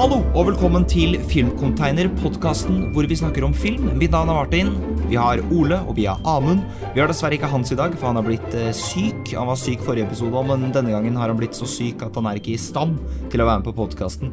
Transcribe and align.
Hallo 0.00 0.22
og 0.32 0.46
velkommen 0.48 0.86
til 0.88 1.18
Filmcontainer, 1.28 2.06
podkasten 2.22 2.86
hvor 2.94 3.04
vi 3.04 3.18
snakker 3.20 3.44
om 3.44 3.52
film. 3.52 3.90
Mitt 4.00 4.14
navn 4.14 4.30
er 4.32 4.38
Martin. 4.38 4.70
Vi 5.10 5.18
har 5.20 5.42
Ole 5.52 5.76
og 5.82 5.98
vi 5.98 6.06
har 6.08 6.22
Amund. 6.24 6.62
Vi 6.94 7.02
har 7.02 7.10
dessverre 7.10 7.36
ikke 7.36 7.50
Hans 7.52 7.68
i 7.74 7.76
dag, 7.76 7.92
for 8.00 8.08
han 8.08 8.16
har 8.16 8.24
blitt 8.24 8.56
eh, 8.56 8.70
syk. 8.72 9.34
Han 9.36 9.50
var 9.50 9.60
syk 9.60 9.84
forrige 9.84 10.06
episode, 10.08 10.40
men 10.48 10.72
denne 10.72 10.94
gangen 10.94 11.20
har 11.20 11.28
han 11.28 11.36
blitt 11.36 11.58
så 11.58 11.68
syk 11.68 12.06
at 12.06 12.16
han 12.16 12.30
er 12.30 12.40
ikke 12.40 12.54
i 12.54 12.62
stand 12.62 12.96
til 13.28 13.44
å 13.44 13.50
være 13.50 13.60
med 13.60 13.68
på 13.68 13.76
podkasten. 13.76 14.32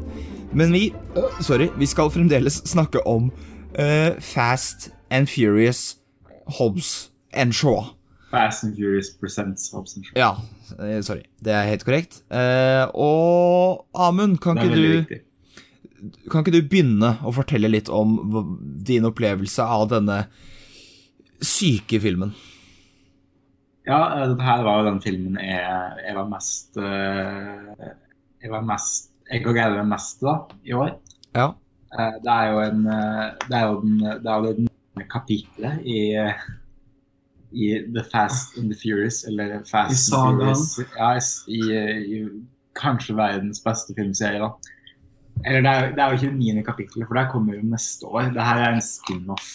Men 0.56 0.72
vi 0.72 0.86
sorry, 1.44 1.68
vi 1.76 1.90
skal 1.92 2.14
fremdeles 2.16 2.62
snakke 2.72 3.04
om 3.04 3.28
uh, 3.76 4.16
Fast 4.24 4.88
and 5.12 5.28
Furious 5.28 5.98
Hobbs 6.62 7.10
and 7.36 7.52
Shaw. 7.52 7.92
Fast 8.32 8.64
and 8.64 8.80
Furious 8.80 9.12
presents 9.20 9.68
Hobbs 9.76 10.00
and 10.00 10.08
Shaw. 10.08 10.16
Ja, 10.16 10.32
eh, 10.80 11.02
sorry. 11.04 11.28
Det 11.44 11.52
er 11.52 11.68
helt 11.74 11.84
korrekt. 11.84 12.22
Uh, 12.32 12.88
og 12.96 13.84
Amund, 13.92 14.40
kan 14.40 14.56
ikke 14.56 14.72
du 14.72 14.84
viktig. 15.02 15.24
Kan 16.30 16.44
ikke 16.44 16.54
du 16.54 16.62
begynne 16.70 17.14
å 17.26 17.32
fortelle 17.34 17.70
litt 17.70 17.88
om 17.90 18.16
din 18.86 19.06
opplevelse 19.08 19.64
av 19.64 19.88
denne 19.90 20.20
syke 21.42 21.98
filmen? 22.02 22.32
Ja, 23.88 23.98
eh, 24.18 24.26
dette 24.30 24.44
her 24.44 24.62
var 24.66 24.82
jo 24.82 24.90
den 24.90 25.00
filmen 25.02 25.38
jeg, 25.40 25.62
jeg 26.04 26.14
var 26.18 26.28
mest 26.28 26.76
eh, 26.76 27.88
Jeg 28.42 28.52
var 28.52 28.66
mest 28.68 29.10
Jeg 29.30 29.46
og 29.48 29.56
Geir 29.56 29.74
var 29.78 29.88
mest 29.88 30.20
da, 30.24 30.34
i 30.64 30.74
år. 30.76 30.92
Ja. 31.36 31.48
Eh, 31.96 32.14
Det 32.24 32.34
er 32.34 32.50
jo 32.52 32.62
en 32.66 32.82
Det 32.84 33.56
er 33.56 33.66
jo 33.70 33.80
den, 33.82 33.98
det 34.04 34.32
er 34.34 34.44
jo 34.44 34.54
den 34.62 35.08
kapitlet 35.10 35.84
i 35.86 36.00
i 37.48 37.68
The 37.94 38.02
Fast 38.04 38.58
and 38.58 38.68
the 38.70 38.76
Furious, 38.76 39.22
eller 39.24 39.62
Fast 39.64 40.12
I 40.12 40.16
and 40.20 40.40
the 40.42 40.50
Furious. 40.52 40.80
Ja, 40.98 41.14
i, 41.48 41.56
i, 41.56 42.18
i 42.18 42.18
kanskje 42.76 43.14
verdens 43.16 43.62
beste 43.64 43.94
filmserie, 43.96 44.42
da. 44.42 44.50
Eller 45.46 45.60
det 45.62 45.70
er, 45.70 45.90
det 45.94 46.02
er 46.02 46.08
jo 46.10 46.16
ikke 46.18 46.30
det 46.30 46.38
niende 46.38 46.62
kapittelet, 46.66 47.06
for 47.08 47.14
det 47.18 47.26
kommer 47.32 47.54
jo 47.54 47.62
neste 47.62 48.06
år. 48.06 48.30
Det 48.34 48.42
her 48.44 48.62
er 48.64 48.72
en 48.74 48.82
spin-off. 48.82 49.50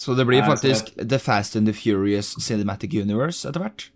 Så 0.00 0.14
det 0.16 0.24
blir 0.26 0.42
faktisk 0.44 0.94
det... 0.96 1.08
The 1.10 1.18
Fast 1.18 1.56
and 1.56 1.66
the 1.66 1.74
Furious 1.76 2.34
Cinematic 2.40 2.94
Universe 3.02 3.48
etter 3.48 3.60
hvert? 3.60 3.90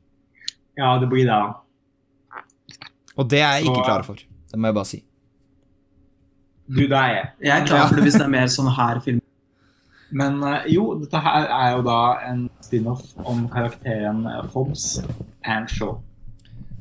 Ja, 0.77 0.99
det 1.01 1.09
blir 1.09 1.25
det. 1.29 1.39
Og 3.17 3.29
det 3.31 3.41
er 3.41 3.53
jeg 3.59 3.63
ikke 3.69 3.75
Så- 3.81 3.85
klar 3.85 4.03
for. 4.03 4.15
Det 4.51 4.59
må 4.61 4.67
jeg 4.69 4.75
bare 4.75 4.85
si. 4.85 5.03
Du, 6.69 6.81
det 6.81 6.93
er 6.97 7.07
jeg. 7.15 7.29
Jeg 7.43 7.61
er 7.63 7.67
klar 7.67 7.89
for 7.89 7.95
det 7.95 8.05
hvis 8.05 8.15
det 8.17 8.25
er 8.25 8.33
mer 8.33 8.47
sånn 8.53 8.71
her 8.77 9.01
film. 9.05 9.21
Men 10.15 10.37
eh, 10.47 10.67
jo, 10.73 10.85
dette 11.01 11.19
her 11.21 11.47
er 11.51 11.73
jo 11.77 11.83
da 11.85 11.97
en 12.31 12.45
spin-off 12.63 13.03
om 13.27 13.49
karakteren 13.53 14.23
Hobbs 14.55 15.01
and 15.45 15.69
Shaw. 15.69 15.99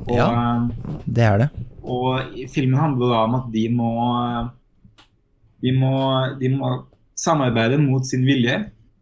Og, 0.07 0.15
Ja. 0.15 0.27
eh, 0.31 0.97
Det 1.07 1.23
er 1.23 1.37
det. 1.37 1.49
Og 1.83 2.33
filmen 2.51 2.79
handler 2.79 3.11
da 3.11 3.21
om 3.27 3.37
at 3.41 3.47
de 3.53 3.67
må 3.71 3.93
De 5.63 5.71
må, 5.71 5.93
de 6.41 6.49
må 6.51 6.69
samarbeide 7.15 7.77
mot 7.79 8.03
sin 8.03 8.25
vilje 8.27 8.57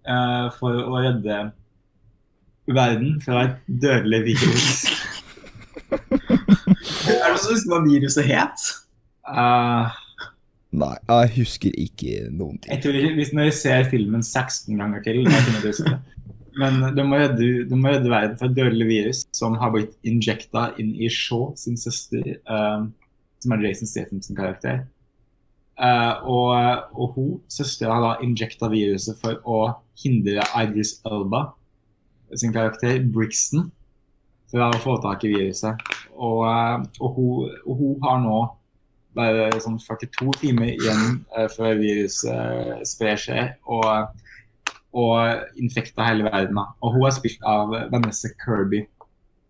uh, 0.05 0.51
for 0.59 0.77
å 0.77 0.99
redde 1.01 1.37
verden 2.69 3.15
fra 3.23 3.47
et 3.47 3.55
dødelig 3.81 4.19
virus. 4.27 4.67
Er 5.91 7.33
det 7.33 7.39
så 7.41 7.55
husker 7.55 7.73
hva 7.73 7.81
viruset 7.87 8.29
het? 8.29 8.67
Uh, 9.25 9.89
Nei, 10.71 10.93
jeg 11.09 11.31
husker 11.41 11.73
ikke 11.75 12.29
noen 12.29 12.55
ting. 12.55 12.69
Jeg 12.71 12.83
tror 12.83 12.95
ikke, 12.95 13.15
hvis 13.17 13.33
dere 13.35 13.55
ser 13.55 13.89
filmen 13.91 14.21
16 14.23 14.77
ganger 14.79 15.03
til 15.03 15.25
da 15.25 15.41
kunne 15.43 15.59
dere 15.59 15.73
huske 15.73 15.89
det. 15.89 16.10
Men 16.61 16.81
de 16.93 17.03
må, 17.07 17.17
redde, 17.17 17.65
de 17.65 17.77
må 17.77 17.89
redde 17.89 18.11
verden 18.11 18.37
fra 18.37 18.49
et 18.49 18.57
dødelig 18.57 18.87
virus 18.89 19.21
som 19.33 19.55
har 19.57 19.73
blitt 19.73 19.95
injekta 20.07 20.69
inn 20.81 20.91
i 20.93 21.09
Shaw 21.09 21.55
sin 21.57 21.79
søster, 21.79 22.35
eh, 22.37 22.83
som 23.41 23.55
er 23.55 23.63
Jason 23.65 23.89
Statham 23.89 24.21
sin 24.21 24.37
karakter. 24.37 24.83
Uh, 25.81 26.13
og, 26.29 26.51
og 26.93 27.13
hun, 27.15 27.29
søstera, 27.49 27.95
har 27.95 28.03
da 28.03 28.25
injekta 28.25 28.67
viruset 28.69 29.17
for 29.17 29.39
å 29.49 29.61
hindre 30.03 30.43
Idris 30.59 30.99
Elba 31.09 31.47
sin 32.37 32.53
karakter, 32.53 32.99
Brixton, 33.01 33.71
fra 34.51 34.67
å 34.69 34.81
få 34.83 34.99
tak 35.01 35.25
i 35.25 35.31
viruset. 35.31 35.81
Og, 36.13 36.43
eh, 36.45 36.83
og, 37.01 37.15
hun, 37.15 37.55
og 37.65 37.79
hun 37.79 38.05
har 38.05 38.19
nå 38.21 38.35
bare 39.17 39.47
sånn 39.63 39.79
42 39.81 40.35
timer 40.43 40.75
igjen 40.75 41.23
uh, 41.33 41.47
før 41.51 41.79
viruset 41.81 42.85
sprer 42.87 43.17
seg 43.19 43.55
og, 43.65 44.11
og 44.91 45.59
infekta 45.59 46.05
hele 46.09 46.27
verden. 46.27 46.59
Og 46.83 46.95
hun 46.95 47.07
er 47.07 47.15
spilt 47.15 47.43
av 47.47 47.71
Vanessa 47.91 48.31
Kirby. 48.43 48.83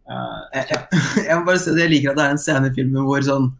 Uh, 0.09 0.41
Jeg, 0.53 0.67
jeg, 0.69 1.01
jeg 1.27 1.39
må 1.39 1.47
bare 1.47 1.61
si 1.61 1.71
at 1.71 1.79
jeg 1.81 1.91
liker 1.91 2.11
at 2.11 2.19
det 2.19 2.25
er 2.25 2.35
en 2.35 2.41
scene 2.41 2.69
i 2.69 2.75
filmen 2.75 3.05
hvor 3.07 3.21
sånn 3.25 3.51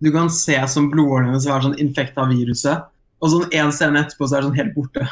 du 0.00 0.08
kan 0.14 0.30
se 0.32 0.56
som 0.72 0.88
blodårene 0.90 1.28
hennes 1.28 1.44
er 1.44 1.60
sånn 1.60 1.76
infekta 1.80 2.24
viruset, 2.30 2.86
og 3.20 3.32
sånn 3.32 3.50
en 3.52 3.72
scene 3.76 4.00
etterpå 4.00 4.26
så 4.26 4.38
er 4.38 4.40
det 4.40 4.48
sånn 4.48 4.60
helt 4.60 4.72
borte. 4.72 5.04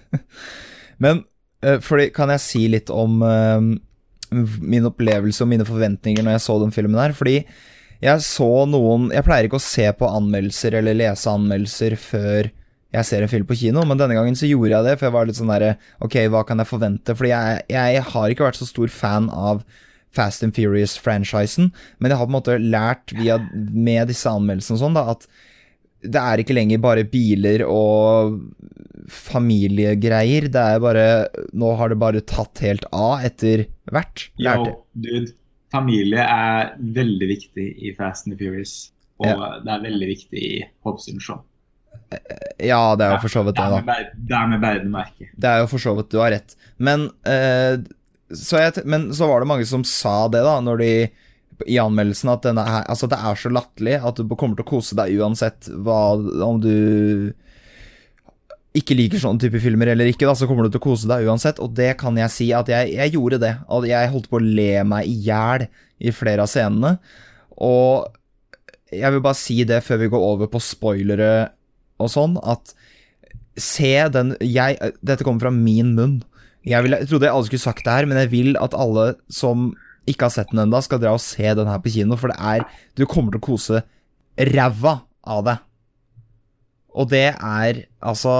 Men 1.02 1.22
uh, 1.64 1.78
fordi, 1.82 2.08
kan 2.14 2.32
jeg 2.34 2.42
si 2.42 2.64
litt 2.70 2.90
om 2.90 3.22
uh, 3.22 3.62
min 4.58 4.88
opplevelse 4.90 5.44
og 5.44 5.52
mine 5.52 5.66
forventninger 5.68 6.26
når 6.26 6.36
jeg 6.36 6.46
så 6.48 6.58
den 6.62 6.74
filmen 6.74 6.98
her? 6.98 7.14
Fordi 7.14 7.38
jeg 8.02 8.24
så 8.26 8.50
noen 8.66 9.12
Jeg 9.14 9.22
pleier 9.22 9.46
ikke 9.46 9.60
å 9.60 9.62
se 9.62 9.84
på 9.94 10.08
anmeldelser 10.10 10.74
eller 10.80 10.96
lese 10.98 11.30
anmeldelser 11.30 11.94
før 12.00 12.48
jeg 12.92 13.08
ser 13.08 13.24
en 13.24 13.30
film 13.32 13.46
på 13.48 13.56
kino, 13.56 13.84
men 13.88 14.00
denne 14.00 14.16
gangen 14.18 14.36
så 14.36 14.48
gjorde 14.48 14.74
jeg 14.74 14.86
det, 14.86 14.98
for 14.98 15.08
jeg 15.08 15.14
var 15.14 15.28
litt 15.28 15.38
sånn 15.38 15.52
derre 15.52 15.76
Ok, 16.04 16.18
hva 16.32 16.42
kan 16.48 16.60
jeg 16.60 16.68
forvente? 16.68 17.16
Fordi 17.16 17.32
jeg, 17.32 17.62
jeg 17.72 18.04
har 18.12 18.34
ikke 18.34 18.46
vært 18.48 18.60
så 18.60 18.68
stor 18.68 18.92
fan 18.92 19.30
av 19.32 19.64
Fast 20.12 20.44
and 20.44 20.52
Furious-franchisen, 20.52 21.70
men 21.96 22.12
jeg 22.12 22.20
har 22.20 22.28
på 22.28 22.32
en 22.34 22.36
måte 22.36 22.58
lært 22.60 23.14
via, 23.16 23.38
med 23.56 24.10
disse 24.12 24.28
anmeldelsene 24.28 24.76
og 24.76 24.82
sånn, 24.82 24.98
da, 24.98 25.14
at 25.14 25.24
det 26.02 26.20
er 26.20 26.42
ikke 26.42 26.56
lenger 26.56 26.82
bare 26.82 27.06
biler 27.08 27.64
og 27.64 28.40
familiegreier. 29.12 30.48
Det 30.52 30.64
er 30.74 30.82
bare 30.82 31.06
Nå 31.56 31.70
har 31.78 31.92
det 31.92 32.00
bare 32.02 32.24
tatt 32.26 32.62
helt 32.64 32.84
av 32.90 33.22
etter 33.24 33.66
hvert. 33.92 34.26
Yo, 34.36 34.74
dude, 34.92 35.32
familie 35.72 36.26
er 36.26 36.74
veldig 36.98 37.30
viktig 37.30 37.68
i 37.86 37.94
Fast 37.96 38.28
and 38.28 38.36
Furious. 38.40 38.90
Og 39.22 39.62
det 39.62 39.70
er 39.70 39.86
veldig 39.86 40.10
viktig 40.10 40.42
i 40.42 40.60
Hobbs 40.84 41.08
and 41.12 41.22
Shaw. 41.22 41.40
Ja, 42.62 42.82
det 42.98 43.06
er 43.06 43.16
jo 43.16 43.22
for 43.24 43.32
så 43.32 43.42
vidt 43.46 43.58
Det 43.58 43.66
da. 43.72 43.96
det 44.14 44.36
er 44.38 44.48
med 44.50 44.62
berdemerke. 44.62 45.28
Det 45.34 45.50
er 45.50 45.62
jo 45.64 45.68
for 45.70 45.82
så 45.82 45.94
vidt 45.98 46.12
Du 46.12 46.18
har 46.22 46.32
rett. 46.34 46.56
Men, 46.82 47.08
eh, 47.28 47.80
så 48.34 48.62
jeg, 48.62 48.84
men 48.88 49.10
så 49.16 49.28
var 49.30 49.42
det 49.42 49.50
mange 49.50 49.68
som 49.68 49.84
sa 49.86 50.28
det, 50.32 50.42
da, 50.46 50.58
når 50.64 50.82
de 50.82 50.92
i 51.68 51.78
anmeldelsen 51.78 52.30
at 52.32 52.42
denne 52.46 52.64
her, 52.66 52.84
altså 52.90 53.06
det 53.10 53.18
er 53.20 53.38
så 53.38 53.50
latterlig 53.52 53.98
at 54.02 54.18
du 54.18 54.34
kommer 54.34 54.58
til 54.58 54.64
å 54.64 54.70
kose 54.72 54.96
deg 54.98 55.14
uansett 55.20 55.68
hva, 55.84 56.16
om 56.42 56.58
du 56.62 57.32
ikke 58.78 58.96
liker 58.96 59.20
sånne 59.20 59.42
type 59.42 59.60
filmer 59.60 59.92
eller 59.92 60.08
ikke, 60.08 60.24
da, 60.26 60.34
så 60.38 60.48
kommer 60.48 60.64
du 60.66 60.72
til 60.72 60.80
å 60.80 60.86
kose 60.86 61.08
deg 61.10 61.28
uansett. 61.28 61.60
Og 61.60 61.74
det 61.76 61.92
kan 62.00 62.16
jeg 62.16 62.32
si 62.32 62.48
at 62.56 62.70
jeg, 62.72 62.94
jeg 62.96 63.14
gjorde 63.14 63.42
det. 63.42 63.52
At 63.68 63.86
jeg 63.88 64.12
holdt 64.14 64.30
på 64.32 64.40
å 64.40 64.44
le 64.44 64.70
meg 64.88 65.10
i 65.10 65.16
hjel 65.26 65.66
i 66.00 66.14
flere 66.14 66.46
av 66.46 66.50
scenene. 66.50 66.94
Og 67.60 68.08
jeg 68.92 69.12
vil 69.12 69.24
bare 69.24 69.38
si 69.38 69.58
det 69.68 69.82
før 69.84 70.00
vi 70.00 70.08
går 70.12 70.24
over 70.30 70.48
på 70.52 70.60
spoilere 70.64 71.28
og 72.04 72.12
sånn, 72.12 72.36
at 72.42 72.74
se 73.60 73.94
den 74.12 74.34
jeg, 74.40 74.78
Dette 75.04 75.24
kommer 75.26 75.48
fra 75.48 75.54
min 75.54 75.94
munn. 75.96 76.20
Jeg, 76.64 76.84
vil, 76.84 76.96
jeg 76.96 77.10
trodde 77.10 77.32
aldri 77.32 77.52
skulle 77.52 77.66
sagt 77.66 77.84
det 77.86 77.96
her, 77.96 78.08
men 78.08 78.20
jeg 78.22 78.30
vil 78.32 78.54
at 78.60 78.76
alle 78.78 79.12
som 79.32 79.72
ikke 80.08 80.26
har 80.26 80.34
sett 80.34 80.50
den 80.50 80.64
ennå, 80.64 80.80
skal 80.82 81.00
dra 81.02 81.14
og 81.14 81.22
se 81.22 81.46
den 81.54 81.68
her 81.70 81.82
på 81.82 81.92
kino, 81.94 82.18
for 82.18 82.32
det 82.32 82.38
er 82.38 82.64
Du 82.98 83.04
kommer 83.06 83.34
til 83.34 83.42
å 83.42 83.48
kose 83.52 83.82
ræva 84.36 85.02
av 85.22 85.44
det. 85.46 85.58
Og 86.92 87.08
det 87.08 87.28
er 87.32 87.84
altså 88.04 88.32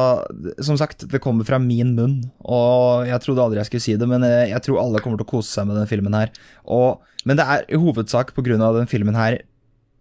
Som 0.65 0.77
sagt, 0.81 1.07
det 1.09 1.23
kommer 1.25 1.47
fra 1.49 1.61
min 1.63 1.95
munn, 1.97 2.19
og 2.43 3.07
jeg 3.09 3.23
trodde 3.25 3.45
aldri 3.45 3.63
jeg 3.63 3.71
skulle 3.71 3.87
si 3.87 3.97
det, 3.99 4.09
men 4.09 4.27
jeg, 4.27 4.51
jeg 4.53 4.65
tror 4.67 4.83
alle 4.83 5.03
kommer 5.05 5.21
til 5.21 5.29
å 5.29 5.33
kose 5.37 5.53
seg 5.53 5.69
med 5.69 5.79
den 5.81 5.89
filmen 5.91 6.17
her. 6.17 6.33
Og, 6.67 7.01
men 7.29 7.39
det 7.39 7.47
er 7.47 7.65
i 7.71 7.81
hovedsak 7.81 8.35
på 8.37 8.45
grunn 8.45 8.65
av 8.65 8.77
den 8.79 8.91
filmen 8.91 9.17
her 9.17 9.41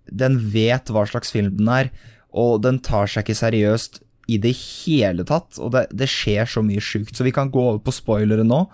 Den 0.09 0.39
vet 0.51 0.89
hva 0.91 1.05
slags 1.07 1.31
film 1.31 1.53
den 1.59 1.69
er, 1.71 1.91
og 2.31 2.61
den 2.63 2.79
tar 2.83 3.09
seg 3.11 3.25
ikke 3.25 3.39
seriøst 3.41 4.01
i 4.31 4.37
det 4.39 4.53
hele 4.55 5.25
tatt. 5.27 5.57
Og 5.59 5.73
det, 5.75 5.87
det 5.91 6.07
skjer 6.11 6.47
så 6.47 6.63
mye 6.63 6.81
sjukt, 6.83 7.15
så 7.17 7.25
vi 7.27 7.33
kan 7.35 7.51
gå 7.51 7.61
over 7.73 7.81
på 7.83 7.93
spoilere 7.95 8.45
nå. 8.47 8.65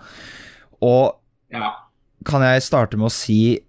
Og 0.84 1.16
Ja. 1.50 1.72
kan 2.24 2.42
jeg 2.44 2.62
starte 2.62 2.96
med 2.98 3.08
å 3.08 3.14
si 3.14 3.60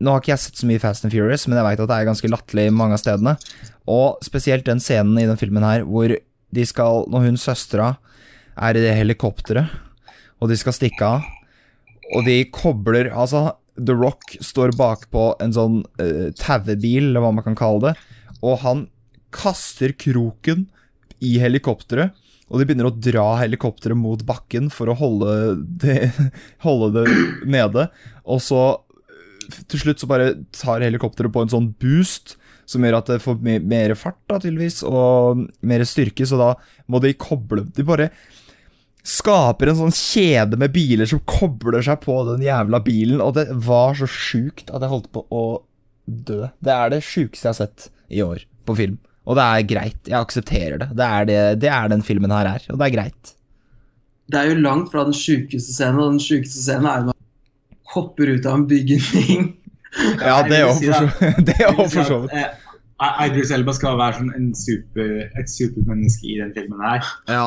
Nå 0.00 0.12
har 0.12 0.20
ikke 0.20 0.30
jeg 0.30 0.38
sett 0.38 0.60
så 0.60 0.66
mye 0.68 0.78
Fast 0.78 1.02
and 1.04 1.10
Furious, 1.10 1.48
men 1.48 1.58
jeg 1.58 1.64
veit 1.66 1.80
at 1.82 1.88
det 1.90 1.96
er 1.96 2.06
ganske 2.06 2.28
latterlig 2.30 2.68
mange 2.70 2.94
av 2.94 3.00
stedene. 3.02 3.32
Og 3.90 4.20
spesielt 4.22 4.62
den 4.68 4.78
scenen 4.78 5.18
i 5.18 5.24
den 5.26 5.36
filmen 5.40 5.64
her 5.66 5.82
hvor 5.82 6.12
de 6.54 6.64
skal 6.64 7.02
Når 7.10 7.24
hun 7.26 7.36
søstera 7.36 7.96
er 8.56 8.78
i 8.78 8.82
det 8.84 8.94
helikopteret, 8.94 9.66
og 10.38 10.48
de 10.52 10.56
skal 10.58 10.72
stikke 10.76 11.02
av, 11.02 11.26
og 12.14 12.24
de 12.26 12.44
kobler 12.54 13.10
Altså, 13.10 13.52
The 13.74 13.94
Rock 13.94 14.36
står 14.42 14.72
bakpå 14.78 15.32
en 15.42 15.52
sånn 15.54 15.80
uh, 15.98 16.30
tauebil, 16.38 17.10
eller 17.10 17.22
hva 17.22 17.32
man 17.34 17.44
kan 17.46 17.58
kalle 17.58 17.88
det, 17.88 17.92
og 18.42 18.58
han 18.62 18.86
kaster 19.34 19.94
kroken 19.98 20.66
i 21.24 21.36
helikopteret. 21.42 22.16
Og 22.48 22.60
de 22.60 22.64
begynner 22.68 22.88
å 22.88 22.96
dra 22.96 23.26
helikopteret 23.42 23.98
mot 23.98 24.22
bakken 24.24 24.70
for 24.72 24.88
å 24.88 24.96
holde 24.96 25.32
det, 25.82 26.10
holde 26.66 27.04
det 27.04 27.16
nede. 27.44 27.88
Og 28.24 28.40
så 28.44 28.62
til 29.68 29.82
slutt 29.82 30.02
så 30.02 30.08
bare 30.08 30.34
tar 30.56 30.84
helikopteret 30.84 31.32
på 31.32 31.44
en 31.44 31.52
sånn 31.52 31.72
boost 31.80 32.36
som 32.68 32.84
gjør 32.84 32.98
at 32.98 33.08
det 33.08 33.22
får 33.24 33.38
mer 33.64 33.94
fart, 33.96 34.18
da, 34.28 34.36
tydeligvis, 34.36 34.82
og 34.84 35.46
mer 35.64 35.84
styrke, 35.88 36.26
så 36.28 36.36
da 36.36 36.50
må 36.92 37.00
de 37.00 37.14
koble 37.16 37.64
De 37.72 37.84
bare 37.86 38.10
skaper 39.08 39.70
en 39.70 39.78
sånn 39.78 39.94
kjede 39.94 40.58
med 40.60 40.74
biler 40.74 41.08
som 41.08 41.22
kobler 41.24 41.80
seg 41.84 42.02
på 42.02 42.18
den 42.28 42.44
jævla 42.44 42.82
bilen, 42.84 43.22
og 43.24 43.38
det 43.38 43.46
var 43.64 43.96
så 43.96 44.08
sjukt 44.10 44.68
at 44.68 44.84
jeg 44.84 44.92
holdt 44.92 45.08
på 45.14 45.24
å 45.32 45.44
dø. 46.04 46.50
Det 46.60 46.74
er 46.74 46.92
det 46.92 47.04
sjukeste 47.06 47.48
jeg 47.48 47.54
har 47.54 47.60
sett 47.62 47.88
i 48.12 48.20
år 48.24 48.44
på 48.68 48.76
film. 48.76 48.98
Og 49.28 49.36
det 49.36 49.44
er 49.44 49.66
greit. 49.68 49.98
Jeg 50.08 50.16
aksepterer 50.18 50.78
det. 50.80 50.88
Det 50.96 51.04
er, 51.06 51.26
det, 51.28 51.38
det 51.64 51.70
er 51.72 51.90
den 51.92 52.04
filmen 52.06 52.32
her 52.32 52.48
er, 52.54 52.64
og 52.72 52.78
det 52.80 52.86
er 52.88 52.94
greit. 52.96 53.34
Det 54.28 54.40
er 54.40 54.50
jo 54.50 54.58
langt 54.60 54.90
fra 54.92 55.04
den 55.08 55.16
sjukeste 55.16 55.72
scenen, 55.74 56.00
og 56.00 56.14
den 56.16 56.22
sjukeste 56.22 56.62
scenen 56.64 56.88
er 56.88 57.02
jo 57.02 57.10
når 57.10 57.16
han 57.16 57.92
hopper 57.94 58.32
ut 58.34 58.48
av 58.48 58.58
en 58.60 58.68
bygning. 58.70 59.48
Ja, 60.20 60.42
det 60.44 60.58
òg, 60.68 60.82
for 61.88 62.04
så 62.04 62.18
vidt. 62.20 62.34
eh, 62.36 63.22
Idris 63.24 63.50
Elba 63.56 63.72
skal 63.72 63.96
være 63.98 64.18
sånn 64.18 64.28
en 64.36 64.50
super, 64.54 65.14
et 65.40 65.48
supermenneske 65.50 66.28
i 66.28 66.36
den 66.42 66.52
filmen 66.54 66.82
her. 66.84 67.08
Ja. 67.26 67.46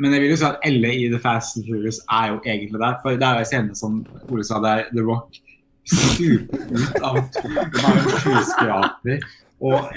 Men 0.00 0.16
jeg 0.16 0.24
vil 0.24 0.32
jo 0.32 0.38
si 0.40 0.46
at 0.48 0.64
Elle 0.66 0.90
i 0.96 1.04
The 1.12 1.20
Fast 1.22 1.58
and 1.60 1.68
Furious 1.68 2.00
er 2.08 2.32
jo 2.32 2.40
egentlig 2.40 2.80
der. 2.80 2.96
For 3.04 3.20
det 3.20 3.28
er 3.28 3.36
jo 3.36 3.44
en 3.44 3.50
scene 3.52 3.76
som 3.78 4.00
Ole 4.32 4.46
sa, 4.48 4.58
der 4.64 4.88
The 4.96 5.04
Rock 5.06 5.36
stuper 5.84 6.64
ut 6.72 6.96
av 7.04 7.20
toppen 7.36 7.84
av 7.84 8.00
en 8.00 8.08
skyskraper 8.24 9.26
og 9.64 9.88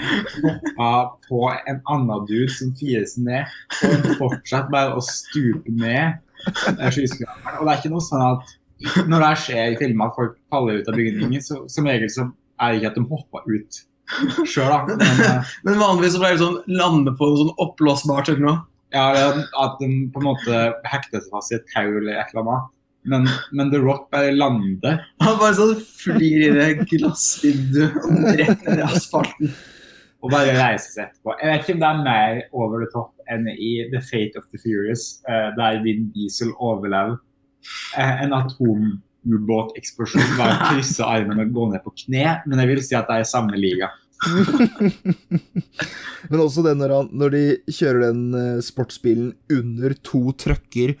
hoppa 0.44 0.92
på 1.28 1.42
en 1.68 1.82
annen 1.92 2.24
dude 2.28 2.48
som 2.54 2.72
fires 2.78 3.16
ned, 3.20 3.48
og 3.84 4.08
fortsatt 4.22 4.70
bare 4.72 4.96
å 4.96 5.04
stupe 5.04 5.72
ned 5.72 6.18
den 6.68 6.94
skyskraperen. 6.94 7.58
Og 7.58 7.66
det 7.66 7.74
er 7.74 7.82
ikke 7.82 7.92
noe 7.92 8.06
sånn 8.06 8.24
at 8.28 8.56
når 9.10 9.24
det 9.24 9.34
skjer 9.42 9.74
i 9.74 9.78
filmer 9.80 10.10
at 10.10 10.18
folk 10.18 10.36
faller 10.52 10.80
ut 10.80 10.90
av 10.90 10.98
bygninger, 10.98 11.42
så 11.44 11.64
som 11.70 11.88
regel 11.90 12.10
så 12.14 12.28
er 12.58 12.72
det 12.72 12.80
ikke 12.80 12.92
at 12.92 12.98
de 12.98 13.06
hopper 13.10 13.48
ut 13.50 13.80
sjøl, 14.48 14.70
da. 14.70 14.80
Men, 14.88 15.22
eh, 15.26 15.54
Men 15.66 15.80
vanligvis 15.82 16.16
så 16.16 16.22
pleier 16.22 16.38
de 16.38 16.44
sånn 16.44 16.60
lande 16.80 17.14
på 17.18 17.28
noe 17.28 17.42
sånn 17.42 17.54
oppblåsbart 17.64 18.32
eller 18.32 18.44
noe. 18.46 18.58
Ja, 18.94 19.10
at 19.36 19.74
de 19.82 19.88
på 20.14 20.22
en 20.22 20.28
måte 20.30 20.60
hekter 20.88 21.20
seg 21.20 21.32
fast 21.34 21.52
i 21.52 21.58
et 21.58 21.66
tau 21.74 21.84
eller 21.90 22.14
et 22.14 22.30
eller 22.32 22.46
annet. 22.46 22.70
Men, 23.08 23.28
men 23.56 23.72
The 23.72 23.80
Rock 23.82 24.08
bare 24.12 24.34
lander. 24.36 25.00
Han 25.24 25.38
bare 25.40 25.56
sånn 25.56 25.76
flyr 25.78 26.48
i 26.48 26.54
det 26.56 26.68
glassvinduet 26.90 27.98
og 28.04 28.30
rett 28.40 28.66
ned 28.66 28.82
i 28.82 28.88
asfalten. 28.88 29.52
og 30.18 30.32
bare 30.32 30.54
reiser 30.56 30.90
seg 30.90 31.04
etterpå. 31.06 31.34
Jeg 31.38 31.50
vet 31.52 31.64
ikke 31.64 31.74
om 31.76 31.82
det 31.82 31.88
er 31.88 32.02
mer 32.02 32.40
over 32.50 32.82
the 32.82 32.90
top 32.94 33.12
enn 33.30 33.44
i 33.52 33.72
The 33.92 34.00
Fate 34.02 34.40
of 34.40 34.48
the 34.50 34.58
Furious, 34.62 35.02
eh, 35.30 35.48
der 35.58 35.82
Vin 35.84 36.08
Diesel 36.14 36.50
overlever 36.56 37.16
eh, 37.94 38.14
en 38.24 38.34
atomubåteksplosjon 38.34 40.36
Bare 40.40 40.56
han 40.56 40.74
krysser 40.74 41.06
armene 41.06 41.46
og 41.46 41.54
går 41.54 41.72
ned 41.74 41.82
på 41.86 41.94
kne, 42.04 42.26
men 42.48 42.64
jeg 42.64 42.72
vil 42.72 42.84
si 42.84 42.94
at 42.98 43.08
det 43.10 43.18
er 43.18 43.26
i 43.26 43.30
samme 43.30 43.54
liga. 43.60 43.88
Men 46.28 46.40
også 46.42 46.64
det 46.66 46.72
når, 46.74 46.90
han, 46.90 47.06
når 47.14 47.28
de 47.36 47.42
kjører 47.70 48.00
den 48.08 48.34
eh, 48.34 48.58
sportsbilen 48.66 49.28
under 49.54 49.94
to 50.02 50.32
trøkker, 50.34 50.96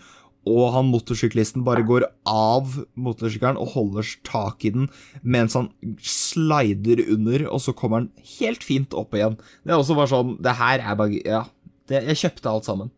og 0.48 0.72
han 0.74 0.90
motorsyklisten 0.92 1.64
bare 1.66 1.84
går 1.86 2.06
av 2.28 2.76
motorsykkelen 2.98 3.60
og 3.60 3.74
holder 3.76 4.12
tak 4.26 4.64
i 4.64 4.72
den 4.74 4.88
mens 5.22 5.56
han 5.58 5.70
slider 6.00 7.04
under, 7.06 7.46
og 7.52 7.62
så 7.64 7.74
kommer 7.76 8.02
han 8.02 8.12
helt 8.38 8.64
fint 8.66 8.96
opp 8.96 9.16
igjen. 9.16 9.38
Det 9.64 9.74
er 9.74 9.80
også 9.80 9.96
bare 9.98 10.12
sånn 10.12 10.36
Det 10.42 10.58
her 10.58 10.84
er 10.84 10.98
bare 10.98 11.24
Ja. 11.24 11.44
Det, 11.88 12.02
jeg 12.10 12.20
kjøpte 12.20 12.50
alt 12.50 12.66
sammen. 12.68 12.90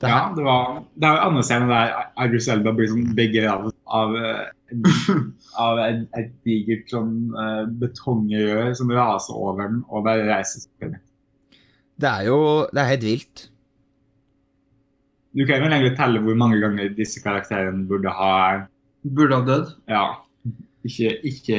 Det 0.00 0.08
Ja, 0.08 0.32
det 0.34 0.44
var 0.44 0.82
Det 0.98 1.08
er 1.08 1.32
jo 1.34 1.42
scener 1.42 1.68
der 1.68 1.92
Agus 2.16 2.48
Elba 2.48 2.72
blir 2.72 2.88
sånn 2.90 3.14
begravd 3.14 3.74
av, 3.86 4.16
eh, 4.16 4.46
av 5.66 5.78
et, 5.84 6.06
et 6.18 6.32
digert 6.46 6.90
sånn 6.90 7.30
uh, 7.36 7.64
betongrør 7.68 8.74
som 8.74 8.90
raser 8.90 9.36
over 9.38 9.68
den 9.68 9.82
og 9.88 10.06
bare 10.08 10.26
reiser 10.26 10.64
seg. 10.64 10.96
det 12.00 12.10
er 12.10 12.26
jo 12.26 12.38
Det 12.72 12.80
er 12.82 12.90
helt 12.94 13.06
vilt. 13.06 13.48
Du 15.34 15.42
kan 15.48 15.58
jo 15.58 15.66
egentlig 15.66 15.96
telle 15.98 16.22
hvor 16.22 16.36
mange 16.38 16.60
ganger 16.62 16.92
disse 16.94 17.22
karakterene 17.22 17.86
burde 17.88 18.12
ha 18.14 18.34
Burde 19.04 19.36
ha 19.36 19.44
dødd. 19.44 19.72
ja, 19.90 20.04
ikke, 20.86 21.10
ikke, 21.28 21.58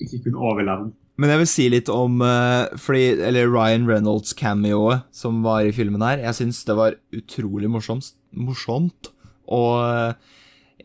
ikke 0.00 0.22
kunne 0.24 0.40
overlevd. 0.42 0.88
Men 1.20 1.30
jeg 1.30 1.40
vil 1.42 1.48
si 1.50 1.66
litt 1.68 1.90
om 1.92 2.22
uh, 2.24 2.64
fordi, 2.80 3.20
eller 3.28 3.50
Ryan 3.50 3.84
Reynolds 3.86 4.32
cameoet 4.34 5.04
som 5.12 5.42
var 5.44 5.68
i 5.68 5.74
filmen 5.76 6.02
her. 6.02 6.22
Jeg 6.24 6.38
syns 6.38 6.62
det 6.64 6.76
var 6.78 6.96
utrolig 7.14 7.68
morsomt. 7.70 8.14
morsomt. 8.32 9.12
Og 9.50 9.82
eh, 9.82 10.14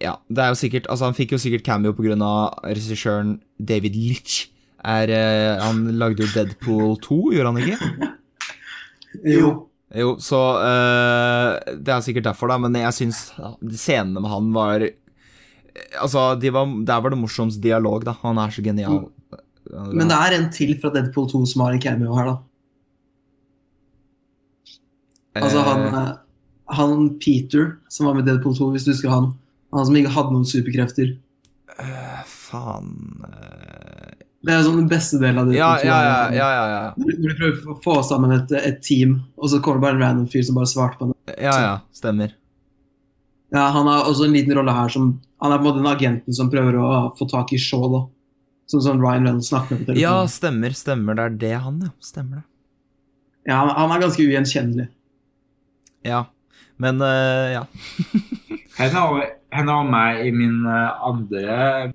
ja, 0.01 0.15
det 0.25 0.41
er 0.41 0.47
jo 0.49 0.57
sikkert 0.57 0.87
Altså, 0.89 1.05
han 1.05 1.13
fikk 1.13 1.35
jo 1.35 1.37
sikkert 1.37 1.63
cameo 1.67 1.93
pga. 1.93 2.17
regissøren 2.65 3.39
David 3.61 3.95
Litch. 3.95 4.49
Er, 4.83 5.09
uh, 5.09 5.63
han 5.63 5.85
lagde 5.97 6.25
jo 6.25 6.33
Deadpool 6.33 6.97
2, 7.01 7.19
gjorde 7.33 7.53
han 7.53 7.61
ikke? 7.63 8.11
Jo. 9.37 9.69
Jo, 9.95 10.15
så 10.19 10.39
eh, 10.59 11.73
Det 11.79 11.93
er 11.93 12.03
sikkert 12.03 12.27
derfor, 12.27 12.51
da, 12.51 12.57
men 12.59 12.75
jeg 12.75 12.95
syns 12.97 13.29
scenene 13.71 14.19
med 14.19 14.31
han 14.31 14.49
var 14.55 14.87
Altså, 15.99 16.33
de 16.39 16.51
var, 16.55 16.69
der 16.87 17.01
var 17.03 17.11
det 17.11 17.19
morsomst 17.19 17.59
dialog, 17.63 18.05
da. 18.07 18.13
Han 18.21 18.39
er 18.39 18.53
så 18.55 18.63
genial. 18.63 19.09
Men 19.91 20.07
det 20.07 20.15
er 20.15 20.35
en 20.37 20.45
til 20.53 20.71
fra 20.79 20.91
Deadpool 20.93 21.27
2 21.31 21.41
som 21.51 21.65
har 21.65 21.75
en 21.75 21.81
cameo 21.83 22.15
her, 22.15 22.29
da. 22.29 22.35
Altså 25.35 25.59
han, 25.67 25.81
Eh, 25.81 25.95
eh, 25.99 26.13
han 26.77 27.19
Peter 27.19 27.75
som 27.89 28.07
var 28.07 28.15
med 28.15 28.25
Deadpool 28.25 28.55
2, 28.57 28.69
hvis 28.71 28.85
du 28.85 28.91
husker 28.93 29.11
han. 29.11 29.33
Han 29.75 29.85
som 29.85 29.95
ikke 29.99 30.13
hadde 30.15 30.31
noen 30.31 30.47
superkrefter. 30.47 31.15
Uh, 31.75 32.21
Faen 32.23 33.25
eh, 33.27 33.64
Det 34.45 34.53
er 34.53 34.63
sånn 34.65 34.77
den 34.77 34.89
beste 34.89 35.17
delen 35.17 35.41
av 35.41 35.49
det. 35.49 35.57
Ja, 35.57 35.71
ja, 35.81 35.97
ja, 36.05 36.17
ja, 36.35 36.47
ja, 36.53 36.65
ja. 36.69 36.81
Når 37.01 37.31
du 37.31 37.37
prøver 37.39 37.69
å 37.73 37.77
få 37.81 37.95
sammen 38.05 38.33
et, 38.35 38.51
et 38.59 38.81
team, 38.85 39.17
og 39.39 39.49
så 39.49 39.57
kommer 39.63 39.79
det 39.79 39.85
bare 39.87 39.97
en 39.97 40.03
random 40.03 40.27
fyr 40.29 40.43
som 40.45 40.57
bare 40.59 40.69
svarte 40.69 40.99
på 40.99 41.07
det. 41.09 41.37
Ja, 41.41 41.55
ja, 41.63 41.77
stemmer. 41.95 42.35
Ja, 43.53 43.69
Han 43.73 43.87
har 43.89 44.09
også 44.09 44.27
en 44.27 44.35
liten 44.35 44.53
rolle 44.57 44.73
her 44.73 44.89
som 44.91 45.21
Han 45.39 45.53
er 45.53 45.59
på 45.61 45.63
en 45.63 45.67
måte 45.69 45.79
den 45.79 45.91
agenten 45.91 46.33
som 46.35 46.49
prøver 46.51 46.77
å 46.81 46.89
få 47.17 47.27
tak 47.29 47.53
i 47.55 47.59
Shaw, 47.61 47.87
da. 47.93 48.01
Sånn 48.69 48.81
som 48.81 49.01
Ryan 49.01 49.27
Reynolds 49.27 49.49
snakker 49.51 49.79
med 49.79 49.89
på 49.89 49.97
Ja, 49.99 50.15
stemmer, 50.31 50.73
stemmer. 50.77 51.17
Det 51.17 51.25
er 51.25 51.35
det 51.43 51.55
han, 51.65 51.81
ja. 51.85 51.91
Stemmer 52.03 52.41
det. 52.41 52.45
Ja, 53.45 53.59
han, 53.61 53.73
han 53.77 53.93
er 53.93 54.05
ganske 54.05 54.25
ugjenkjennelig. 54.25 54.87
Ja. 56.05 56.23
Men 56.81 57.01
uh, 57.01 57.53
ja. 57.53 57.65
Henne 58.77 59.05
har, 59.71 59.89
med 59.89 60.25
i 60.25 60.31
min 60.35 60.65
eh, 60.67 61.05
andre 61.07 61.93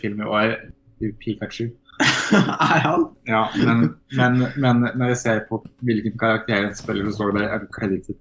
film 0.00 0.22
i 0.22 0.28
år, 0.28 0.54
Pikachu. 0.98 1.68
er 2.74 2.82
han? 2.84 3.08
Ja, 3.26 3.42
men, 3.58 3.88
men, 4.18 4.44
men 4.56 4.84
når 4.94 5.14
jeg 5.14 5.20
ser 5.24 5.42
på 5.48 5.60
hvilken 5.86 6.14
karakter 6.20 6.62
han 6.68 6.76
spiller, 6.78 7.08
så 7.08 7.18
står 7.18 7.32
det 7.32 7.40
bare 7.40 7.60
uncredited. 7.62 8.18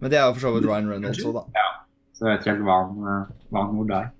Men 0.00 0.12
det 0.12 0.18
er 0.20 0.26
jo 0.26 0.36
for 0.36 0.44
så 0.44 0.52
vidt 0.56 0.68
Ryan 0.68 0.90
Reynolds 0.92 1.24
òg, 1.24 1.38
da. 1.38 1.66
Så 2.16 2.26
jeg 2.26 2.32
vet 2.32 2.44
ikke 2.44 2.54
helt 2.54 2.66
hva 2.66 2.76
han, 2.82 3.08
eh, 3.12 3.34
hva 3.52 3.64
han 3.64 3.78
gjorde 3.78 3.96
der. 3.96 4.12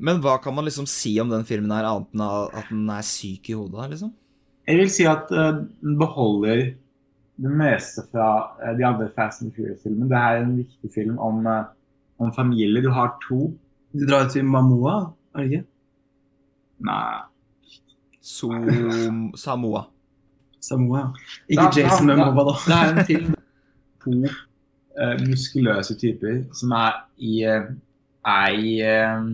Men 0.00 0.20
hva 0.24 0.36
kan 0.42 0.54
man 0.56 0.66
liksom 0.66 0.86
si 0.88 1.12
om 1.20 1.30
den 1.30 1.44
filmen 1.46 1.72
her, 1.74 1.86
annet 1.86 2.14
enn 2.14 2.22
at 2.24 2.70
den 2.70 2.86
er 2.94 3.06
syk 3.06 3.50
i 3.50 3.56
hodet, 3.58 3.90
liksom? 3.92 4.14
Jeg 4.70 4.78
vil 4.78 4.92
si 4.92 5.06
at 5.08 5.32
uh, 5.34 5.60
den 5.82 5.98
beholder 6.00 6.62
det 7.40 7.52
meste 7.58 8.06
fra 8.12 8.28
uh, 8.60 8.70
de 8.78 8.86
andre 8.86 9.10
Fast 9.16 9.42
and 9.44 9.52
Furious-filmene. 9.56 10.08
Det 10.08 10.20
er 10.20 10.40
en 10.40 10.54
viktig 10.56 10.92
film 10.94 11.18
om, 11.20 11.42
uh, 11.44 11.68
om 12.22 12.32
familie. 12.32 12.84
Du 12.84 12.92
har 12.94 13.12
to. 13.26 13.50
Du 13.92 14.06
drar 14.08 14.30
til 14.32 14.46
Mamoa, 14.46 15.10
er 15.34 15.42
det 15.42 15.50
ikke? 15.50 15.66
Nei 16.80 17.20
Som 18.20 19.32
Samoa. 19.36 19.86
Samoa, 20.60 20.98
ja. 20.98 21.12
Ikke 21.48 21.62
Da- 21.62 21.80
Jason 21.80 22.06
Momoa, 22.10 22.44
da. 22.50 22.56
Det 22.66 22.78
er 22.78 22.90
en 22.92 23.06
film 23.08 23.34
to 24.04 24.10
uh, 24.24 25.14
muskuløse 25.26 25.96
typer 26.00 26.42
som 26.56 26.72
er 26.76 26.98
i 27.20 27.38
uh, 27.48 27.70
er 28.28 28.58
i 28.60 28.74
uh, 28.84 29.30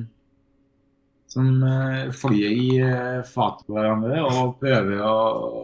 Som 1.31 1.63
uh, 1.67 2.07
flyr 2.15 2.47
i 2.55 2.69
uh, 2.83 3.23
fatet 3.27 3.67
på 3.67 3.75
hverandre 3.75 4.23
og 4.27 4.57
prøver 4.63 5.03
å 5.03 5.17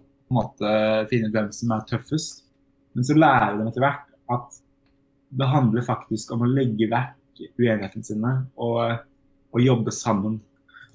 på 0.02 0.32
en 0.32 0.38
måte 0.38 0.74
finne 1.10 1.28
ut 1.28 1.34
hvem 1.36 1.50
som 1.52 1.72
er 1.76 1.82
tøffest. 1.90 2.42
Men 2.96 3.04
så 3.04 3.14
lærer 3.18 3.58
de 3.58 3.66
etter 3.68 3.84
hvert 3.84 4.06
at 4.32 4.58
det 5.32 5.48
handler 5.48 5.84
faktisk 5.84 6.32
om 6.34 6.44
å 6.44 6.48
legge 6.48 6.88
vekk 6.88 7.42
uenighetene 7.58 8.04
sine 8.04 8.32
og, 8.60 8.98
og 9.52 9.60
jobbe 9.64 9.92
sammen 9.94 10.38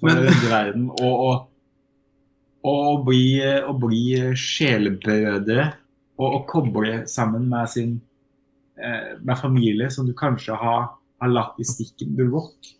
Men- 0.06 0.18
å 0.20 0.24
redde 0.26 0.50
verden. 0.52 0.88
Og, 1.02 1.22
og, 1.28 1.46
og 2.68 3.04
bli, 3.06 3.22
å 3.66 3.74
bli 3.78 4.02
sjelebrødre 4.38 5.68
og, 6.18 6.26
å 6.28 6.40
koble 6.50 7.04
sammen 7.10 7.46
med 7.50 7.70
sin 7.72 7.94
eh, 8.78 9.14
med 9.22 9.38
familie 9.38 9.90
som 9.94 10.06
du 10.08 10.14
kanskje 10.18 10.56
har, 10.58 10.88
har 11.22 11.32
latt 11.32 11.58
i 11.62 11.66
stikken. 11.66 12.16
Du 12.18 12.24
Rock 12.30 12.72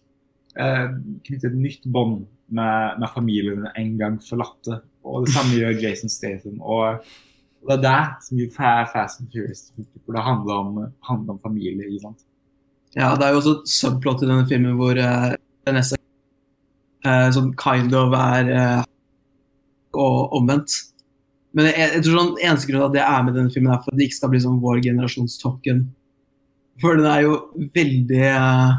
eh, 0.58 0.88
knytter 1.26 1.52
et 1.52 1.58
nytt 1.58 1.86
bånd 1.86 2.26
med, 2.48 2.98
med 3.00 3.10
familiene 3.14 3.72
en 3.78 3.96
gang 4.00 4.18
forlatte. 4.24 4.80
Og 5.08 5.24
det 5.26 5.34
samme 5.34 5.56
gjør 5.56 5.78
Jason 5.82 6.10
Statham. 6.12 6.58
Og, 6.60 7.04
det 7.68 7.74
er 7.78 7.84
det 7.84 8.00
som 8.24 8.40
Fa- 8.54 8.86
Fast 8.92 9.22
and 9.22 9.30
Furious. 9.34 9.68
For 10.06 10.14
det 10.14 10.22
handler 10.26 10.60
om, 10.62 10.76
handler 11.08 11.34
om 11.36 11.40
familie. 11.42 11.88
Ja, 12.96 13.12
det 13.18 13.26
er 13.26 13.34
jo 13.34 13.40
også 13.42 13.54
et 13.58 13.72
subplot 13.72 14.22
i 14.24 14.28
denne 14.30 14.46
filmen 14.48 14.76
hvor 14.78 14.98
eh, 15.02 15.32
Vanessa 15.66 15.97
som 17.04 17.52
kind 17.60 17.94
of 17.96 18.14
er 18.16 18.52
eh, 18.52 18.82
og 19.98 20.34
omvendt. 20.38 20.74
Men 21.56 21.70
jeg, 21.70 21.92
jeg 21.96 22.04
tror 22.04 22.18
sånn, 22.18 22.34
eneste 22.44 22.68
grunn 22.68 22.82
til 22.82 22.88
at 22.90 22.98
jeg 23.00 23.18
er 23.18 23.24
med 23.26 23.38
denne 23.38 23.52
filmen, 23.54 23.72
er 23.72 23.80
for 23.82 23.92
at 23.92 23.98
det 23.98 24.08
ikke 24.08 24.18
skal 24.18 24.32
bli 24.34 24.42
sånn 24.44 24.60
vår 24.62 24.82
generasjons 24.84 25.38
Tokken. 25.42 25.86
For 26.82 26.98
den 26.98 27.08
er 27.10 27.24
jo 27.24 27.38
veldig 27.74 28.20
eh, 28.28 28.74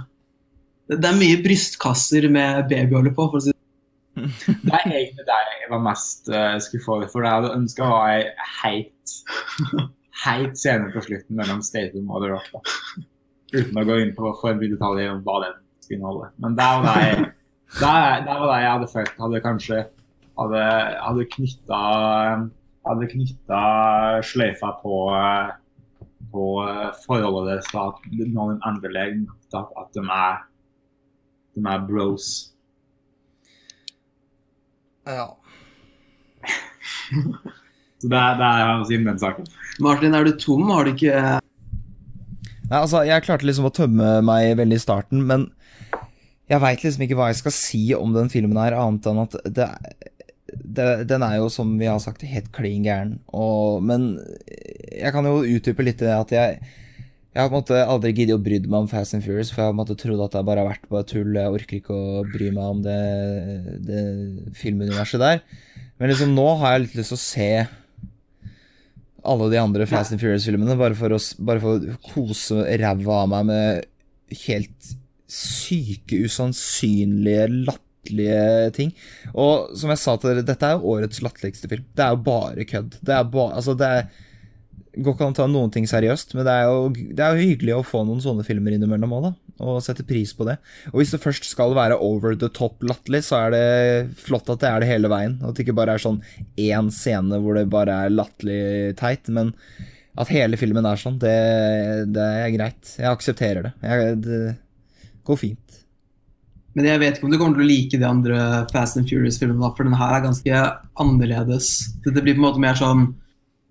Det 0.94 1.08
er 1.10 1.18
mye 1.18 1.40
brystkasser 1.44 2.30
med 2.32 2.70
babyolje 2.72 3.16
på, 3.16 3.26
for 3.32 3.42
å 3.42 3.48
si 3.48 3.56
det 4.66 4.74
er 4.76 4.84
egentlig 4.84 5.24
der 5.28 5.52
jeg 5.54 5.70
var 5.72 5.80
mest 5.86 6.28
uh, 6.34 6.58
skuffa 6.60 6.98
over. 6.98 7.08
Jeg 7.08 7.32
hadde 7.38 7.52
ønska 7.56 7.86
å 7.86 7.92
ha 7.94 8.16
ei 8.18 8.26
heit, 8.58 9.14
heit 10.26 10.60
scene 10.60 10.90
på 10.92 11.04
slutten 11.06 11.38
mellom 11.40 11.62
Statham 11.64 12.10
og 12.12 12.26
The 12.26 12.32
Rock. 12.34 12.50
Da. 12.52 13.06
Uten 13.54 13.80
å 13.80 13.86
gå 13.88 14.00
inn 14.04 14.12
på 14.18 14.34
for 14.42 14.60
mye 14.60 14.74
detaljer 14.74 15.14
om 15.14 15.22
hva 15.24 15.38
den 15.46 15.56
skulle 15.86 16.02
inneholde. 16.02 16.32
Men 16.44 16.58
der 16.60 16.84
var 16.84 17.00
jeg, 17.06 17.30
der, 17.78 18.24
der 18.26 18.40
var 18.42 18.48
det 18.50 18.60
jeg 18.64 18.72
hadde 18.74 18.88
følt 18.94 19.20
hadde 19.22 19.42
kanskje 19.46 19.80
hadde, 20.40 20.62
hadde 21.06 21.26
knytta 21.36 21.82
hadde 22.90 23.08
knytta 23.12 23.60
sløyfa 24.26 24.72
på, 24.82 24.96
på 26.34 26.46
forholdet 27.06 27.50
deres 27.52 27.68
da, 27.74 27.84
når 28.34 28.54
de 28.56 28.60
endelig 28.72 29.04
at, 29.54 29.68
at 29.84 29.92
de 29.98 30.06
er, 30.16 30.40
de 31.58 31.66
er 31.74 31.84
bros. 31.90 32.30
Ja. 35.10 35.28
Så 38.00 38.08
det, 38.08 38.16
er- 38.18 38.38
det 38.40 38.48
er 38.48 38.74
å 38.80 38.88
si 38.88 38.98
om 39.00 39.08
den 39.10 39.20
saken. 39.22 39.48
Martin, 39.84 40.16
er 40.16 40.24
du 40.28 40.34
tom? 40.40 40.70
Har 40.72 40.86
du 40.88 40.94
ikke 40.94 41.14
Nei, 42.70 42.78
altså, 42.84 43.02
jeg 43.08 43.24
klarte 43.26 43.48
liksom 43.50 43.66
å 43.66 43.74
tømme 43.74 44.10
meg 44.22 44.52
veldig 44.60 44.78
i 44.78 44.82
starten, 44.84 45.24
men 45.26 45.48
jeg 46.50 46.64
veit 46.64 46.84
liksom 46.86 47.06
ikke 47.06 47.18
hva 47.20 47.30
jeg 47.30 47.40
skal 47.44 47.56
si 47.56 47.84
om 47.98 48.16
den 48.16 48.32
filmen 48.34 48.58
her, 48.58 48.78
annet 48.78 49.08
enn 49.10 49.22
at 49.22 49.38
det, 49.46 49.70
det, 50.50 50.90
den 51.10 51.26
er 51.26 51.38
jo, 51.38 51.50
som 51.54 51.76
vi 51.78 51.90
har 51.90 52.02
sagt, 52.02 52.26
helt 52.26 52.52
klin 52.56 52.86
gæren. 52.88 53.18
Men 53.86 54.12
jeg 54.50 55.14
kan 55.14 55.30
jo 55.30 55.44
utdype 55.46 55.86
litt 55.86 56.02
det 56.02 56.14
at 56.16 56.34
jeg 56.36 56.62
jeg 57.30 57.46
har 57.46 57.50
på 57.52 57.60
en 57.60 57.62
måte 57.62 57.82
aldri 57.86 58.10
giddet 58.18 58.36
å 58.40 58.42
bry 58.42 58.58
meg 58.66 58.76
om 58.82 58.88
Fast 58.90 59.14
and 59.14 59.22
Furious, 59.22 59.52
for 59.54 59.62
jeg 59.62 59.70
har 59.70 59.74
på 59.74 59.76
en 59.76 59.80
måte 59.84 59.96
trodd 60.02 60.22
at 60.26 60.34
det 60.34 60.42
bare 60.48 60.64
har 60.64 60.72
vært 60.72 60.88
bare 60.90 61.06
tull. 61.08 61.36
Jeg 61.38 61.54
orker 61.54 61.78
ikke 61.78 61.94
å 61.94 62.24
bry 62.26 62.48
meg 62.56 62.72
om 62.74 62.80
det, 62.84 62.96
det 63.86 64.02
filmuniverset 64.58 65.22
der. 65.22 65.44
Men 66.02 66.10
liksom 66.10 66.34
nå 66.34 66.48
har 66.60 66.74
jeg 66.74 66.88
litt 66.88 66.98
lyst 66.98 67.14
til 67.14 67.20
å 67.20 67.22
se 67.22 67.50
alle 69.30 69.50
de 69.54 69.62
andre 69.62 69.86
Fast 69.88 70.16
and 70.16 70.24
Furious-filmene, 70.24 70.76
bare, 70.80 70.98
bare 70.98 71.62
for 71.62 71.78
å 71.78 72.00
kose 72.10 72.66
ræva 72.82 73.22
av 73.22 73.32
meg 73.36 73.48
med 73.52 74.42
helt 74.48 74.92
syke, 75.30 76.24
usannsynlige, 76.26 77.46
latterlige 77.70 78.72
ting. 78.78 78.96
Og 79.34 79.76
som 79.78 79.94
jeg 79.94 80.02
sa 80.02 80.16
til 80.18 80.34
dere, 80.34 80.48
dette 80.48 80.66
er 80.66 80.78
jo 80.78 80.96
årets 80.96 81.22
latterligste 81.26 81.70
film. 81.72 81.86
Det 81.94 82.06
er 82.06 82.16
jo 82.16 82.24
bare 82.26 82.68
kødd. 82.70 82.98
Det 83.06 83.16
er 83.16 83.30
bare 83.30 83.60
Altså, 83.60 83.78
det 83.78 83.94
er 84.00 84.10
går 84.98 85.16
ikke 85.16 85.28
an 85.28 85.36
å 85.36 85.38
ta 85.38 85.46
noen 85.50 85.72
ting 85.74 85.86
seriøst, 85.90 86.34
men 86.36 86.46
det 86.48 86.54
er, 86.54 86.70
jo, 86.70 86.90
det 86.90 87.24
er 87.24 87.36
jo 87.36 87.46
hyggelig 87.52 87.76
å 87.78 87.86
få 87.86 88.02
noen 88.08 88.22
sånne 88.24 88.46
filmer 88.48 88.74
innimellom 88.76 89.14
òg, 89.16 89.28
da. 89.28 89.32
Og 89.70 89.82
sette 89.84 90.06
pris 90.08 90.32
på 90.36 90.48
det. 90.48 90.56
Og 90.92 91.02
hvis 91.02 91.12
det 91.14 91.22
først 91.22 91.46
skal 91.50 91.76
være 91.76 92.00
over 92.04 92.36
the 92.40 92.50
top 92.56 92.80
latterlig, 92.86 93.22
så 93.28 93.42
er 93.44 93.54
det 93.54 94.18
flott 94.20 94.50
at 94.52 94.64
det 94.64 94.70
er 94.70 94.84
det 94.84 94.90
hele 94.90 95.12
veien. 95.12 95.38
At 95.44 95.56
det 95.56 95.66
ikke 95.66 95.76
bare 95.78 95.98
er 95.98 96.04
sånn 96.04 96.22
én 96.60 96.92
scene 96.96 97.42
hvor 97.44 97.60
det 97.60 97.68
bare 97.72 98.06
er 98.06 98.16
latterlig 98.16 98.96
teit, 99.00 99.28
men 99.36 99.54
at 100.20 100.32
hele 100.34 100.58
filmen 100.60 100.88
er 100.88 101.00
sånn, 101.00 101.20
det, 101.22 101.36
det 102.16 102.30
er 102.46 102.56
greit. 102.56 102.96
Jeg 102.98 103.12
aksepterer 103.12 103.70
det. 103.70 103.74
Jeg, 103.84 104.18
det 104.26 104.42
går 105.30 105.40
fint. 105.40 105.80
Men 106.78 106.86
jeg 106.86 107.02
vet 107.02 107.18
ikke 107.18 107.28
om 107.28 107.34
du 107.34 107.40
kommer 107.40 107.58
til 107.58 107.66
å 107.66 107.70
like 107.70 107.98
de 108.00 108.06
andre 108.08 108.38
Fast 108.74 109.00
and 109.00 109.10
Furious-filmene, 109.10 109.72
for 109.76 109.88
den 109.88 109.98
her 109.98 110.14
er 110.16 110.26
ganske 110.28 110.62
annerledes. 111.02 111.72
Dette 112.06 112.22
blir 112.24 112.38
på 112.38 112.44
en 112.44 112.48
måte 112.50 112.64
mer 112.64 112.78
sånn 112.80 113.10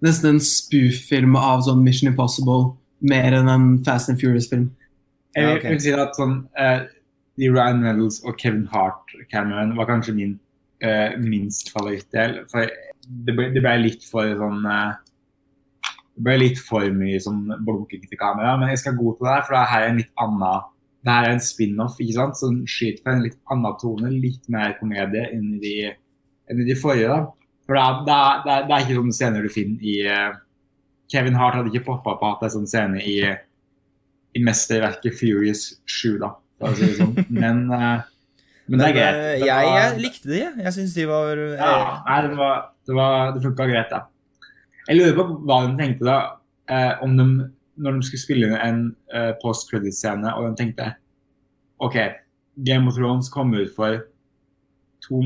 Nesten 0.04 0.36
en 0.36 0.44
spoof-film 0.44 1.32
av 1.34 1.64
sånn 1.66 1.80
Mission 1.82 2.12
Impossible, 2.12 2.76
mer 3.02 3.34
enn 3.34 3.48
en 3.50 3.64
Fast 3.82 4.12
and 4.12 4.20
Furious-film. 4.20 4.68
Jeg 5.34 5.42
Ja, 5.42 5.56
vil, 5.56 5.72
vil 5.72 5.80
si 5.82 5.94
at 5.94 6.14
sånn 6.14 6.36
uh, 6.54 6.84
de 7.38 7.50
Ryan 7.50 7.82
Reynolds 7.82 8.20
og 8.22 8.38
Kevin 8.38 8.68
Hart-cameraen 8.70 9.74
var 9.78 9.88
kanskje 9.90 10.14
min 10.14 10.36
uh, 10.86 11.18
minst 11.18 11.72
favorittdel. 11.74 12.44
For 12.52 12.70
det 13.26 13.34
ble, 13.34 13.48
det 13.56 13.62
ble 13.64 13.74
litt 13.88 14.06
for 14.06 14.30
sånn 14.38 14.62
uh, 14.66 14.94
Det 16.14 16.24
ble 16.26 16.38
litt 16.44 16.62
for 16.62 16.86
mye 16.94 17.18
sånn 17.22 17.44
blunking 17.66 18.06
til 18.06 18.18
kamera, 18.20 18.54
men 18.58 18.70
jeg 18.74 18.84
skal 18.84 18.98
godta 18.98 19.24
det, 19.24 19.34
her, 19.34 19.46
for 19.46 19.58
det 19.58 19.66
her 19.72 19.86
er 19.86 19.92
en 19.92 20.00
litt 20.04 20.14
annen 20.22 20.46
det 21.08 21.14
her 21.16 21.28
er 21.28 21.34
en 21.36 21.42
spin-off, 21.44 21.96
ikke 22.04 22.16
sant? 22.18 22.36
så 22.38 22.50
den 22.52 22.62
skyter 22.68 23.02
på 23.06 23.12
en 23.14 23.24
litt 23.24 23.38
annen 23.52 23.76
tone, 23.80 24.10
litt 24.12 24.44
mer 24.52 24.74
komedie 24.80 25.24
enn 25.34 25.54
i 25.56 25.62
de, 25.62 25.74
enn 26.52 26.60
i 26.62 26.66
de 26.68 26.76
forrige. 26.78 27.08
da. 27.08 27.24
For 27.68 27.76
det 27.76 27.84
er, 27.84 27.96
det, 28.04 28.18
er, 28.18 28.44
det, 28.68 28.74
er, 28.76 28.84
ikke 28.84 28.98
sånne 29.00 29.16
scener 29.16 29.44
du 29.44 29.52
finner 29.52 29.88
i 29.88 29.96
uh, 30.08 30.36
Kevin 31.12 31.36
Hart 31.36 31.58
hadde 31.58 31.72
ikke 31.72 31.86
poppa 31.88 32.14
på 32.20 32.28
at 32.30 32.42
det 32.42 32.48
er 32.48 32.54
sånn 32.54 32.68
scene 32.70 33.02
i, 33.04 33.16
i 34.36 34.44
mesterverket 34.44 35.16
Furious 35.18 35.66
7, 35.88 36.14
da, 36.22 36.30
si 36.76 36.92
sånn. 37.00 37.12
Men, 37.42 37.66
uh, 37.72 38.06
men 38.68 38.82
det 38.82 38.86
er 38.90 38.96
greit. 38.98 39.14
eh, 39.16 39.28
Det 39.40 39.46
jeg, 39.48 39.66
var- 39.68 39.78
jeg 39.80 40.00
likte 40.04 40.28
de, 40.28 40.38
jeg. 40.42 40.54
Jeg 40.66 40.72
syns 40.76 40.96
de 40.98 41.04
var 41.08 41.38
eh, 41.40 41.54
ja, 41.56 41.76
nei, 42.04 42.16
det, 42.26 42.34
var, 42.36 42.58
det, 42.84 42.96
var, 42.98 43.30
det 43.32 43.44
funka 43.46 43.68
greit, 43.70 43.94
da. 43.94 44.02
Jeg 44.90 44.98
lurer 44.98 45.14
på 45.16 45.24
hva 45.48 45.56
de 45.64 45.78
tenkte 45.78 46.04
da, 46.08 46.18
om 47.04 47.14
de, 47.16 47.24
når 47.78 47.98
de 47.98 48.06
skulle 48.08 48.24
spille 48.24 48.48
inn 48.48 48.56
en 48.58 48.80
uh, 49.14 49.32
post-credit-scene, 49.42 50.32
og 50.34 50.48
de 50.50 50.58
tenkte 50.60 50.92
OK, 51.84 51.98
Game 52.66 52.90
of 52.90 52.98
Thrones 52.98 53.30
kom 53.30 53.54
ut 53.54 53.70
for 53.76 54.02
to 55.04 55.22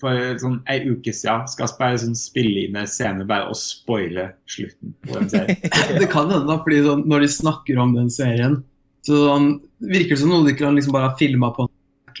for 0.00 0.38
sånn 0.40 0.58
ei 0.70 0.82
uke 0.90 1.12
siden. 1.14 1.46
Skal 1.50 1.70
bare 1.78 2.00
sånn 2.02 2.16
spille 2.18 2.66
inn 2.66 2.78
en 2.78 2.88
scene 2.90 3.26
bare 3.28 3.50
og 3.50 3.58
spoile 3.58 4.30
slutten 4.50 4.94
på 5.04 5.18
den 5.18 5.30
serien. 5.32 5.60
Det 6.00 6.08
kan 6.12 6.30
hende, 6.30 6.44
da, 6.48 6.58
fordi 6.64 6.80
sånn, 6.86 7.04
når 7.10 7.24
de 7.24 7.30
snakker 7.36 7.80
om 7.82 7.94
den 7.96 8.10
serien, 8.12 8.58
så 9.06 9.20
sånn, 9.28 9.48
virker 9.84 10.16
det 10.16 10.22
som 10.22 10.32
noe 10.32 10.46
de 10.48 10.56
kan 10.58 10.76
liksom 10.76 10.94
bare 10.96 11.10
ha 11.10 11.18
filma 11.18 11.52
på 11.54 11.66
en 11.66 11.72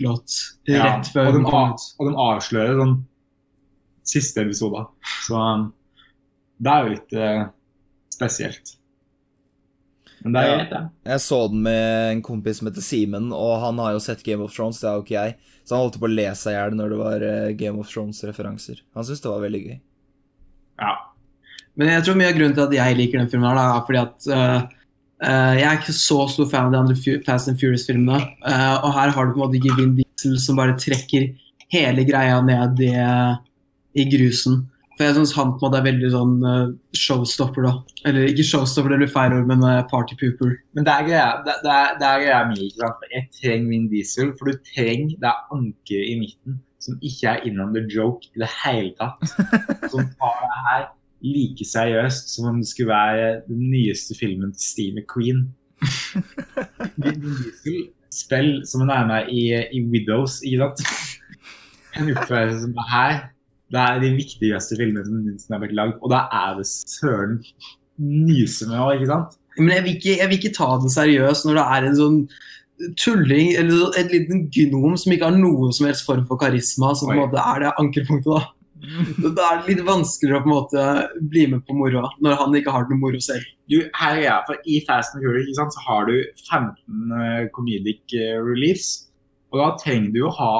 låt 0.04 0.38
Ja, 0.68 0.84
rett 0.84 1.10
før 1.14 1.30
og, 1.30 1.36
de, 1.36 1.42
kom 1.46 1.58
av- 1.60 1.84
og 1.98 2.08
de 2.08 2.14
avslører 2.28 2.80
sånn 2.80 2.96
siste 4.04 4.42
episode. 4.44 4.84
Så 5.24 5.38
um, 5.38 5.68
det 6.60 6.72
er 6.72 6.82
jo 6.84 6.94
litt 6.94 7.14
uh, 7.16 7.44
spesielt. 8.12 8.74
Men 10.24 10.32
det 10.32 10.40
er 10.42 10.48
Ja. 10.48 10.56
greit, 10.56 10.70
ja. 10.72 10.82
Jeg 11.12 11.20
så 11.20 11.40
den 11.52 11.62
med 11.62 12.12
en 12.12 12.22
kompis 12.22 12.58
som 12.58 12.68
heter 12.68 12.82
Simen, 12.82 13.32
og 13.32 13.60
han 13.60 13.78
har 13.78 13.92
jo 13.92 14.00
sett 14.00 14.24
Game 14.24 14.42
of 14.42 14.54
Thrones, 14.54 14.80
det 14.80 14.88
har 14.88 14.96
jo 14.96 15.04
ikke 15.04 15.18
jeg. 15.20 15.34
Så 15.64 15.76
han 15.76 15.84
holdt 15.84 16.00
på 16.00 16.08
å 16.08 16.14
le 16.14 16.28
seg 16.34 16.52
i 16.52 16.56
hjel 16.56 16.76
når 16.76 16.88
det 16.94 17.00
var 17.00 17.22
eh, 17.22 17.52
Game 17.56 17.78
of 17.80 17.88
Thrones-referanser. 17.92 18.80
Han 18.94 19.04
syntes 19.04 19.20
det 19.20 19.30
var 19.30 19.44
veldig 19.44 19.60
gøy. 19.66 19.76
Ja. 20.80 20.94
Men 21.76 21.88
jeg 21.88 22.04
tror 22.04 22.16
mye 22.16 22.30
av 22.32 22.38
grunnen 22.38 22.54
til 22.54 22.64
at 22.64 22.72
jeg 22.72 22.96
liker 22.96 23.18
den 23.20 23.30
filmen, 23.30 23.48
her, 23.48 23.56
da, 23.56 23.76
er 23.76 23.86
fordi 23.86 24.02
at 24.02 24.32
uh, 24.32 24.80
Uh, 25.24 25.54
jeg 25.56 25.64
er 25.64 25.78
ikke 25.78 25.94
så 25.94 26.16
stor 26.28 26.48
fan 26.50 26.66
av 26.66 26.72
de 26.74 26.78
andre 26.82 27.20
Fast 27.24 27.48
and 27.48 27.56
Furious-filmene. 27.60 28.18
Uh, 28.44 28.84
og 28.84 28.90
her 28.92 29.12
har 29.14 29.24
du 29.24 29.32
på 29.32 29.38
en 29.38 29.44
måte 29.46 29.56
ikke 29.56 29.76
Vin 29.78 29.94
Diesel 29.96 30.34
som 30.42 30.58
bare 30.58 30.74
trekker 30.76 31.30
hele 31.72 32.04
greia 32.04 32.40
ned 32.44 32.82
i, 32.84 32.90
i 33.94 34.04
grusen. 34.10 34.64
For 34.94 35.06
jeg 35.06 35.16
syns 35.16 35.32
han 35.34 35.54
på 35.54 35.58
en 35.58 35.64
måte 35.66 35.78
er 35.80 35.86
veldig 35.88 36.10
sånn 36.12 36.34
øh, 36.46 36.74
showstopper, 36.98 37.66
da. 37.66 37.72
Eller 38.06 38.28
ikke 38.30 38.46
showstopper, 38.46 38.94
det 38.94 39.00
blir 39.02 39.10
feil 39.14 39.34
ord, 39.34 39.48
men 39.48 39.64
øh, 39.66 39.80
partypooper. 39.90 40.52
Men 40.76 40.86
det 40.86 40.92
er 40.94 41.08
greia, 41.08 41.30
det, 41.46 41.56
det 41.64 41.72
er, 41.72 41.96
det 41.98 42.10
er 42.10 42.22
greia 42.22 42.42
mi. 42.50 42.68
ikke 42.68 42.84
sant? 42.84 43.08
Jeg 43.14 43.26
trenger 43.40 43.72
Vin 43.72 43.88
Diesel, 43.90 44.30
for 44.38 44.50
du 44.50 44.62
trenger 44.70 45.16
det 45.18 45.30
er 45.32 45.56
anker 45.56 46.06
i 46.12 46.14
midten 46.20 46.60
som 46.84 46.98
ikke 47.00 47.30
er 47.30 47.46
innom 47.48 47.72
the 47.72 47.82
joke 47.88 48.28
i 48.34 48.42
det 48.42 48.50
hele 48.60 48.92
tatt. 48.98 49.22
Som 49.92 50.04
tar 50.20 50.40
det 50.42 50.58
her 50.68 50.82
like 51.24 51.64
seriøst 51.64 52.34
som 52.34 52.50
om 52.50 52.58
det 52.60 52.68
skulle 52.68 52.92
være 52.92 53.28
den 53.46 53.70
nyeste 53.72 54.16
filmen 54.18 54.52
til 54.52 54.66
Steve 54.66 55.00
McQueen. 55.00 55.46
Vin 57.00 57.22
Diesel 57.24 57.78
spiller 58.12 58.64
som 58.68 58.84
en 58.84 58.92
er 58.92 59.06
med 59.08 59.32
i, 59.32 59.44
i 59.76 59.80
Widows, 59.88 60.42
ikke 60.44 60.68
sant? 60.76 60.84
En 61.96 62.10
oppførelse 62.12 62.60
som 62.60 62.74
det 62.76 62.86
her. 62.92 63.16
Det 63.72 63.80
er 63.80 64.02
de 64.02 64.10
viktigste 64.16 64.76
filmene 64.78 65.06
som 65.06 65.20
noensinne 65.20 65.56
har 65.56 65.62
blitt 65.62 65.78
lagd, 65.78 65.96
og 66.02 66.12
da 66.12 66.24
er 66.42 66.58
det 66.58 66.66
søren 66.68 67.38
nyse 68.02 68.68
med 68.68 68.80
òg, 68.80 68.96
ikke 68.98 69.12
sant? 69.12 69.38
Men 69.58 69.76
jeg 69.76 69.84
vil, 69.84 69.94
ikke, 69.96 70.16
jeg 70.18 70.30
vil 70.30 70.40
ikke 70.40 70.56
ta 70.56 70.68
det 70.82 70.90
seriøst 70.94 71.46
når 71.46 71.58
det 71.60 71.64
er 71.76 71.86
en 71.88 71.96
sånn 72.00 72.18
tulling, 72.98 73.54
eller 73.60 73.96
en 74.00 74.10
liten 74.10 74.44
gnom 74.52 74.98
som 74.98 75.14
ikke 75.14 75.30
har 75.30 75.38
noe 75.38 75.70
som 75.74 75.86
helst 75.88 76.06
form 76.06 76.24
for 76.28 76.40
karisma, 76.40 76.92
som 76.98 77.10
på 77.10 77.14
en 77.14 77.22
måte 77.22 77.40
er 77.40 77.64
det 77.64 77.74
ankerpunktet, 77.80 78.30
da. 78.34 78.50
Da 79.36 79.44
er 79.46 79.60
det 79.62 79.70
litt 79.70 79.84
vanskeligere 79.86 80.42
å 80.42 80.44
på 80.44 80.50
en 80.50 80.54
måte 80.54 80.82
bli 81.32 81.46
med 81.54 81.62
på 81.64 81.76
moroa, 81.78 82.10
når 82.24 82.38
han 82.40 82.56
ikke 82.58 82.74
har 82.74 82.84
noe 82.90 83.00
moro 83.00 83.20
selv. 83.22 83.46
Du, 83.70 83.78
her 83.96 84.18
er 84.18 84.24
jeg, 84.26 84.46
for 84.48 84.68
I 84.68 84.80
Fast 84.84 85.16
and 85.16 85.54
sant, 85.56 85.72
så 85.72 85.84
har 85.86 86.10
du 86.10 86.16
15 86.50 87.14
eh, 87.16 87.46
comedic 87.54 88.16
eh, 88.18 88.36
reliefs. 88.44 89.06
Og 89.54 89.62
da 89.62 89.70
trenger 89.80 90.12
du 90.12 90.24
å 90.26 90.34
ha 90.36 90.54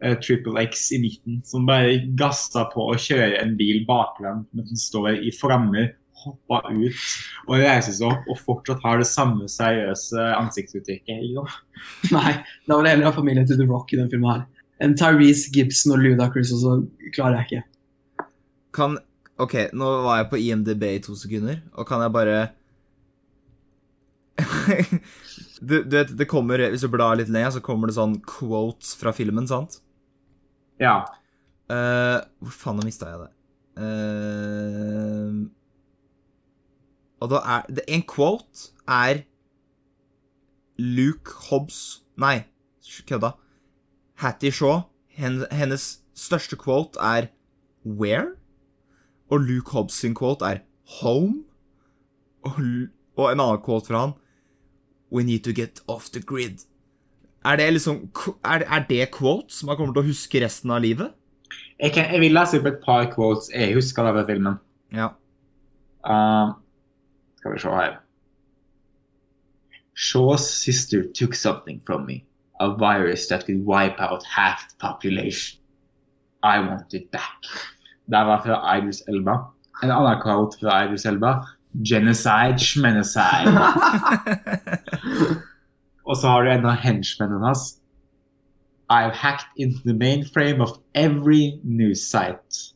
Triple 0.00 0.60
X 0.66 0.90
i 0.92 0.98
midten, 1.00 1.40
som 1.44 1.66
bare 1.68 2.02
gassa 2.18 2.66
på 2.72 2.88
å 2.90 2.98
kjøre 3.00 3.40
en 3.40 3.54
bil 3.56 3.84
baklengs 3.88 4.44
mens 4.52 4.68
den 4.72 4.80
står 4.80 5.22
i 5.24 5.32
flammer, 5.32 5.94
hoppa 6.26 6.62
ut 6.72 7.00
og 7.46 7.60
reiser 7.60 7.94
seg 7.94 8.08
opp 8.08 8.28
og 8.32 8.40
fortsatt 8.40 8.82
har 8.84 9.00
det 9.00 9.08
samme 9.08 9.48
seriøse 9.50 10.28
ansiktsuttrykket. 10.36 11.40
Nei, 12.16 12.36
da 12.66 12.76
var 12.76 12.84
det 12.86 12.94
heller 12.94 13.10
av 13.10 13.18
familien 13.18 13.48
til 13.48 13.60
The 13.60 13.68
Rock 13.68 13.94
i 13.94 14.00
den 14.00 14.10
filmen 14.12 14.32
her. 14.32 14.44
en 14.84 14.96
Tyrese 14.98 15.52
Gibson 15.54 15.96
og 15.96 16.02
Ludacris, 16.04 16.52
og 16.52 16.60
så 16.60 16.76
klarer 17.16 17.40
jeg 17.40 17.46
ikke. 17.48 18.26
Kan 18.76 18.98
Ok, 19.36 19.52
nå 19.76 19.88
var 20.06 20.22
jeg 20.22 20.30
på 20.30 20.38
IMDb 20.40 20.84
i 20.88 21.00
to 21.04 21.12
sekunder, 21.18 21.58
og 21.76 21.84
kan 21.88 22.00
jeg 22.00 22.12
bare 22.14 22.36
du, 25.60 25.82
du 25.84 25.92
vet, 25.92 26.10
det 26.12 26.26
kommer 26.28 26.60
Hvis 26.68 26.84
du 26.84 26.90
blar 26.92 27.16
litt 27.16 27.30
lenger, 27.32 27.54
så 27.56 27.62
kommer 27.64 27.88
det 27.88 27.96
sånn 27.96 28.18
quotes 28.28 28.94
fra 28.96 29.12
filmen, 29.16 29.48
sant? 29.48 29.78
Ja. 30.80 31.00
Uh, 31.70 32.20
hvor 32.40 32.54
faen, 32.54 32.76
nå 32.78 32.86
mista 32.86 33.08
jeg 33.10 33.24
det. 33.24 33.32
Uh, 33.76 35.46
og 37.20 37.32
da 37.32 37.40
er 37.56 37.62
det, 37.72 37.84
En 37.88 38.04
quote 38.08 38.72
er 38.88 39.24
Luke 40.78 41.32
Hobbs 41.48 42.02
Nei, 42.16 42.44
kødda. 43.08 43.34
Hattie 44.16 44.52
Shaw. 44.52 44.86
Hennes 45.16 46.00
største 46.14 46.56
quote 46.56 47.00
er 47.00 47.28
Where? 47.84 48.36
Og 49.30 49.40
Luke 49.40 49.70
Hobbs 49.70 49.94
sin 49.94 50.14
quote 50.14 50.44
er 50.44 50.62
Home. 51.02 51.44
Og, 52.44 52.62
og 53.16 53.32
en 53.32 53.40
annen 53.40 53.62
quote 53.64 53.86
fra 53.86 54.06
han 54.06 54.14
We 55.12 55.22
need 55.24 55.44
to 55.44 55.52
get 55.52 55.80
off 55.88 56.10
the 56.10 56.20
grid. 56.20 56.66
Er 57.46 57.56
det 57.56 57.72
liksom 57.72 58.10
Er, 58.44 58.64
er 58.66 58.84
det 58.88 59.10
quotes 59.14 59.62
man 59.64 59.76
kommer 59.76 59.94
til 59.94 60.02
å 60.02 60.10
huske 60.10 60.42
resten 60.42 60.72
av 60.74 60.82
livet? 60.82 61.12
Jeg, 61.78 61.92
kan, 61.94 62.08
jeg 62.10 62.20
vil 62.20 62.34
lese 62.34 62.58
opp 62.58 62.66
et 62.70 62.80
par 62.84 63.06
quotes 63.12 63.50
jeg 63.52 63.76
husker 63.76 64.08
fra 64.08 64.24
filmen. 64.26 64.56
Ja. 64.92 65.10
Uh, 66.06 66.56
skal 67.38 67.54
vi 67.54 67.60
se 67.62 67.74
her. 67.76 67.98
Shaw's 69.96 70.48
sister 70.48 71.04
took 71.14 71.34
something 71.34 71.80
from 71.86 72.06
me. 72.06 72.24
A 72.60 72.70
virus 72.74 73.28
that 73.28 73.46
could 73.46 73.64
wipe 73.64 74.00
out 74.00 74.24
half 74.24 74.68
the 74.68 74.74
population. 74.78 75.60
I 76.42 76.58
want 76.58 76.94
it 76.94 77.10
back. 77.12 77.46
Det 78.06 78.26
var 78.26 78.42
fra 78.42 78.76
Idris 78.76 79.02
Elba. 79.08 79.36
En 79.82 79.90
annen 79.90 80.20
quote 80.22 80.58
fra 80.60 80.84
Idris 80.84 81.04
Elba. 81.06 81.44
Genocide, 81.82 82.58
schmenocide. 82.58 83.52
Og 86.06 86.16
så 86.20 86.30
har 86.30 86.46
du 86.46 86.52
en 86.52 86.68
av 86.70 86.78
henchmennene 86.82 87.42
hans. 87.44 87.76
I've 88.88 89.16
hacked 89.18 89.50
into 89.58 89.82
the 89.82 89.94
mainframe 89.94 90.62
of 90.62 90.78
every 90.94 91.58
news 91.64 92.04
site. 92.06 92.72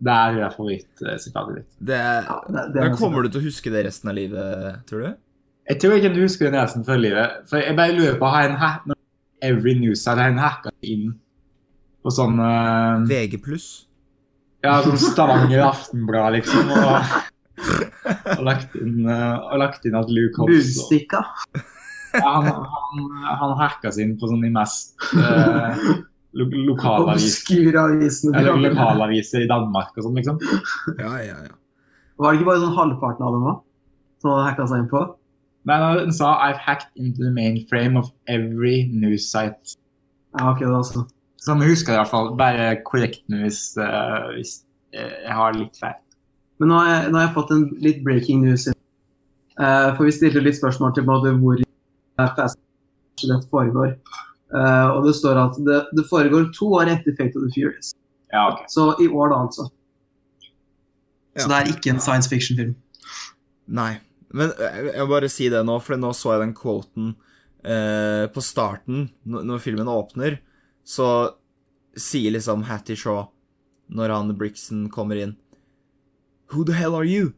Det 0.00 0.12
er 0.12 0.54
favorittsitatet 0.54 1.58
mitt. 1.58 1.68
Det, 1.78 1.98
Ja, 2.00 2.38
det, 2.48 2.84
er 2.84 2.94
kommer 2.96 3.22
du 3.22 3.28
til 3.28 3.42
å 3.42 3.48
huske 3.50 3.72
det 3.72 3.84
resten 3.84 4.08
av 4.08 4.16
livet, 4.16 4.80
tror 4.88 5.04
du? 5.04 5.10
Jeg 5.68 5.80
tror 5.82 5.98
ikke 5.98 6.12
du 6.14 6.22
husker 6.24 6.48
det 6.48 6.56
resten 6.56 6.86
av 6.88 7.02
livet. 7.02 7.42
For 7.50 7.60
jeg 7.60 7.76
bare 7.76 7.96
lurer 7.98 8.16
på, 8.18 8.30
har 8.32 8.48
en 8.48 8.56
hack, 8.58 8.88
every 9.44 9.76
news 9.76 10.00
site 10.00 10.16
har 10.16 10.32
en 10.32 10.40
hacka 10.40 10.72
inn 10.80 11.12
på 12.00 12.12
sånn 12.16 12.40
uh, 12.40 13.04
VG 13.08 13.36
pluss? 13.44 13.68
Ja, 14.64 14.78
sånn 14.84 14.98
Stavanger 15.00 15.66
Aftenblad, 15.68 16.38
liksom. 16.38 16.72
Og, 16.72 17.20
og, 18.38 18.42
lagt 18.46 18.76
inn, 18.78 19.04
eh, 19.04 19.36
og 19.38 19.60
lagt 19.62 19.86
inn 19.88 19.98
at 19.98 20.10
Luke 20.12 20.40
Hobbs 20.40 20.74
Budstikka. 20.76 21.24
ja, 22.16 22.26
han, 22.26 22.48
han, 22.50 23.08
han 23.42 23.56
hacka 23.60 23.92
seg 23.94 24.08
inn 24.08 24.16
på 24.20 24.30
sånn 24.30 24.42
de 24.44 24.50
mest 24.54 24.96
eh, 25.14 25.84
lo 26.38 26.46
lokalaviser 26.70 28.34
Eller 28.38 28.58
lokalaviser 28.68 29.44
i 29.44 29.48
Danmark 29.50 29.96
og 29.96 30.06
sånn, 30.06 30.18
liksom. 30.18 30.38
Ja, 30.98 31.14
ja, 31.22 31.38
ja. 31.48 31.56
Var 32.20 32.32
det 32.32 32.40
ikke 32.40 32.50
bare 32.50 32.62
sånn 32.64 32.76
halvparten 32.76 33.26
av 33.26 33.36
dem 33.36 33.48
òg 33.48 33.62
Som 34.20 34.36
han 34.36 34.46
hacka 34.50 34.68
seg 34.70 34.84
inn 34.84 34.90
på? 34.92 35.06
Nei, 35.68 35.76
han 35.76 36.12
sa 36.16 36.34
I've 36.40 36.60
hacked 36.60 36.88
into 36.96 37.24
the 37.24 37.30
mainframe 37.30 37.98
of 37.98 38.08
every 38.26 38.88
news 38.88 39.26
site. 39.28 39.76
Ja, 40.32 40.52
ok, 40.54 40.62
det 40.64 40.72
altså. 40.72 41.02
Sånn 41.40 41.64
husker 41.64 41.92
jeg 41.92 41.98
i 41.98 42.00
hvert 42.00 42.12
fall. 42.12 42.30
Bare 42.38 42.70
korrekt 42.86 43.26
nå 43.32 43.42
hvis, 43.44 43.60
uh, 43.80 44.30
hvis 44.36 44.62
eh, 44.96 45.18
jeg 45.26 45.36
har 45.36 45.56
litt 45.56 45.76
feil. 45.80 45.98
Men 46.60 46.68
nå 46.68 46.78
har 46.78 46.88
jeg, 46.90 47.10
nå 47.10 47.18
har 47.18 47.26
jeg 47.26 47.36
fått 47.36 47.52
en 47.54 47.62
litt 47.80 48.00
breaking 48.04 48.42
news. 48.44 48.66
Uh, 49.60 49.96
for 49.96 50.06
vi 50.06 50.12
stilte 50.12 50.42
litt 50.44 50.58
spørsmål 50.58 50.92
til 50.96 51.06
både 51.08 51.32
hvor 51.40 51.60
Fast 52.36 52.58
det 53.24 53.38
foregår. 53.48 53.94
Uh, 54.52 54.92
og 54.92 55.06
det 55.06 55.14
står 55.16 55.38
at 55.40 55.56
det, 55.64 55.78
det 55.96 56.04
foregår 56.10 56.50
to 56.56 56.68
år 56.76 56.90
etter 56.92 57.16
Fate 57.16 57.38
of 57.38 57.46
the 57.46 57.52
Furious. 57.54 57.94
Ja, 58.32 58.50
okay. 58.52 58.68
Så 58.68 58.90
i 59.00 59.08
år, 59.08 59.32
da, 59.32 59.40
altså. 59.46 59.70
Ja. 61.32 61.42
Så 61.42 61.48
det 61.48 61.56
er 61.56 61.72
ikke 61.72 61.94
en 61.94 62.02
science 62.02 62.28
fiction-film. 62.28 62.76
Nei. 63.72 63.94
Men 64.36 64.52
eh, 64.52 64.92
jeg 64.92 65.00
må 65.00 65.10
bare 65.14 65.32
si 65.32 65.48
det 65.50 65.64
nå, 65.66 65.78
for 65.82 65.98
nå 65.98 66.12
så 66.16 66.34
jeg 66.34 66.44
den 66.44 66.56
quoten 66.58 67.12
uh, 67.64 68.26
på 68.34 68.44
starten, 68.44 69.08
når, 69.24 69.48
når 69.48 69.64
filmen 69.64 69.90
åpner, 69.90 70.40
så 70.84 71.08
sier 71.96 72.36
liksom 72.36 72.66
Hattie 72.68 72.98
Shaw, 72.98 73.30
når 73.90 74.12
han 74.14 74.36
Brixon 74.38 74.88
kommer 74.92 75.18
inn 75.24 75.38
Who 76.50 76.64
the 76.64 76.74
hell 76.74 76.96
are 76.98 77.06
you? 77.06 77.32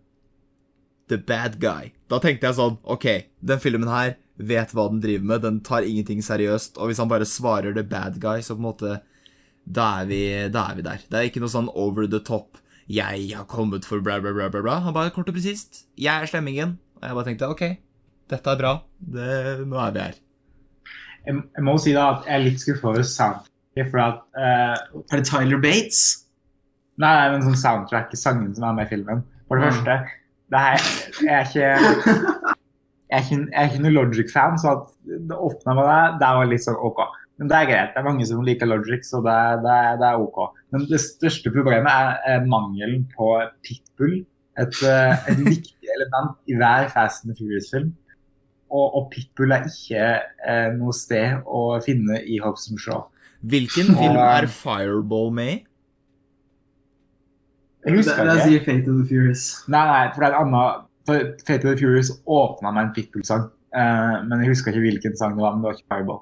The 1.09 1.19
bad 1.19 1.59
guy. 1.61 1.93
Da 2.09 2.21
tenkte 2.23 2.49
jeg 2.49 2.57
sånn, 2.57 2.79
ok, 2.83 3.07
den 3.45 3.61
filmen 3.61 3.91
her 3.93 4.17
vet 4.41 4.73
hva 4.73 4.89
den 4.89 5.03
driver 5.03 5.29
med, 5.29 5.43
den 5.45 5.61
tar 5.65 5.85
ingenting 5.87 6.23
seriøst, 6.25 6.79
og 6.81 6.89
hvis 6.89 7.01
han 7.03 7.11
bare 7.11 7.29
svarer 7.29 7.75
the 7.77 7.85
bad 7.85 8.19
guy, 8.23 8.41
så 8.41 8.57
på 8.57 8.63
en 8.63 8.69
måte 8.71 8.99
da 9.63 9.89
er, 10.01 10.09
vi, 10.11 10.23
da 10.51 10.67
er 10.71 10.79
vi 10.79 10.87
der. 10.87 11.05
Det 11.07 11.19
er 11.19 11.29
ikke 11.29 11.43
noe 11.43 11.53
sånn 11.53 11.71
over 11.79 12.09
the 12.09 12.21
top 12.21 12.59
'jeg 12.91 13.37
har 13.37 13.45
kommet 13.47 13.85
for 13.87 14.01
bla, 14.01 14.19
bla, 14.21 14.33
bla', 14.33 14.51
bla, 14.51 14.61
bla. 14.61 14.81
Han 14.81 14.95
bare 14.95 15.11
kort 15.11 15.29
og 15.29 15.35
presist 15.35 15.87
'jeg 15.97 16.23
er 16.23 16.27
slemmingen'. 16.27 16.77
Og 17.01 17.03
jeg 17.09 17.15
bare 17.15 17.25
tenkte 17.25 17.49
'ok, 17.49 17.79
dette 18.29 18.51
er 18.51 18.59
bra. 18.59 18.83
Det, 18.99 19.67
nå 19.69 19.77
er 19.77 19.93
vi 19.93 20.01
her'. 20.01 20.19
Jeg, 21.27 21.35
jeg 21.57 21.65
må 21.65 21.79
si 21.79 21.93
da 21.93 22.11
at 22.11 22.27
jeg 22.27 22.35
er 22.35 22.45
litt 22.45 22.61
skuffa 22.61 22.89
over 22.89 23.03
soundtracket, 23.03 23.91
for 23.91 23.99
at 23.99 24.19
uh, 24.37 25.01
Er 25.13 25.17
det 25.17 25.27
Tyler 25.27 25.61
Bates? 25.61 26.22
Nei, 26.99 27.13
nei, 27.17 27.31
men 27.33 27.43
sånn 27.47 27.57
soundtrack, 27.57 28.13
sangen 28.19 28.55
som 28.55 28.65
er 28.69 28.75
med 28.77 28.87
i 28.87 28.91
filmen. 28.97 29.23
For 29.49 29.59
det 29.59 29.65
Mm. 29.65 29.73
første, 29.73 30.11
det 30.53 30.59
her 30.59 30.79
Jeg 31.23 31.33
er 31.33 31.45
ikke 31.47 32.43
jeg 33.13 33.19
er 33.19 33.25
ikke, 33.25 33.39
jeg 33.53 33.61
er 33.61 33.69
ikke 33.69 33.83
noen 33.83 33.95
Logic-fan, 33.95 34.59
så 34.59 34.71
at 34.73 34.93
det 35.29 35.37
åpna 35.37 35.75
med 35.77 35.85
det, 35.85 36.19
det 36.21 36.29
var 36.39 36.47
litt 36.49 36.65
sånn 36.65 36.79
OK. 36.81 37.01
Men 37.39 37.49
det 37.49 37.57
er 37.59 37.67
greit. 37.67 37.91
Det 37.95 38.01
er 38.01 38.07
mange 38.07 38.27
som 38.29 38.43
liker 38.45 38.67
Logic, 38.71 39.03
så 39.05 39.21
det, 39.25 39.39
det, 39.65 39.79
det 40.01 40.07
er 40.09 40.21
OK. 40.21 40.39
Men 40.73 40.87
det 40.89 41.01
største 41.01 41.53
problemet 41.53 41.91
er, 41.93 42.19
er 42.37 42.47
mangelen 42.47 43.07
på 43.17 43.33
pitbull. 43.65 44.23
Et, 44.61 44.83
eh, 44.85 45.13
et 45.33 45.39
viktig 45.49 45.89
element 45.97 46.37
i 46.49 46.55
hver 46.61 46.89
Fast 46.93 47.25
and 47.25 47.37
Furious-film. 47.37 47.93
Og, 48.73 48.95
og 48.97 49.11
pitbull 49.13 49.53
er 49.53 49.65
ikke 49.69 50.05
eh, 50.49 50.71
noe 50.79 50.93
sted 50.97 51.43
å 51.45 51.81
finne 51.85 52.21
i 52.25 52.39
Hobson 52.41 52.79
Shaw. 52.81 53.07
Hvilken 53.45 53.93
film 53.97 54.17
Og- 54.17 54.25
er 54.25 54.47
Fireball 54.47 55.31
med 55.33 55.53
i? 55.53 55.59
Jeg 57.85 57.97
husker 57.99 58.25
det 58.25 58.35
ikke. 58.37 58.49
sier 58.49 58.65
Fate 58.67 58.91
of 58.91 58.99
the 59.01 59.07
Furious. 59.09 59.45
Nei, 59.69 59.83
nei, 59.89 60.03
for 60.15 60.23
det 60.23 60.29
er 60.29 60.37
en 60.39 60.55
annen 60.55 60.85
for 61.07 61.33
Fate 61.47 61.67
of 61.67 61.73
the 61.73 61.79
Furious 61.81 62.13
åpna 62.27 62.71
med 62.71 62.83
en 62.89 62.93
Pitbull-sang. 62.95 63.49
Eh, 63.75 64.15
men 64.29 64.45
jeg 64.45 64.53
husker 64.53 64.71
ikke 64.71 64.85
hvilken 64.87 65.17
sang 65.19 65.35
det 65.37 65.43
var. 65.43 65.57
men 65.57 65.65
det 65.65 65.71
var 65.71 65.79
ikke 65.81 65.91
Fireball. 65.95 66.21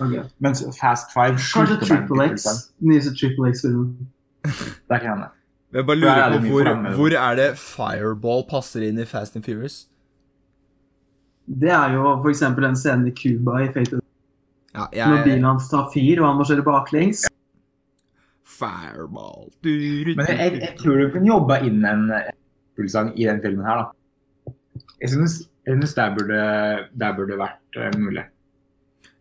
Okay. 0.00 0.22
Mens 0.42 0.64
Fast 0.80 1.12
Five 1.14 1.38
slutter 1.38 1.76
med 1.76 1.82
en 1.82 1.88
Triple 1.88 2.24
X. 2.24 2.30
Pitbull-sang. 2.30 2.62
Nyeste 2.90 3.12
Triple 3.20 3.52
X-filmen. 3.52 4.08
Der 4.90 4.98
kan 4.98 5.10
hende. 5.14 5.28
Jeg 5.74 5.86
bare 5.86 5.96
er 5.96 6.00
lurer 6.00 6.40
på 6.40 6.46
hvor, 6.46 6.94
hvor 6.96 7.14
er 7.28 7.34
det 7.36 7.50
Fireball 7.58 8.42
passer 8.50 8.86
inn 8.88 8.98
i 8.98 9.04
Fast 9.04 9.36
and 9.36 9.44
Furious? 9.44 9.86
Det 11.46 11.70
er 11.70 11.94
jo 11.94 12.16
f.eks. 12.22 12.40
den 12.40 12.76
scenen 12.76 13.06
i 13.06 13.14
Cuba 13.14 13.60
i 13.62 13.70
Fate 13.70 13.94
of 13.94 14.00
the 14.00 14.06
Ja, 14.92 15.08
Når 15.08 15.24
bilen 15.24 15.44
hans 15.44 15.68
tar 15.70 15.86
fyr, 15.94 16.20
og 16.20 16.26
han 16.28 16.36
må 16.36 16.44
kjøre 16.44 16.64
baklengs. 16.66 17.22
Fireball 18.56 19.50
du, 19.64 19.72
du, 20.06 20.12
Men 20.16 20.28
jeg, 20.30 20.58
jeg, 20.62 20.72
tror 20.80 21.00
du 21.00 21.10
kunne 21.14 21.28
jobbe 21.28 21.60
inn 21.68 21.84
en 21.84 22.08
Pitbull-sang 22.76 23.12
i 23.16 23.24
den 23.24 23.40
filmen 23.40 23.64
her, 23.64 23.84
da. 23.84 24.54
Jeg 25.00 25.12
synes, 25.12 25.36
jeg 25.66 25.76
synes 25.76 25.94
det 25.96 26.08
burde, 26.16 26.40
der 26.92 27.14
burde 27.16 27.38
vært 27.40 27.78
eh, 27.80 27.94
mulig. 28.00 28.24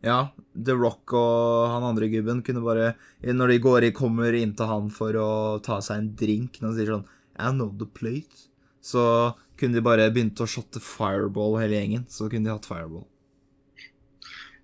Ja, 0.05 0.29
The 0.53 0.75
Rock 0.77 1.15
og 1.17 1.71
han 1.71 1.87
andre 1.87 2.07
gubben 2.11 2.43
kunne 2.45 2.61
bare 2.61 2.91
Når 3.25 3.47
de 3.47 3.61
går 3.63 3.87
i, 3.87 3.93
kommer 3.95 4.35
inn 4.37 4.53
til 4.53 4.69
han 4.69 4.91
for 4.93 5.15
å 5.17 5.29
ta 5.65 5.79
seg 5.81 5.97
en 5.97 6.11
drink, 6.19 6.59
når 6.59 6.69
han 6.69 6.77
sier 6.77 6.91
sånn 6.93 7.07
I 7.39 7.49
know 7.55 7.71
the 7.79 7.87
plate, 7.87 8.45
så 8.85 9.33
kunne 9.57 9.79
de 9.79 9.83
bare 9.83 10.11
begynt 10.13 10.39
å 10.43 10.47
shotte 10.47 10.79
Fireball 10.83 11.57
hele 11.59 11.79
gjengen. 11.79 12.05
Så 12.11 12.29
kunne 12.31 12.47
de 12.47 12.53
hatt 12.53 12.67
Fireball. 12.69 13.07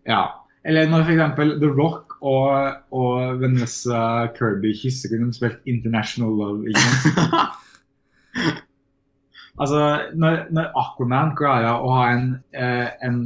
Ja. 0.08 0.22
Eller 0.64 0.88
når 0.92 1.08
f.eks. 1.08 1.42
The 1.60 1.72
Rock 1.74 2.11
og, 2.22 2.82
og 2.94 3.42
Vanessa 3.42 4.28
Kirby 4.38 4.74
kysser, 4.78 5.10
kunne 5.12 5.32
de 5.32 5.38
spilt 5.38 5.70
International 5.70 6.34
Love. 6.38 6.70
Ikke 6.70 6.86
sant? 6.88 8.68
Altså, 9.62 9.80
når, 10.18 10.46
når 10.56 10.70
Aquaman 10.80 11.34
klarer 11.38 11.84
å 11.84 11.90
ha 11.94 12.06
en, 12.16 12.30
eh, 12.56 12.88
en 13.06 13.18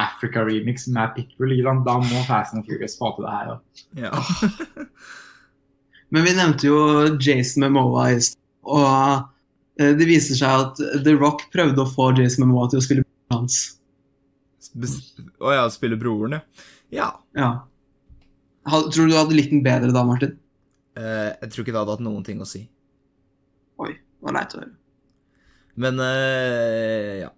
Africa-remix 0.00 0.88
med 0.90 1.12
Pitbull, 1.14 1.52
da 1.86 1.98
må 2.00 2.22
Fast 2.26 2.56
and 2.56 2.64
Furious 2.66 2.96
få 2.98 3.12
til 3.14 3.26
det 3.28 3.34
her. 3.36 3.52
Ja. 3.52 4.08
Ja. 4.08 4.86
Men 6.12 6.26
vi 6.26 6.34
nevnte 6.36 6.68
jo 6.68 6.78
Jason 7.20 7.64
Memoa 7.64 8.08
i 8.12 8.18
stad. 8.24 8.40
Og 8.72 9.80
eh, 9.80 9.92
det 9.98 10.08
viser 10.08 10.40
seg 10.40 10.66
at 10.66 10.82
The 11.06 11.14
Rock 11.16 11.46
prøvde 11.54 11.84
å 11.84 11.88
få 11.88 12.10
Jason 12.18 12.44
Memoa 12.46 12.68
til 12.72 12.80
å 12.80 12.84
spille 12.84 13.06
broren 13.06 13.44
hans. 13.44 13.60
Å 14.72 14.90
Å 15.46 15.54
ja, 15.56 15.66
spille 15.72 16.00
broren, 16.00 16.40
ja. 16.92 17.12
Ja. 17.36 17.52
Tror 18.68 19.08
du 19.08 19.10
du 19.10 19.18
hadde 19.18 19.36
likt 19.36 19.50
den 19.50 19.64
bedre 19.64 19.90
da, 19.94 20.04
Martin? 20.06 20.36
Uh, 20.92 21.32
jeg 21.40 21.50
tror 21.50 21.64
ikke 21.64 21.72
det 21.74 21.80
hadde 21.80 21.94
hatt 21.96 22.04
noen 22.04 22.24
ting 22.26 22.42
å 22.42 22.48
si. 22.48 22.66
Oi, 23.82 23.94
det 23.96 24.26
var 24.26 24.36
leit 24.36 24.54
å 24.54 24.60
høre. 24.60 24.74
Men 25.82 26.02
uh, 26.02 27.14
ja. 27.24 27.30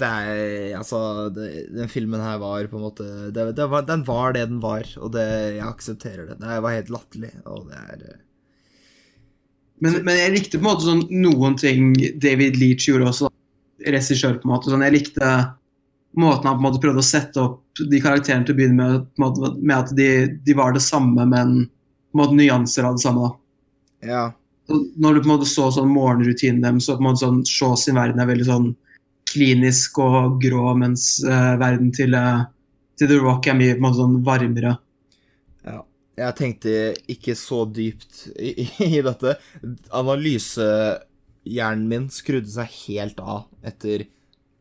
Det 0.00 0.06
er 0.06 0.76
Altså, 0.78 1.28
det, 1.34 1.46
den 1.74 1.90
filmen 1.90 2.22
her 2.22 2.38
var 2.40 2.68
på 2.70 2.78
en 2.78 2.84
måte 2.84 3.04
det, 3.34 3.48
det 3.58 3.64
var, 3.68 3.82
Den 3.88 4.04
var 4.06 4.36
det 4.36 4.44
den 4.46 4.60
var, 4.62 4.86
og 5.02 5.12
det, 5.16 5.26
jeg 5.58 5.66
aksepterer 5.66 6.28
det. 6.30 6.38
Det 6.40 6.60
var 6.64 6.76
helt 6.76 6.92
latterlig, 6.94 7.32
og 7.44 7.68
det 7.68 7.80
er 7.80 8.04
uh, 8.06 8.20
Men, 9.84 10.00
men 10.06 10.16
jeg 10.16 10.34
likte 10.36 10.58
på 10.58 10.64
en 10.64 10.70
måte 10.70 10.86
sånn 10.88 11.04
noen 11.10 11.58
ting 11.60 11.92
David 12.22 12.58
Leach 12.60 12.88
gjorde 12.88 13.10
også, 13.12 13.30
regissør 13.86 14.38
på 14.40 14.48
en 14.48 14.54
måte. 14.54 14.72
Sånn, 14.72 14.86
jeg 14.86 14.96
likte 14.96 15.30
måten 16.16 16.46
han 16.48 16.56
på 16.56 16.60
en 16.60 16.66
måte 16.66 16.82
prøvde 16.82 17.02
å 17.02 17.06
sette 17.06 17.42
opp 17.42 17.82
de 17.90 18.00
karakterene 18.02 18.46
til 18.46 18.56
å 18.56 18.58
begynne 18.58 18.88
med, 19.20 19.40
med 19.60 19.76
at 19.76 19.92
de, 19.96 20.08
de 20.44 20.56
var 20.58 20.74
det 20.74 20.82
samme, 20.84 21.26
men 21.28 21.64
på 22.10 22.18
en 22.18 22.22
måte 22.22 22.38
nyanser 22.38 22.88
av 22.88 22.98
det 22.98 23.04
samme. 23.04 23.28
da. 23.28 24.10
Ja. 24.10 24.24
Når 24.70 25.14
du 25.14 25.20
på 25.20 25.28
en 25.28 25.34
måte 25.34 25.50
så 25.50 25.70
sånn 25.74 25.90
morgenrutinen 25.94 26.62
dem, 26.64 26.80
så 26.82 26.96
på 26.96 27.04
en 27.04 27.08
måte 27.10 27.24
sånn 27.24 27.42
Shaw 27.46 27.76
sin 27.78 27.98
verden 27.98 28.22
er 28.22 28.30
veldig 28.30 28.48
sånn 28.48 28.70
klinisk 29.30 29.98
og 30.02 30.40
grå, 30.42 30.74
mens 30.78 31.24
uh, 31.26 31.54
verden 31.60 31.92
til, 31.94 32.14
uh, 32.18 32.46
til 32.98 33.10
The 33.10 33.18
Rock 33.22 33.46
er 33.50 33.58
mye 33.58 33.74
på 33.76 33.80
en 33.80 33.86
måte 33.86 34.02
sånn 34.02 34.18
varmere. 34.26 34.76
Ja. 35.66 35.80
Jeg 36.20 36.38
tenkte 36.38 36.70
ikke 37.10 37.34
så 37.38 37.64
dypt 37.70 38.26
i, 38.34 38.66
i, 38.66 38.68
i 38.98 39.02
dette. 39.06 39.36
Analysehjernen 39.94 41.86
min 41.90 42.08
skrudde 42.12 42.50
seg 42.52 42.66
helt 42.88 43.22
av 43.22 43.46
etter 43.66 44.08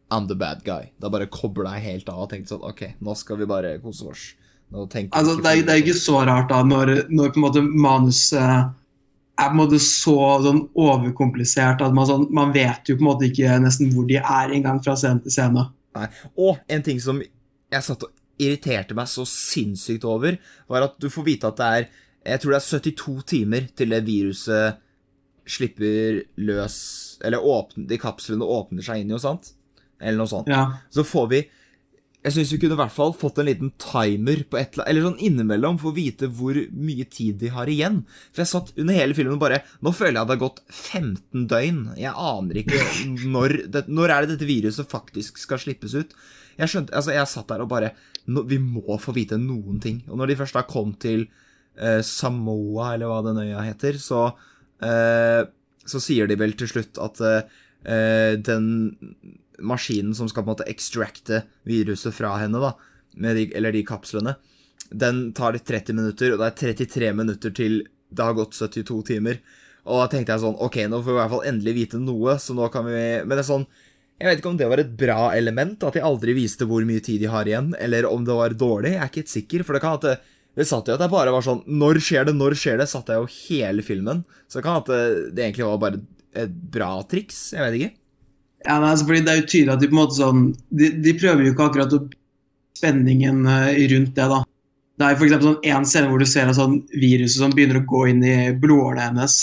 I'm 0.10 0.28
the 0.28 0.36
bad 0.36 0.63
guy. 0.65 0.89
Da 1.00 1.12
bare 1.13 1.30
kobla 1.30 1.76
jeg 1.78 1.86
helt 1.86 2.10
av 2.10 2.26
og 2.26 2.32
tenkte 2.32 2.56
sånn 2.56 2.65
OK, 2.65 2.86
nå 3.06 3.15
skal 3.17 3.39
vi 3.41 3.50
bare 3.50 3.78
kose 3.84 4.10
oss. 4.10 4.26
Altså, 4.69 5.39
det, 5.41 5.50
er, 5.50 5.63
det 5.65 5.74
er 5.74 5.80
ikke 5.82 5.98
så 5.98 6.19
rart 6.28 6.52
da, 6.52 6.60
når, 6.62 6.91
når 7.10 7.32
på 7.34 7.39
en 7.39 7.45
måte 7.48 7.63
manuset 7.65 8.69
er 9.39 9.48
på 9.48 9.56
en 9.56 9.60
måte 9.62 9.80
så 9.82 10.15
sånn 10.43 10.62
overkomplisert 10.78 11.82
at 11.86 11.95
man, 11.95 12.06
sånn, 12.10 12.28
man 12.36 12.54
vet 12.54 12.89
jo 12.89 12.98
på 13.00 13.04
en 13.04 13.10
måte 13.10 13.30
ikke 13.30 13.58
nesten 13.63 13.89
hvor 13.93 14.06
de 14.10 14.19
er 14.19 14.54
engang 14.54 14.82
fra 14.84 14.98
scene 15.00 15.24
til 15.24 15.34
scene. 15.34 15.65
Og 16.38 16.60
en 16.69 16.86
ting 16.86 17.00
som 17.02 17.22
jeg 17.24 17.86
satt 17.86 18.06
og 18.06 18.13
irriterte 18.39 18.95
meg 18.98 19.10
så 19.12 19.26
sinnssykt 19.28 20.06
over, 20.08 20.38
var 20.69 20.86
at 20.86 21.00
du 21.02 21.10
får 21.12 21.26
vite 21.28 21.50
at 21.50 21.60
det 21.60 21.72
er 21.80 21.89
Jeg 22.30 22.41
tror 22.41 22.52
det 22.52 22.58
er 22.60 22.67
72 22.67 23.24
timer 23.32 23.67
til 23.80 23.93
det 23.93 24.00
viruset 24.06 24.80
slipper 25.50 26.19
løs 26.36 26.76
Eller 27.24 27.39
åpner, 27.39 27.88
de 27.88 27.98
kapslene 27.98 28.45
åpner 28.45 28.84
seg 28.86 29.02
inn 29.02 29.10
i, 29.10 29.15
jo 29.15 29.22
sant? 29.24 29.54
Eller 30.00 30.22
noe 30.22 30.32
sånt. 30.32 30.50
Ja. 30.52 30.66
Så 30.90 31.04
får 31.08 31.28
vi 31.34 31.40
Jeg 32.20 32.34
syns 32.36 32.50
vi 32.52 32.58
kunne 32.60 32.76
i 32.76 32.80
hvert 32.82 32.92
fall 32.92 33.14
fått 33.16 33.38
en 33.40 33.48
liten 33.48 33.70
timer 33.80 34.42
på 34.52 34.58
et 34.60 34.74
eller 34.84 35.06
sånn 35.06 35.22
innimellom 35.24 35.78
for 35.80 35.94
å 35.94 35.96
vite 35.96 36.28
hvor 36.28 36.58
mye 36.76 37.06
tid 37.08 37.38
de 37.40 37.52
har 37.56 37.70
igjen. 37.72 38.02
For 38.34 38.44
jeg 38.44 38.52
satt 38.52 38.74
under 38.76 38.98
hele 38.98 39.16
filmen 39.16 39.38
og 39.38 39.44
bare 39.46 39.62
Nå 39.80 39.94
føler 39.96 40.18
jeg 40.18 40.26
at 40.26 40.28
det 40.28 40.36
har 40.36 40.42
gått 40.42 40.60
15 40.68 41.46
døgn. 41.54 41.80
Jeg 42.00 42.12
aner 42.12 42.60
ikke 42.60 42.82
når 43.36 43.56
det, 43.72 43.86
Når 43.88 44.12
er 44.16 44.26
det 44.26 44.36
dette 44.36 44.50
viruset 44.50 44.92
faktisk 44.92 45.40
skal 45.40 45.64
slippes 45.64 45.96
ut? 45.96 46.12
Jeg 46.60 46.72
skjønte 46.74 46.96
Altså, 47.00 47.16
jeg 47.16 47.32
satt 47.32 47.54
der 47.54 47.64
og 47.64 47.72
bare 47.72 47.94
nå, 48.28 48.44
Vi 48.52 48.60
må 48.60 49.00
få 49.00 49.16
vite 49.16 49.40
noen 49.40 49.80
ting. 49.84 50.04
Og 50.12 50.20
når 50.20 50.34
de 50.34 50.40
først 50.42 50.60
da 50.60 50.66
kom 50.68 50.92
til 51.00 51.24
eh, 51.80 52.02
Samoa, 52.04 52.94
eller 52.98 53.12
hva 53.12 53.24
den 53.30 53.40
øya 53.46 53.64
heter, 53.64 53.96
så 53.96 54.26
eh, 54.84 55.48
Så 55.88 56.04
sier 56.04 56.28
de 56.28 56.36
vel 56.40 56.56
til 56.60 56.68
slutt 56.76 57.00
at 57.00 57.24
eh, 57.24 58.36
den 58.44 58.66
maskinen 59.62 60.15
som 60.17 60.30
skal 60.30 60.43
på 60.43 60.50
en 60.50 60.56
måte 60.56 60.69
extracte 60.72 61.43
viruset 61.67 62.15
fra 62.15 62.36
henne, 62.41 62.62
da, 62.62 62.74
de, 63.13 63.50
eller 63.58 63.76
de 63.76 63.86
kapslene, 63.88 64.36
den 64.89 65.30
tar 65.38 65.54
litt 65.54 65.67
30 65.69 65.98
minutter, 65.98 66.34
og 66.34 66.41
det 66.41 66.50
er 66.50 66.60
33 66.74 67.13
minutter 67.13 67.54
til 67.56 67.82
det 68.10 68.26
har 68.26 68.38
gått 68.38 68.58
72 68.58 69.04
timer. 69.12 69.41
Og 69.89 70.02
da 70.02 70.08
tenkte 70.12 70.34
jeg 70.34 70.43
sånn 70.43 70.58
Ok, 70.60 70.82
nå 70.89 71.00
får 71.02 71.08
vi 71.08 71.15
i 71.15 71.19
hvert 71.19 71.32
fall 71.34 71.45
endelig 71.50 71.76
vite 71.78 72.00
noe, 72.02 72.36
så 72.41 72.56
nå 72.58 72.67
kan 72.74 72.84
vi 72.86 73.00
Men 73.24 73.32
det 73.32 73.43
er 73.43 73.48
sånn 73.48 73.63
Jeg 74.19 74.28
vet 74.28 74.41
ikke 74.41 74.52
om 74.52 74.58
det 74.60 74.67
var 74.69 74.82
et 74.82 74.91
bra 75.00 75.30
element, 75.38 75.86
at 75.88 75.95
de 75.95 76.04
aldri 76.04 76.36
viste 76.38 76.67
hvor 76.67 76.84
mye 76.86 77.04
tid 77.06 77.24
de 77.24 77.30
har 77.32 77.48
igjen, 77.48 77.72
eller 77.80 78.10
om 78.10 78.26
det 78.28 78.36
var 78.36 78.58
dårlig. 78.60 78.91
Jeg 78.98 79.02
er 79.02 79.12
ikke 79.12 79.24
helt 79.24 79.32
sikker, 79.36 79.63
for 79.63 79.78
det 79.78 79.84
kan 79.86 79.95
at 79.95 80.08
det, 80.08 80.15
det 80.60 80.67
satt 80.67 80.89
jo 80.89 80.98
at 80.98 81.06
jeg 81.06 81.13
bare 81.13 81.32
var 81.32 81.45
sånn 81.45 81.63
Når 81.69 82.02
skjer 82.04 82.28
det? 82.28 82.36
Når 82.36 82.58
skjer 82.60 82.82
det? 82.82 82.89
Satt 82.91 83.13
jeg 83.13 83.22
jo 83.22 83.30
hele 83.48 83.86
filmen. 83.86 84.26
Så 84.50 84.60
det 84.60 84.65
kan 84.67 84.82
at 84.82 84.91
det 84.91 85.45
egentlig 85.45 85.69
var 85.69 85.84
bare 85.86 86.04
et 86.43 86.60
bra 86.76 86.91
triks. 87.10 87.39
Jeg 87.56 87.63
vet 87.63 87.80
ikke. 87.80 87.93
Ja, 88.65 88.80
men 88.80 88.89
altså, 88.89 89.06
fordi 89.08 89.22
Det 89.24 89.32
er 89.32 89.39
jo 89.39 89.48
tydelig 89.48 89.74
at 89.74 89.82
de 89.82 89.88
på 89.88 89.95
en 89.95 90.02
måte 90.02 90.17
sånn 90.17 90.41
De, 90.67 90.89
de 91.00 91.13
prøver 91.15 91.45
jo 91.45 91.54
ikke 91.54 91.67
akkurat 91.69 91.93
å 91.95 92.02
spenningen 92.80 93.45
eh, 93.48 93.88
rundt 93.91 94.15
det, 94.15 94.28
da. 94.32 94.43
Det 95.00 95.08
er 95.08 95.15
eksempel 95.15 95.48
sånn 95.48 95.72
en 95.72 95.88
scene 95.88 96.12
hvor 96.12 96.22
du 96.22 96.28
ser 96.28 96.50
et 96.52 96.58
sånn 96.58 96.78
viruset 96.91 97.39
som 97.39 97.56
begynner 97.56 97.80
å 97.80 97.88
gå 97.88 98.06
inn 98.12 98.24
i 98.24 98.38
blodårene 98.56 99.10
hennes. 99.10 99.38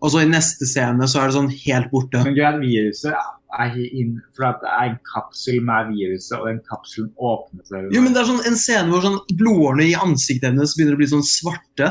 Og 0.00 0.12
så 0.12 0.22
i 0.24 0.28
neste 0.28 0.68
scene 0.68 1.08
så 1.08 1.20
er 1.20 1.28
det 1.28 1.36
sånn 1.36 1.52
helt 1.52 1.90
borte. 1.92 2.22
Men 2.24 2.36
greit, 2.36 2.60
viruset 2.62 3.16
er 3.60 3.74
inn, 3.80 4.14
for 4.36 4.46
det 4.62 4.70
er 4.70 4.92
en 4.92 4.98
kapsel 5.08 5.58
med 5.64 5.90
viruset, 5.94 6.36
og 6.38 6.46
den 6.48 6.60
kapselen 6.68 7.10
åpner 7.16 7.64
seg. 7.68 7.88
Jo, 7.96 8.04
men 8.04 8.14
det 8.14 8.22
er 8.22 8.30
sånn 8.30 8.46
en 8.48 8.60
scene 8.60 8.92
hvor 8.92 9.04
sånn 9.04 9.18
blodårene 9.32 9.88
i 9.88 9.96
ansiktet 9.98 10.50
hennes 10.50 10.76
begynner 10.76 10.96
å 10.96 11.00
bli 11.00 11.10
sånn 11.10 11.26
svarte. 11.26 11.90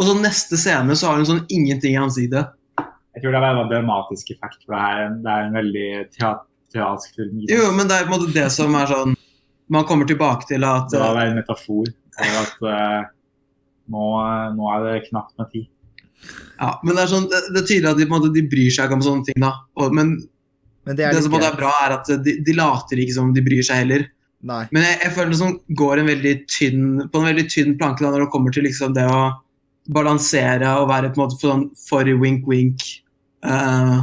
Og 0.00 0.08
så 0.08 0.16
neste 0.18 0.58
scene 0.60 0.96
så 0.98 1.10
har 1.10 1.20
hun 1.20 1.28
sånn 1.28 1.46
ingenting 1.52 1.96
i 1.96 2.00
ansiktet. 2.00 2.52
Jeg 3.12 3.22
tror 3.22 3.34
det 3.34 3.40
er 3.42 3.60
en 3.60 3.70
dramatisk 3.70 4.30
effekt, 4.32 4.62
for 4.64 4.74
det 4.74 4.82
er 4.82 5.02
en, 5.06 5.18
det 5.24 5.32
er 5.32 5.48
en 5.48 5.58
veldig 5.58 5.88
teat 6.14 6.46
teatralsk 6.72 7.16
film. 7.16 7.42
Jo, 7.50 7.66
men 7.76 7.88
det 7.88 7.98
er 7.98 8.06
på 8.06 8.14
en 8.14 8.20
måte 8.20 8.32
det 8.34 8.48
som 8.54 8.74
er 8.78 8.88
sånn 8.90 9.16
Man 9.72 9.86
kommer 9.88 10.08
tilbake 10.08 10.48
til 10.48 10.64
at 10.64 10.90
Det 10.92 11.00
var 11.00 11.20
en 11.22 11.36
metafor 11.38 11.90
for 12.12 12.38
at 12.42 12.64
uh, 12.64 13.04
nå, 13.92 14.08
nå 14.56 14.72
er 14.74 14.82
det 14.84 14.96
knapt 15.06 15.32
med 15.40 15.48
tid. 15.52 15.68
Ja, 16.60 16.74
men 16.84 16.94
det 16.94 17.06
er 17.06 17.10
sånn, 17.10 17.28
det, 17.30 17.40
det 17.54 17.62
er 17.62 17.68
tydelig 17.70 17.88
at 17.88 18.00
de, 18.00 18.04
på 18.04 18.12
en 18.12 18.18
måte, 18.18 18.32
de 18.34 18.42
bryr 18.52 18.74
seg 18.74 18.84
ikke 18.86 18.98
om 18.98 19.04
sånne 19.06 19.26
ting. 19.28 19.38
da. 19.42 19.54
Og, 19.80 19.94
men 19.96 20.12
Men 20.84 20.98
det 20.98 21.06
det, 21.06 21.22
er 21.22 21.24
som 21.24 21.38
er 21.38 21.56
bra, 21.56 21.72
er 21.86 21.96
at 21.96 22.10
de, 22.26 22.34
de 22.44 22.56
later 22.58 23.00
ikke 23.00 23.16
som 23.16 23.32
de 23.32 23.44
bryr 23.44 23.64
seg 23.64 23.80
heller. 23.84 24.04
Nei. 24.44 24.60
Men 24.74 24.84
jeg, 24.84 24.98
jeg 25.06 25.14
føler 25.16 25.32
det 25.32 25.40
som 25.40 25.56
går 25.80 26.02
en 26.02 26.10
veldig 26.12 26.34
tynn, 26.52 26.84
på 27.08 27.22
en 27.22 27.28
veldig 27.30 27.46
tynn 27.48 27.76
planke 27.80 28.04
da, 28.04 28.12
når 28.12 28.26
det 28.26 28.32
kommer 28.34 28.54
til 28.54 28.66
liksom 28.68 28.92
det 28.98 29.06
å 29.08 29.22
balansere 29.92 30.76
og 30.82 30.90
være 30.92 31.10
på 31.14 31.20
en 31.20 31.24
måte 31.24 31.40
for, 31.40 31.54
sånn, 31.54 31.66
for 31.88 32.12
wink-wink. 32.22 32.84
Eh, 33.42 33.98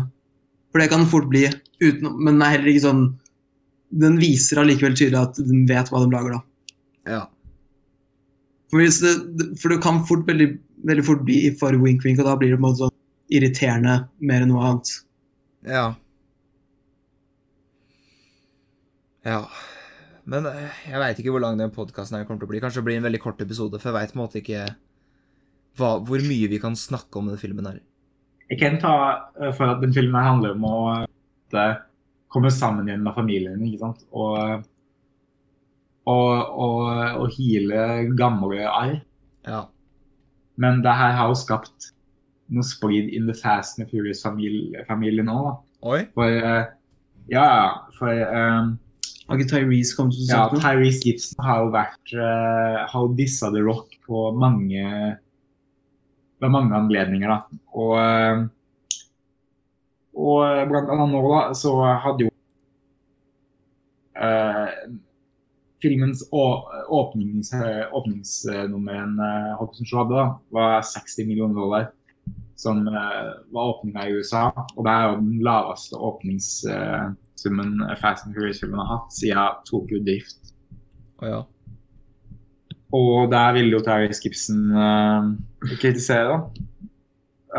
for 0.69 0.83
det 0.83 0.89
kan 0.91 1.07
fort 1.09 1.29
bli, 1.31 1.45
uten, 1.81 2.11
men 2.19 2.39
det 2.39 2.45
er 2.45 2.55
heller 2.57 2.71
ikke 2.73 2.85
sånn 2.85 3.03
Den 4.03 4.17
viser 4.21 4.59
allikevel 4.61 4.97
tydelig 4.97 5.17
at 5.17 5.39
den 5.41 5.63
vet 5.69 5.87
hva 5.89 6.03
de 6.03 6.11
lager, 6.13 6.35
da. 6.35 6.73
Ja. 7.09 7.21
For, 8.69 8.83
det, 8.83 9.47
for 9.57 9.73
det 9.73 9.79
kan 9.81 10.03
fort 10.05 10.27
veldig, 10.29 10.51
veldig 10.85 11.05
fort 11.07 11.23
bli 11.25 11.39
for 11.57 11.73
wink-wink, 11.81 12.21
og 12.21 12.29
da 12.29 12.35
blir 12.37 12.53
det 12.53 12.59
på 12.59 12.61
en 12.61 12.67
måte 12.67 12.83
sånn 12.83 12.93
irriterende 13.33 13.95
mer 14.21 14.45
enn 14.45 14.53
noe 14.53 14.67
annet. 14.67 14.91
Ja. 15.65 15.87
Ja. 19.25 19.41
Men 20.29 20.45
eh, 20.51 20.83
jeg 20.91 21.01
veit 21.01 21.21
ikke 21.21 21.33
hvor 21.33 21.43
lang 21.43 21.57
den 21.57 21.73
podkasten 21.73 22.21
kommer 22.27 22.43
til 22.43 22.49
å 22.49 22.53
bli. 22.53 22.61
Kanskje 22.61 22.83
det 22.83 22.89
blir 22.91 22.99
en 22.99 23.09
veldig 23.09 23.23
kort 23.23 23.41
episode, 23.41 23.81
for 23.81 23.89
jeg 23.89 23.97
veit 23.97 24.13
på 24.13 24.19
en 24.19 24.23
måte 24.23 24.41
ikke 24.43 24.67
hva, 25.79 25.95
hvor 26.05 26.25
mye 26.25 26.49
vi 26.51 26.61
kan 26.61 26.77
snakke 26.77 27.17
om 27.17 27.29
denne 27.29 27.41
filmen 27.41 27.69
her. 27.69 27.81
Jeg 28.49 28.59
kan 28.61 28.79
ta 28.81 28.95
eh, 29.39 29.53
for 29.53 29.69
at 29.69 29.83
den 29.83 29.93
filmen 29.93 30.25
handler 30.25 30.55
om 30.57 30.65
å 30.65 30.79
eh, 31.53 31.75
komme 32.33 32.51
sammen 32.53 32.89
igjen 32.89 33.05
med 33.05 33.17
familien, 33.17 33.61
ikke 33.65 33.83
sant? 33.83 34.03
Og, 34.09 34.65
og, 36.09 36.33
og, 36.65 36.89
og 37.21 37.37
hile 37.37 37.85
gamle 38.17 38.65
arr. 38.65 38.97
Ja. 39.47 39.63
Men 40.59 40.83
det 40.83 40.97
her 40.97 41.15
har 41.15 41.31
jo 41.31 41.37
skapt 41.39 41.91
noe 42.49 42.65
splid 42.65 43.11
in 43.13 43.29
the 43.29 43.37
Fast 43.37 43.79
and 43.79 43.89
Furious-familien 43.91 45.29
òg, 45.31 45.47
da. 45.47 45.55
Oi. 45.89 46.03
For 46.17 46.43
uh, 46.43 46.63
Ja, 47.29 47.45
ja. 47.45 47.67
For 47.95 48.11
um, 48.11 48.73
Har 49.29 49.37
ikke 49.37 49.51
Tyrese 49.53 49.95
kommet 49.95 50.17
til 50.17 50.25
å 50.25 50.27
ja, 50.27 50.41
sagt 50.41 50.57
Ja, 50.57 50.61
Tyrese 50.65 51.05
Gibson 51.05 51.45
har 51.45 51.61
jo 51.63 51.69
vært 51.71 52.13
uh, 52.17 52.79
Har 52.89 53.05
jo 53.05 53.13
dissa 53.15 53.51
The 53.53 53.61
Rock 53.63 53.95
på 54.07 54.25
mange 54.35 54.83
Ved 56.39 56.51
mange 56.53 56.75
anledninger, 56.75 57.29
da. 57.31 57.59
Og, 57.75 57.93
eh, 57.99 58.47
og 60.19 60.71
blant 60.71 60.91
annet 60.93 61.13
nå, 61.13 61.21
da, 61.27 61.41
så 61.57 61.75
hadde 62.05 62.27
jo 62.27 62.33
eh, 64.19 64.73
Filmens 65.79 66.25
åpnings, 66.31 67.53
åpningsnummer 67.95 68.97
en 68.99 69.13
uh, 69.23 69.61
hadde, 69.93 70.09
da, 70.11 70.25
var 70.51 70.81
60 70.83 71.27
millioner 71.27 71.55
dollar. 71.55 71.85
Som 72.59 72.81
eh, 72.87 73.29
var 73.55 73.69
åpninga 73.71 74.07
i 74.09 74.17
USA. 74.17 74.49
Og 74.75 74.83
det 74.83 74.91
er 74.91 75.05
jo 75.07 75.21
den 75.21 75.37
laveste 75.47 75.95
åpningssummen 75.95 77.85
Fast 78.01 78.27
and 78.27 78.35
Furious-filmen 78.35 78.81
har 78.81 78.89
hatt 78.97 79.15
siden 79.15 79.63
Tokyo 79.69 80.01
Drift. 80.03 80.51
Oh, 81.21 81.27
ja. 81.29 81.39
Og 82.93 83.31
der 83.31 83.53
ville 83.53 83.69
jo 83.69 83.79
Tyrese 83.85 84.21
Gibson 84.23 84.71
eh, 84.71 85.77
kritisere, 85.77 86.25
da. 86.29 86.39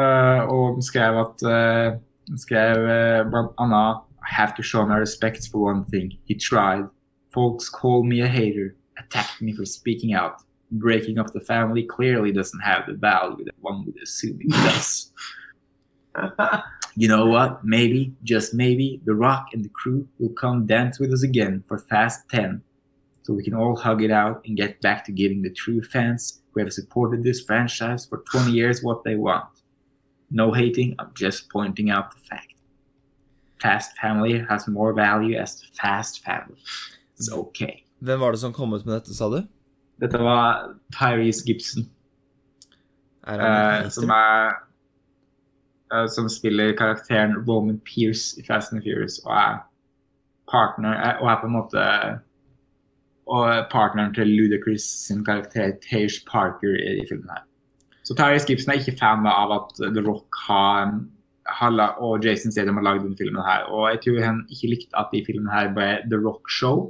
Eh, 0.00 0.42
og 0.48 0.82
skrev 0.82 1.18
at 1.18 1.42
uh, 1.46 1.98
skrev 2.38 2.76
uh, 2.78 3.30
blant 3.30 3.50
annet 3.58 4.06
I 4.22 4.34
have 4.36 4.54
to 4.56 4.62
show 4.62 4.86
my 4.86 4.98
respect 4.98 5.48
for 5.50 5.70
one 5.70 5.84
thing. 5.90 6.12
He 6.28 6.34
tried. 6.38 6.86
Folks 7.34 7.68
call 7.68 8.04
me 8.04 8.20
a 8.22 8.28
hater. 8.28 8.74
Attacked 8.98 9.42
me 9.42 9.56
for 9.56 9.64
speaking 9.64 10.14
out. 10.14 10.42
breaking 10.70 11.18
up 11.18 11.32
the 11.32 11.40
family 11.40 11.82
clearly 11.82 12.32
doesn't 12.32 12.60
have 12.60 12.86
the 12.86 12.94
value 12.94 13.44
that 13.44 13.54
one 13.60 13.84
would 13.84 13.96
assume 14.02 14.38
it 14.40 14.50
does. 14.50 15.12
you 16.96 17.08
know 17.08 17.26
what? 17.26 17.64
Maybe, 17.64 18.14
just 18.22 18.54
maybe, 18.54 19.00
The 19.04 19.14
Rock 19.14 19.48
and 19.52 19.64
the 19.64 19.68
crew 19.68 20.06
will 20.18 20.30
come 20.30 20.66
dance 20.66 20.98
with 20.98 21.12
us 21.12 21.22
again 21.22 21.64
for 21.66 21.78
Fast 21.78 22.28
10 22.30 22.62
so 23.22 23.34
we 23.34 23.42
can 23.42 23.54
all 23.54 23.76
hug 23.76 24.02
it 24.02 24.10
out 24.10 24.42
and 24.46 24.56
get 24.56 24.80
back 24.80 25.04
to 25.04 25.12
giving 25.12 25.42
the 25.42 25.50
true 25.50 25.82
fans 25.82 26.42
who 26.52 26.60
have 26.60 26.72
supported 26.72 27.22
this 27.22 27.40
franchise 27.44 28.06
for 28.06 28.22
20 28.32 28.50
years 28.52 28.82
what 28.82 29.04
they 29.04 29.16
want. 29.16 29.44
No 30.30 30.52
hating, 30.52 30.94
I'm 30.98 31.12
just 31.14 31.48
pointing 31.50 31.90
out 31.90 32.14
the 32.14 32.20
fact. 32.20 32.54
Fast 33.60 33.90
Family 34.00 34.38
has 34.48 34.66
more 34.68 34.92
value 34.94 35.36
as 35.36 35.60
the 35.60 35.66
Fast 35.80 36.24
Family. 36.24 36.58
It's 37.16 37.30
okay. 37.32 37.84
Hvem 38.00 38.20
var 38.20 38.32
det 38.32 38.38
som 38.40 38.52
kom 38.52 38.72
ut 38.72 38.86
med 38.86 38.94
dette, 38.94 39.14
sa 39.14 39.28
du? 39.28 39.42
Dette 40.00 40.18
var 40.18 40.74
Tyrese 40.92 41.44
Gibson, 41.46 41.90
Er 43.26 43.40
eh, 43.40 43.82
han 43.82 43.90
som 43.90 44.10
er 44.10 44.54
eh, 45.92 46.06
Som 46.08 46.28
spiller 46.28 46.72
karakteren 46.76 47.36
Roman 47.48 47.80
Pierce 47.84 48.40
i 48.40 48.44
Fast 48.46 48.72
and 48.72 48.82
Furious, 48.82 49.20
og 49.24 49.34
er 49.36 49.58
partner 50.50 50.94
eh, 50.96 51.22
Og 51.22 51.30
er 51.30 51.40
på 51.40 51.46
en 51.46 51.52
måte 51.52 51.84
Og 53.30 53.46
er 53.46 53.68
partneren 53.70 54.14
til 54.14 54.26
Ludacris 54.26 54.84
sin 55.06 55.24
karakter 55.24 55.76
Tage 55.84 56.24
Parker 56.26 56.74
i, 56.74 56.98
i 57.02 57.06
filmen 57.08 57.30
her. 57.30 57.44
Så 58.02 58.16
Tyrese 58.18 58.48
Gibson 58.48 58.72
er 58.72 58.80
ikke 58.80 58.98
fan 58.98 59.26
av 59.30 59.52
at 59.54 59.76
The 59.78 60.02
Rock 60.02 60.34
har, 60.48 60.96
har 61.46 61.82
og 62.02 62.24
Jason 62.26 62.50
Stadium 62.52 62.80
har 62.80 62.88
lagd 62.88 63.04
denne 63.04 63.18
filmen 63.20 63.44
her. 63.46 63.68
Og 63.70 63.90
jeg 63.92 64.00
tror 64.06 64.24
han 64.24 64.40
ikke 64.50 64.72
likte 64.72 64.98
at 64.98 65.12
de 65.12 65.22
filmene 65.26 65.52
her 65.54 65.70
ble 65.76 65.90
The 66.10 66.18
Rock 66.18 66.50
Show. 66.50 66.88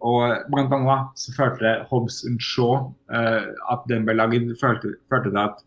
Og 0.00 0.36
blant 0.52 0.72
annet 0.72 1.18
så 1.20 1.34
følte 1.36 1.72
Hobbs 1.90 2.22
and 2.28 2.40
Shaw 2.40 2.92
uh, 3.12 3.50
at 3.72 3.82
den 3.90 4.06
ble 4.06 4.14
laget, 4.16 4.46
følte, 4.60 4.94
følte 5.12 5.32
det 5.34 5.42
at 5.42 5.58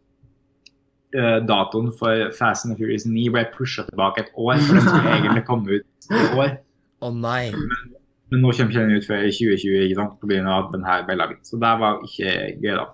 uh, 1.20 1.40
datoen 1.50 1.92
for 2.00 2.32
Fast 2.40 2.66
and 2.66 2.80
Furious 2.80 3.06
9 3.06 3.28
ble 3.36 3.44
pusha 3.54 3.86
tilbake 3.90 4.24
et 4.24 4.32
år, 4.34 4.56
for 4.64 4.80
den 4.80 4.88
skulle 4.88 5.14
egentlig 5.20 5.46
komme 5.50 5.82
ut 5.82 6.10
i 6.10 6.24
år. 6.40 6.56
Å 7.04 7.12
nei. 7.14 7.52
Men 7.52 8.00
nå 8.42 8.52
kommer 8.56 8.72
ikke 8.72 8.84
den 8.88 8.98
ut 8.98 9.06
før 9.08 9.22
2020 9.28 9.84
ikke 9.86 9.96
sant, 10.00 10.18
på 10.22 10.30
grunn 10.32 10.48
av 10.50 10.66
at 10.66 10.72
den 10.74 10.86
her 10.88 11.04
ble 11.08 11.16
laget. 11.20 11.42
Så 11.48 11.60
det 11.62 11.74
var 11.82 12.02
ikke 12.08 12.34
gøy, 12.64 12.74
da. 12.80 12.86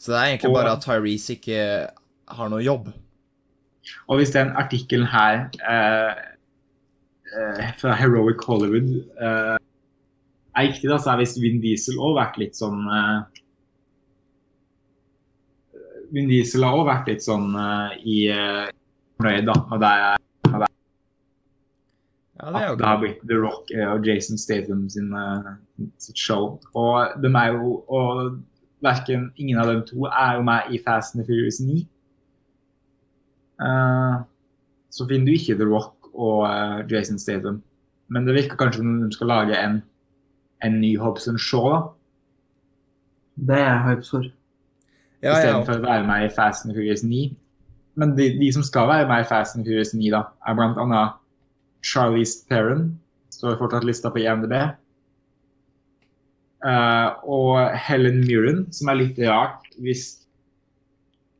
Så 0.00 0.12
det 0.12 0.18
er 0.18 0.28
egentlig 0.30 0.50
Og- 0.50 0.56
bare 0.56 0.72
at 0.72 0.82
Tyrese 0.84 1.34
ikke 1.36 1.60
har 2.36 2.48
noe 2.48 2.62
jobb. 2.64 2.88
Og 4.08 4.16
hvis 4.20 4.30
den 4.32 4.52
artikkelen 4.56 5.06
her 5.10 5.50
eh, 5.68 6.14
eh, 7.36 7.72
fra 7.80 7.94
Heroic 7.98 8.42
Hollywood 8.46 8.90
eh, 9.20 9.56
er 10.56 10.66
riktig, 10.68 10.88
da, 10.90 10.96
så 10.98 11.10
har 11.10 11.18
visst 11.22 11.40
Vin 11.42 11.60
Diesel 11.62 11.98
òg 11.98 12.16
vært 12.20 12.38
litt 12.38 12.56
sånn 12.58 12.80
eh, 12.86 13.40
Vin 16.12 16.28
Diesel 16.30 16.64
har 16.66 16.74
òg 16.74 16.86
vært 16.88 17.08
litt 17.12 17.22
sånn 17.24 17.52
eh, 17.54 17.98
i 18.02 18.16
fornøyd 19.20 19.46
da, 19.46 19.54
med 19.70 19.84
det, 19.84 19.92
Ja, 22.40 22.50
det 22.52 22.60
er 22.60 22.66
jo 22.66 22.72
at 22.72 22.78
det 22.80 22.88
har 22.88 23.00
blitt 23.00 23.24
The 23.28 23.36
Rock 23.36 23.70
eh, 23.74 23.86
og 23.86 24.06
Jason 24.06 24.38
Statham 24.38 24.88
sin, 24.88 25.12
eh, 25.12 25.50
sitt 26.00 26.18
show. 26.18 26.56
Og 26.74 27.22
de 27.22 27.28
er 27.28 27.52
jo 27.52 27.74
og 27.88 28.38
verken 28.80 29.30
ingen 29.36 29.58
av 29.60 29.68
dem 29.68 29.82
to 29.84 30.06
er 30.08 30.38
jo 30.38 30.42
med 30.42 30.72
i 30.72 30.80
Fast 30.86 31.14
and 31.14 31.24
the 31.24 31.28
Furious 31.28 31.60
9. 31.60 31.84
Uh, 33.60 34.24
så 34.90 35.04
finner 35.08 35.26
du 35.26 35.36
ikke 35.36 35.58
The 35.58 35.68
Rock 35.68 36.08
og 36.14 36.48
uh, 36.48 36.80
Jason 36.92 37.18
Statham. 37.18 37.62
Men 38.08 38.26
det 38.26 38.34
virker 38.34 38.56
kanskje 38.56 38.80
som 38.80 39.02
de 39.02 39.12
skal 39.12 39.26
lage 39.26 39.58
en, 39.64 39.82
en 40.64 40.80
ny 40.80 40.96
Hobson 40.98 41.38
Shaw, 41.38 41.68
da. 41.74 41.80
Det 43.36 43.56
er 43.58 43.68
jeg 43.68 43.84
hypes 43.88 44.10
for. 44.10 44.24
Ja, 45.22 45.28
ja. 45.28 45.36
Istedenfor 45.36 45.78
å 45.78 45.84
være 45.84 46.06
med 46.08 46.24
i 46.24 46.32
Fast 46.32 46.64
and 46.64 46.74
Furious 46.74 47.04
9. 47.04 47.36
Men 48.00 48.16
de, 48.16 48.32
de 48.40 48.52
som 48.52 48.64
skal 48.64 48.88
være 48.88 49.08
med 49.08 49.24
i 49.24 49.28
Fast 49.28 49.56
and 49.56 49.68
Furious 49.68 49.92
9, 49.94 50.08
da, 50.14 50.24
er 50.48 50.56
blant 50.56 50.80
annet 50.80 51.19
Charlize 51.84 52.44
Theron, 52.50 52.92
står 53.32 53.58
fortsatt 53.60 53.86
lista 53.88 54.12
på 54.12 54.22
IMDb. 54.22 54.56
Uh, 56.60 57.16
og 57.24 57.76
Helen 57.86 58.20
Mirren, 58.26 58.66
som 58.74 58.90
er 58.92 58.98
litt 59.00 59.20
rart 59.24 59.64
hvis 59.80 60.20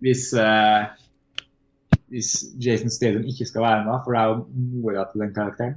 hvis, 0.01 0.31
uh, 0.33 0.89
hvis 2.09 2.33
Jason 2.57 2.93
Statham 2.93 3.27
ikke 3.29 3.47
skal 3.49 3.65
være 3.67 3.85
med, 3.85 3.99
for 4.05 4.17
det 4.17 4.23
er 4.23 4.31
jo 4.31 4.71
mora 4.81 5.05
til 5.11 5.25
den 5.25 5.35
karakteren. 5.37 5.77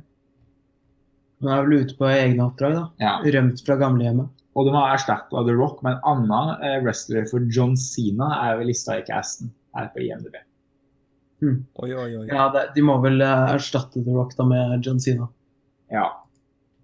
Hun 1.44 1.52
er 1.52 1.66
vel 1.66 1.84
ute 1.84 1.98
på 2.00 2.08
egne 2.08 2.46
oppdrag, 2.46 2.78
da. 2.78 2.86
Ja. 3.04 3.18
Rømt 3.36 3.66
fra 3.68 3.76
gamlehjemmet. 3.82 4.32
Og 4.56 4.68
de 4.68 4.76
har 4.78 4.94
erstatta 4.94 5.44
The 5.44 5.56
Rock 5.58 5.82
med 5.84 5.98
en 5.98 6.08
annen 6.14 6.64
eh, 6.64 6.80
wrestler, 6.86 7.26
for 7.28 7.44
John 7.52 7.76
Cena 7.80 8.30
er 8.46 8.62
vel 8.62 8.70
lista 8.72 8.96
i 8.96 9.06
casten 9.08 9.52
her 9.76 9.90
på 9.92 10.06
IMDb. 10.06 10.38
Oi, 11.44 11.90
oi, 11.92 12.10
oi. 12.22 12.28
Ja, 12.30 12.48
det, 12.54 12.70
De 12.76 12.84
må 12.86 12.98
vel 13.04 13.22
eh, 13.24 13.56
erstatte 13.56 14.04
The 14.04 14.16
Rock 14.16 14.36
da 14.38 14.46
med 14.48 14.86
John 14.86 15.02
Cena. 15.04 15.28
Ja. 15.94 16.08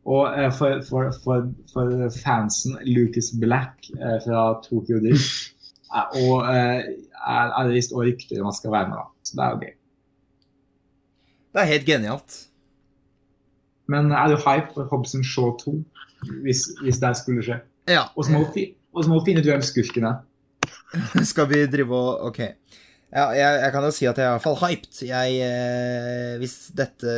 Og 0.09 0.27
eh, 0.33 0.49
for, 0.55 0.81
for, 0.87 1.11
for, 1.23 1.47
for 1.73 1.95
fansen 2.17 2.77
Lucas 2.87 3.31
Black 3.39 3.91
eh, 3.95 4.17
fra 4.25 4.45
Tokyo 4.65 5.01
Drift 5.03 5.55
og, 6.21 6.45
eh, 6.49 6.85
er, 7.19 7.49
er 7.49 7.67
det 7.67 7.75
visst 7.75 7.93
også 7.95 8.05
rykter 8.05 8.43
man 8.45 8.55
skal 8.55 8.73
være 8.75 8.91
med, 8.91 8.99
da. 9.01 9.07
Så 9.25 9.37
det 9.37 9.45
er 9.45 9.53
jo 9.53 9.61
gøy. 9.63 9.75
Det 11.49 11.61
er 11.61 11.71
helt 11.73 11.87
genialt. 11.87 12.39
Men 13.89 14.11
er 14.13 14.29
du 14.29 14.37
hype 14.37 14.69
for 14.75 14.89
Hobson 14.91 15.23
Shaw 15.25 15.55
2, 15.63 15.73
hvis, 16.45 16.67
hvis 16.83 16.99
det 17.01 17.15
skulle 17.17 17.45
skje? 17.45 17.57
Ja. 17.89 18.05
Og 18.15 18.25
så 18.25 18.35
må 18.35 18.43
må 19.07 19.17
du 19.17 19.25
finne 19.25 19.41
ut 19.41 19.49
hvem 19.49 19.63
skurken 19.65 20.05
er. 20.11 20.19
Skal 21.31 21.49
vi 21.49 21.63
drive 21.69 21.95
og 21.95 22.29
Ok. 22.29 22.41
Ja, 23.09 23.31
jeg, 23.33 23.61
jeg 23.63 23.71
kan 23.73 23.85
jo 23.87 23.93
si 23.93 24.05
at 24.05 24.19
jeg 24.21 24.25
er 24.25 24.29
i 24.29 24.37
hvert 24.37 24.45
fall 24.45 24.59
hyped. 24.61 24.99
Jeg 25.07 25.37
eh, 25.41 26.35
Hvis 26.37 26.57
dette 26.77 27.13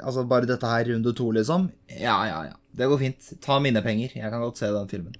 Altså 0.00 0.24
bare 0.28 0.48
dette 0.48 0.70
her 0.70 0.88
runde 0.94 1.12
to, 1.12 1.28
liksom. 1.36 1.68
Ja, 1.92 2.16
ja, 2.24 2.38
ja. 2.48 2.54
Det 2.76 2.88
går 2.88 3.00
fint. 3.00 3.32
Ta 3.44 3.58
mine 3.60 3.82
penger. 3.84 4.14
Jeg 4.16 4.30
kan 4.32 4.40
godt 4.40 4.58
se 4.60 4.70
den 4.72 4.88
filmen. 4.88 5.16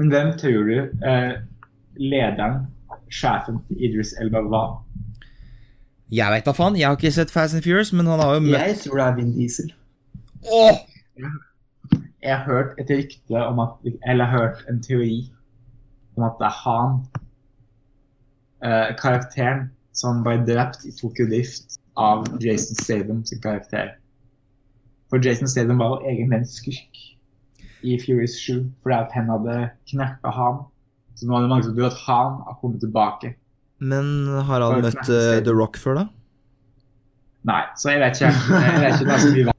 Men 0.00 0.08
hvem 0.08 0.32
tror 0.40 0.68
du 0.68 0.76
eh, 1.08 1.34
lederen, 2.00 2.64
sjefen 3.12 3.60
til 3.68 3.84
Idris 3.88 4.14
Elba 4.20 4.40
var? 4.48 4.80
Jeg 6.12 6.32
veit 6.32 6.48
da 6.48 6.52
faen. 6.56 6.76
Jeg 6.76 6.88
har 6.88 6.96
ikke 6.96 7.12
sett 7.12 7.32
Fast 7.32 7.56
and 7.56 7.64
Furious, 7.64 7.92
men 7.92 8.08
han 8.08 8.20
har 8.20 8.36
jo 8.36 8.44
møtt 8.44 8.56
Jeg 8.56 8.78
tror 8.82 9.00
det 9.00 9.04
er 9.06 9.18
Vin 9.20 9.32
Diesel. 9.36 9.72
Åh! 10.48 10.80
Jeg 12.22 12.36
har 12.36 12.44
hørt 12.46 12.80
et 12.80 12.90
rykte 12.90 13.44
om 13.44 13.60
at 13.62 13.84
Eller 13.84 14.24
jeg 14.24 14.30
har 14.32 14.38
hørt 14.38 14.64
en 14.70 14.80
teori 14.82 15.16
om 16.16 16.26
at 16.26 16.36
det 16.40 16.48
er 16.48 16.56
han, 16.64 16.98
eh, 18.64 18.92
karakteren, 18.98 19.68
som 19.92 20.22
ble 20.24 20.38
drept 20.46 20.86
i 20.88 20.92
Tokyo 20.96 21.26
Drift 21.28 21.78
av 22.00 22.24
Jason 22.40 22.76
Statham 22.80 23.24
sin 23.28 23.40
karakter. 23.44 23.94
For 25.10 25.20
Jason 25.20 25.48
Statham 25.48 25.78
var 25.82 25.98
jo 26.00 26.08
egen 26.14 26.32
en 26.32 26.46
skurk 26.48 27.00
i 27.82 27.98
Furious 28.00 28.38
7 28.38 28.62
fordi 28.82 28.94
at 28.96 29.12
han 29.16 29.28
hadde 29.28 29.56
knekka 29.90 30.32
han. 30.32 30.62
Så 31.18 31.26
nå 31.28 31.36
hadde 31.36 31.50
mange 31.50 31.66
som 31.66 31.74
tror 31.76 31.90
at 31.90 32.00
han 32.06 32.38
har 32.46 32.58
kommet 32.62 32.80
tilbake. 32.80 33.34
Men 33.82 34.12
har 34.48 34.62
han 34.64 34.80
møtt 34.86 35.08
eh, 35.10 35.40
The 35.44 35.52
Rock 35.58 35.76
før, 35.82 35.98
da? 36.00 36.06
Nei, 37.50 37.62
så 37.76 37.90
jeg 37.92 38.00
vet 38.04 38.20
ikke. 38.20 38.30
Jeg 38.62 38.82
vet 38.84 38.94
ikke 38.94 39.08
det 39.08 39.14
er 39.16 39.22
så 39.24 39.32
mye 39.34 39.54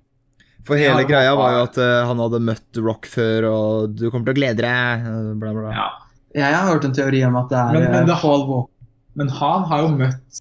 For 0.64 0.80
hele 0.80 1.02
Ja, 1.04 1.08
greia 1.10 1.34
var 1.36 1.58
jo 1.58 1.64
at 1.68 1.78
uh, 1.84 2.06
han 2.08 2.22
hadde 2.24 2.40
møtt 2.48 2.64
The 2.74 2.84
Rock 2.86 3.10
før, 3.12 3.48
og 3.52 3.98
du 4.00 4.06
kommer 4.10 4.30
til 4.30 4.38
å 4.38 4.40
glede 4.40 4.64
deg, 4.64 5.08
eh, 5.12 5.34
bla, 5.42 5.52
bla. 5.58 5.74
Ja. 5.76 5.88
Jeg 6.34 6.56
har 6.56 6.70
hørt 6.72 6.88
en 6.88 6.96
teori 6.96 7.20
om 7.28 7.36
at 7.44 7.52
det 7.52 7.58
er 7.60 7.74
Men- 7.76 7.92
men 7.92 8.08
det- 8.08 8.16
Paul 8.24 8.48
Walker. 8.48 8.70
Men 9.20 9.28
han 9.30 9.64
har 9.70 9.80
jo 9.86 9.90
møtt 10.00 10.40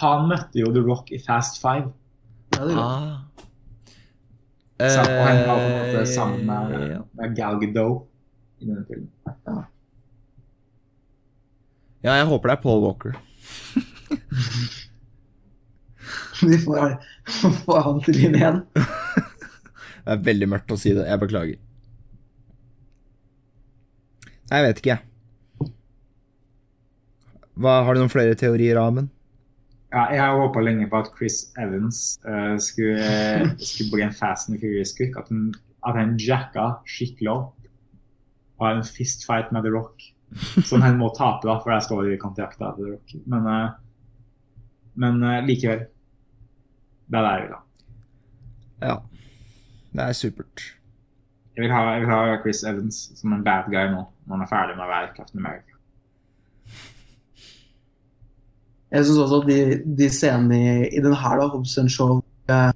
Han 0.00 0.28
møtte 0.30 0.58
jo 0.60 0.68
The 0.74 0.82
Rock 0.84 1.10
i 1.16 1.18
Fast 1.22 1.54
Five. 1.62 1.86
Ja, 2.54 2.60
det. 2.68 2.74
Ah. 2.76 3.16
Så, 4.76 5.00
og 5.00 5.06
han 5.08 5.38
var 5.48 5.56
på 5.56 5.64
en 5.64 5.72
måte 5.72 6.00
Eh, 6.02 6.06
sammen 6.10 6.42
med, 6.44 6.72
ja. 6.90 6.98
med 7.16 7.32
Gal 7.36 7.56
Gadot 7.62 8.04
i 8.60 8.64
denne 8.68 8.84
filmen. 8.84 9.08
ja, 12.04 12.12
jeg 12.20 12.26
håper 12.28 12.48
det 12.50 12.54
er 12.58 12.62
Paul 12.62 12.80
Walker. 12.84 13.12
Vi 16.44 16.56
får, 16.60 17.00
får 17.64 17.80
han 17.88 18.02
til 18.04 18.16
inn 18.26 18.36
igjen. 18.36 18.60
Det 18.76 20.12
er 20.12 20.20
veldig 20.28 20.48
mørkt 20.52 20.70
å 20.70 20.76
si 20.78 20.92
det. 20.94 21.08
Jeg 21.08 21.18
beklager. 21.24 21.56
Nei, 24.46 24.58
jeg 24.60 24.66
vet 24.68 24.78
ikke, 24.82 24.92
jeg. 24.92 25.00
Hva, 27.56 27.78
har 27.86 27.94
du 27.96 28.02
noen 28.02 28.12
flere 28.12 28.36
teorier, 28.38 28.76
Amund? 28.80 29.08
Ja, 29.94 30.02
jeg 30.12 30.20
har 30.20 30.36
håpa 30.36 30.60
lenge 30.60 30.88
på 30.92 30.98
at 31.00 31.12
Chris 31.16 31.38
Evans 31.62 32.00
uh, 32.26 32.56
skulle, 32.60 33.06
skulle 33.62 33.92
bli 33.94 34.02
en 34.04 34.12
Fast 34.16 34.50
and 34.50 34.60
Furious-cook. 34.60 35.16
At, 35.22 35.30
han- 35.32 35.54
at 35.86 35.96
han 35.96 36.16
jacka 36.20 36.66
skikkelig 36.90 37.30
opp 37.32 37.52
og 38.56 38.64
har 38.66 38.78
en 38.78 38.86
fistfight 38.88 39.50
med 39.52 39.64
The 39.66 39.72
Rock. 39.72 40.02
Som 40.66 40.82
han 40.82 40.96
må 40.98 41.08
tape, 41.16 41.46
da, 41.46 41.54
for 41.62 41.70
det 41.72 41.82
står 41.86 42.08
i 42.12 42.18
kontrakta 42.20 42.72
til 42.76 42.88
The 42.88 42.94
Rock. 42.96 43.14
Men, 43.30 43.46
uh, 43.46 43.68
men 45.00 45.22
uh, 45.24 45.38
likevel. 45.46 45.86
Det 47.06 47.20
er 47.20 47.28
der 47.28 47.44
vi 47.44 47.52
da. 47.52 47.60
Ja. 48.90 48.96
Det 49.96 50.02
er 50.10 50.16
supert. 50.18 50.64
Jeg 51.56 51.64
vil, 51.64 51.72
ha, 51.72 51.84
jeg 51.94 52.02
vil 52.04 52.10
ha 52.12 52.36
Chris 52.42 52.64
Evans 52.68 52.98
som 53.16 53.32
en 53.32 53.44
bad 53.46 53.70
guy 53.72 53.86
nå, 53.94 54.02
når 54.26 54.34
han 54.36 54.44
er 54.44 54.50
ferdig 54.50 54.74
med 54.76 54.84
å 54.84 54.90
være 54.90 55.14
Captain 55.16 55.40
America. 55.40 55.72
Jeg 58.94 59.06
syns 59.06 59.20
også 59.24 59.42
at 59.42 59.48
de, 59.50 59.60
de 59.98 60.08
scenene 60.12 60.58
i, 60.58 60.74
i 60.94 61.02
den 61.02 61.14
her, 61.16 61.40
da, 61.40 61.48
Hobson 61.50 61.88
Show, 61.90 62.20
eh, 62.52 62.72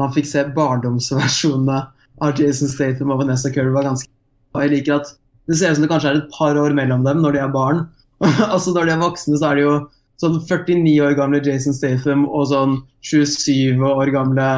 man 0.00 0.12
fikk 0.14 0.28
se 0.30 0.44
barndomsversjonene 0.56 1.80
av 2.24 2.40
Jason 2.40 2.70
Statham 2.70 3.12
og 3.12 3.22
Vanessa 3.22 3.52
Curry, 3.52 3.72
var 3.74 3.88
ganske 3.88 4.08
Og 4.54 4.64
jeg 4.64 4.72
liker 4.74 5.00
at 5.00 5.12
det 5.50 5.58
ser 5.58 5.72
ut 5.72 5.78
som 5.78 5.84
det 5.84 5.90
kanskje 5.90 6.10
er 6.12 6.20
et 6.20 6.32
par 6.34 6.58
år 6.58 6.74
mellom 6.76 7.04
dem 7.06 7.20
når 7.22 7.34
de 7.34 7.40
er 7.42 7.52
barn. 7.52 7.84
altså 8.54 8.74
Når 8.74 8.86
de 8.86 8.94
er 8.94 9.02
voksne, 9.02 9.38
så 9.38 9.50
er 9.50 9.58
det 9.58 9.64
jo 9.64 9.74
sånn 10.20 10.36
49 10.44 10.96
år 11.06 11.16
gamle 11.18 11.40
Jason 11.44 11.76
Statham 11.76 12.26
og 12.28 12.50
sånn 12.50 12.76
27 13.08 13.80
år 13.88 14.12
gamle 14.14 14.48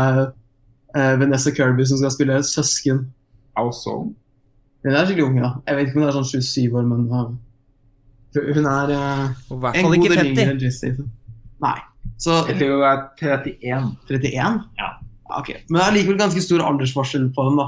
eh, 0.97 1.15
Vanessa 1.21 1.53
Kirby 1.55 1.87
som 1.87 2.01
skal 2.01 2.15
spille 2.15 2.41
søsken. 2.47 3.05
Awesome. 3.59 4.13
Hun 4.83 4.97
er 4.97 5.07
skikkelig 5.07 5.29
ung, 5.29 5.39
ja. 5.39 5.53
Jeg 5.69 5.79
vet 5.79 5.89
ikke 5.89 5.99
om 5.99 6.03
hun 6.03 6.11
er 6.11 6.17
sånn 6.19 6.31
27 6.33 6.79
år, 6.81 6.87
men 6.91 7.07
uh, 7.13 7.27
hun 8.37 8.67
er 8.69 8.93
uh, 8.97 9.25
en 9.51 9.61
god 9.61 9.73
del 9.77 9.97
yngre 9.99 10.17
50. 10.19 10.43
enn 10.49 10.61
Jason 10.63 10.79
Statham. 10.79 11.09
Nei. 11.63 11.79
Så 12.23 12.37
jeg 12.49 12.59
tror 12.59 12.75
hun 12.77 12.85
er 12.89 13.01
31. 13.21 13.93
31? 14.11 14.61
Ja. 14.81 14.91
Ok, 15.33 15.49
Men 15.69 15.79
det 15.79 15.85
er 15.87 15.95
likevel 15.97 16.19
ganske 16.21 16.43
stor 16.45 16.63
aldersforskjell 16.67 17.29
på 17.37 17.45
dem, 17.49 17.61
da. 17.63 17.67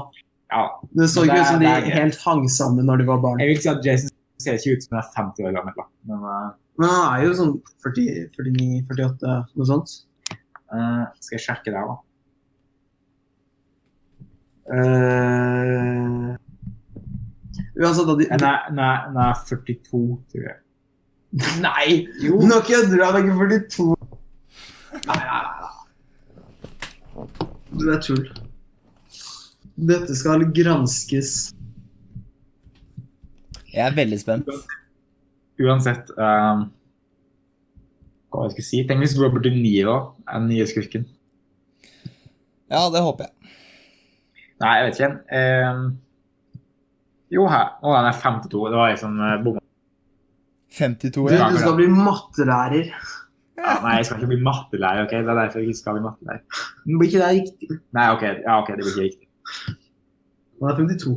Ja. 0.53 0.65
Det 0.95 1.07
så 1.09 1.23
ikke 1.25 1.39
ut 1.41 1.49
som 1.49 1.63
de 1.63 1.71
helt 1.95 2.19
hang 2.25 2.43
sammen 2.51 2.85
når 2.85 3.01
de 3.01 3.07
var 3.09 3.23
barn. 3.23 3.41
Jeg 3.41 3.53
vil 3.53 3.61
si 3.63 3.71
at 3.71 3.85
Jason 3.85 4.11
ser 4.43 4.59
ikke 4.59 4.75
ut 4.77 4.85
som 4.85 4.97
han 4.97 5.01
er 5.03 5.13
50 5.17 5.47
år 5.49 5.55
gammel. 5.57 5.77
da. 5.79 5.87
Men 6.11 6.25
uh, 6.29 6.49
Men 6.77 6.91
han 6.91 7.05
er 7.07 7.23
jo 7.25 7.37
sånn 7.39 7.53
49, 7.85 8.83
48, 8.91 9.35
noe 9.55 9.69
sånt. 9.69 9.95
uh, 10.73 11.05
skal 11.23 11.37
jeg 11.37 11.45
sjekke 11.47 11.71
det 11.73 11.83
da. 11.89 11.95
Uh, 14.65 16.35
Uansett, 17.75 18.07
da 18.07 18.15
de 18.15 18.27
Nei, 18.31 18.53
er, 18.79 19.17
er 19.25 19.41
42, 19.47 20.03
tror 20.31 20.45
jeg. 20.45 20.59
Nei! 21.59 21.87
Nå 22.23 22.61
kødder 22.63 22.95
du! 22.95 23.03
Han 23.03 23.17
er 23.17 23.23
ikke 23.23 23.35
42. 23.35 23.95
Nei, 25.05 25.17
nei, 25.19 25.25
nei. 25.27 25.59
nei. 25.59 25.65
Du 27.75 27.89
er 27.91 27.99
tull. 28.03 28.23
Dette 29.75 30.15
skal 30.15 30.47
granskes. 30.55 31.33
Jeg 33.73 33.83
er 33.83 33.97
veldig 33.97 34.19
spent. 34.21 34.47
Uansett 35.59 36.11
um, 36.15 36.65
Hva 38.31 38.45
jeg 38.45 38.55
skal 38.55 38.67
si? 38.67 38.81
Tenk 38.87 39.03
hvis 39.03 39.17
Robert 39.19 39.43
De 39.43 39.51
Niro 39.51 39.97
er 40.23 40.39
den 40.39 40.49
nye 40.51 40.67
skurken. 40.67 41.07
Ja, 42.71 42.87
det 42.91 43.03
håper 43.03 43.27
jeg. 43.27 43.51
Nei, 44.63 44.73
jeg 44.79 44.87
vet 44.87 44.99
ikke. 44.99 45.11
Um, 45.35 45.85
jo, 47.35 47.45
her. 47.51 47.75
Å, 47.81 47.93
den 47.97 48.09
er 48.09 48.17
52. 48.23 48.63
Det 48.71 48.79
var 48.79 48.91
jeg 48.91 49.01
som 49.01 49.19
uh, 49.19 49.35
bomma. 49.43 49.61
52, 50.75 51.11
Du, 51.29 51.35
ja. 51.35 51.51
du 51.51 51.59
skal 51.61 51.77
bli 51.77 51.87
mattelærer. 51.91 52.89
Ja, 53.55 53.77
nei, 53.81 53.93
jeg 53.99 54.09
skal 54.09 54.19
ikke 54.19 54.31
bli 54.33 54.41
mattelærer. 54.43 55.05
ok? 55.05 55.13
Det 55.15 55.31
er 55.31 55.39
derfor 55.39 55.61
jeg 55.61 55.71
ikke 55.71 55.81
skal 55.81 55.95
bli 55.97 56.03
mattelærer. 56.05 56.65
Men 56.83 56.99
blir 56.99 57.11
ikke 57.11 57.21
det 57.21 57.31
riktig? 57.39 57.79
Nei, 57.95 58.09
ok, 58.15 58.25
ja, 58.41 58.57
ok, 58.59 58.73
det 58.73 58.83
blir 58.83 58.91
ikke 58.91 59.07
riktig. 59.07 59.29
Den 60.59 60.69
er 60.71 60.77
52. 60.81 61.15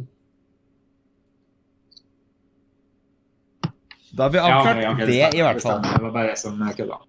Da 4.19 4.27
har 4.27 4.33
vi 4.35 4.39
Ja, 4.41 4.47
okay, 4.61 4.73
okay, 4.73 4.87
ok, 4.93 5.03
det, 5.07 5.19
i 5.39 5.43
hvert 5.45 5.63
fall. 5.63 5.83
Det 5.85 6.03
var 6.07 6.15
bare 6.15 6.33
jeg 6.33 6.41
som 6.41 6.63
uh, 6.63 6.71
kødda. 6.79 7.03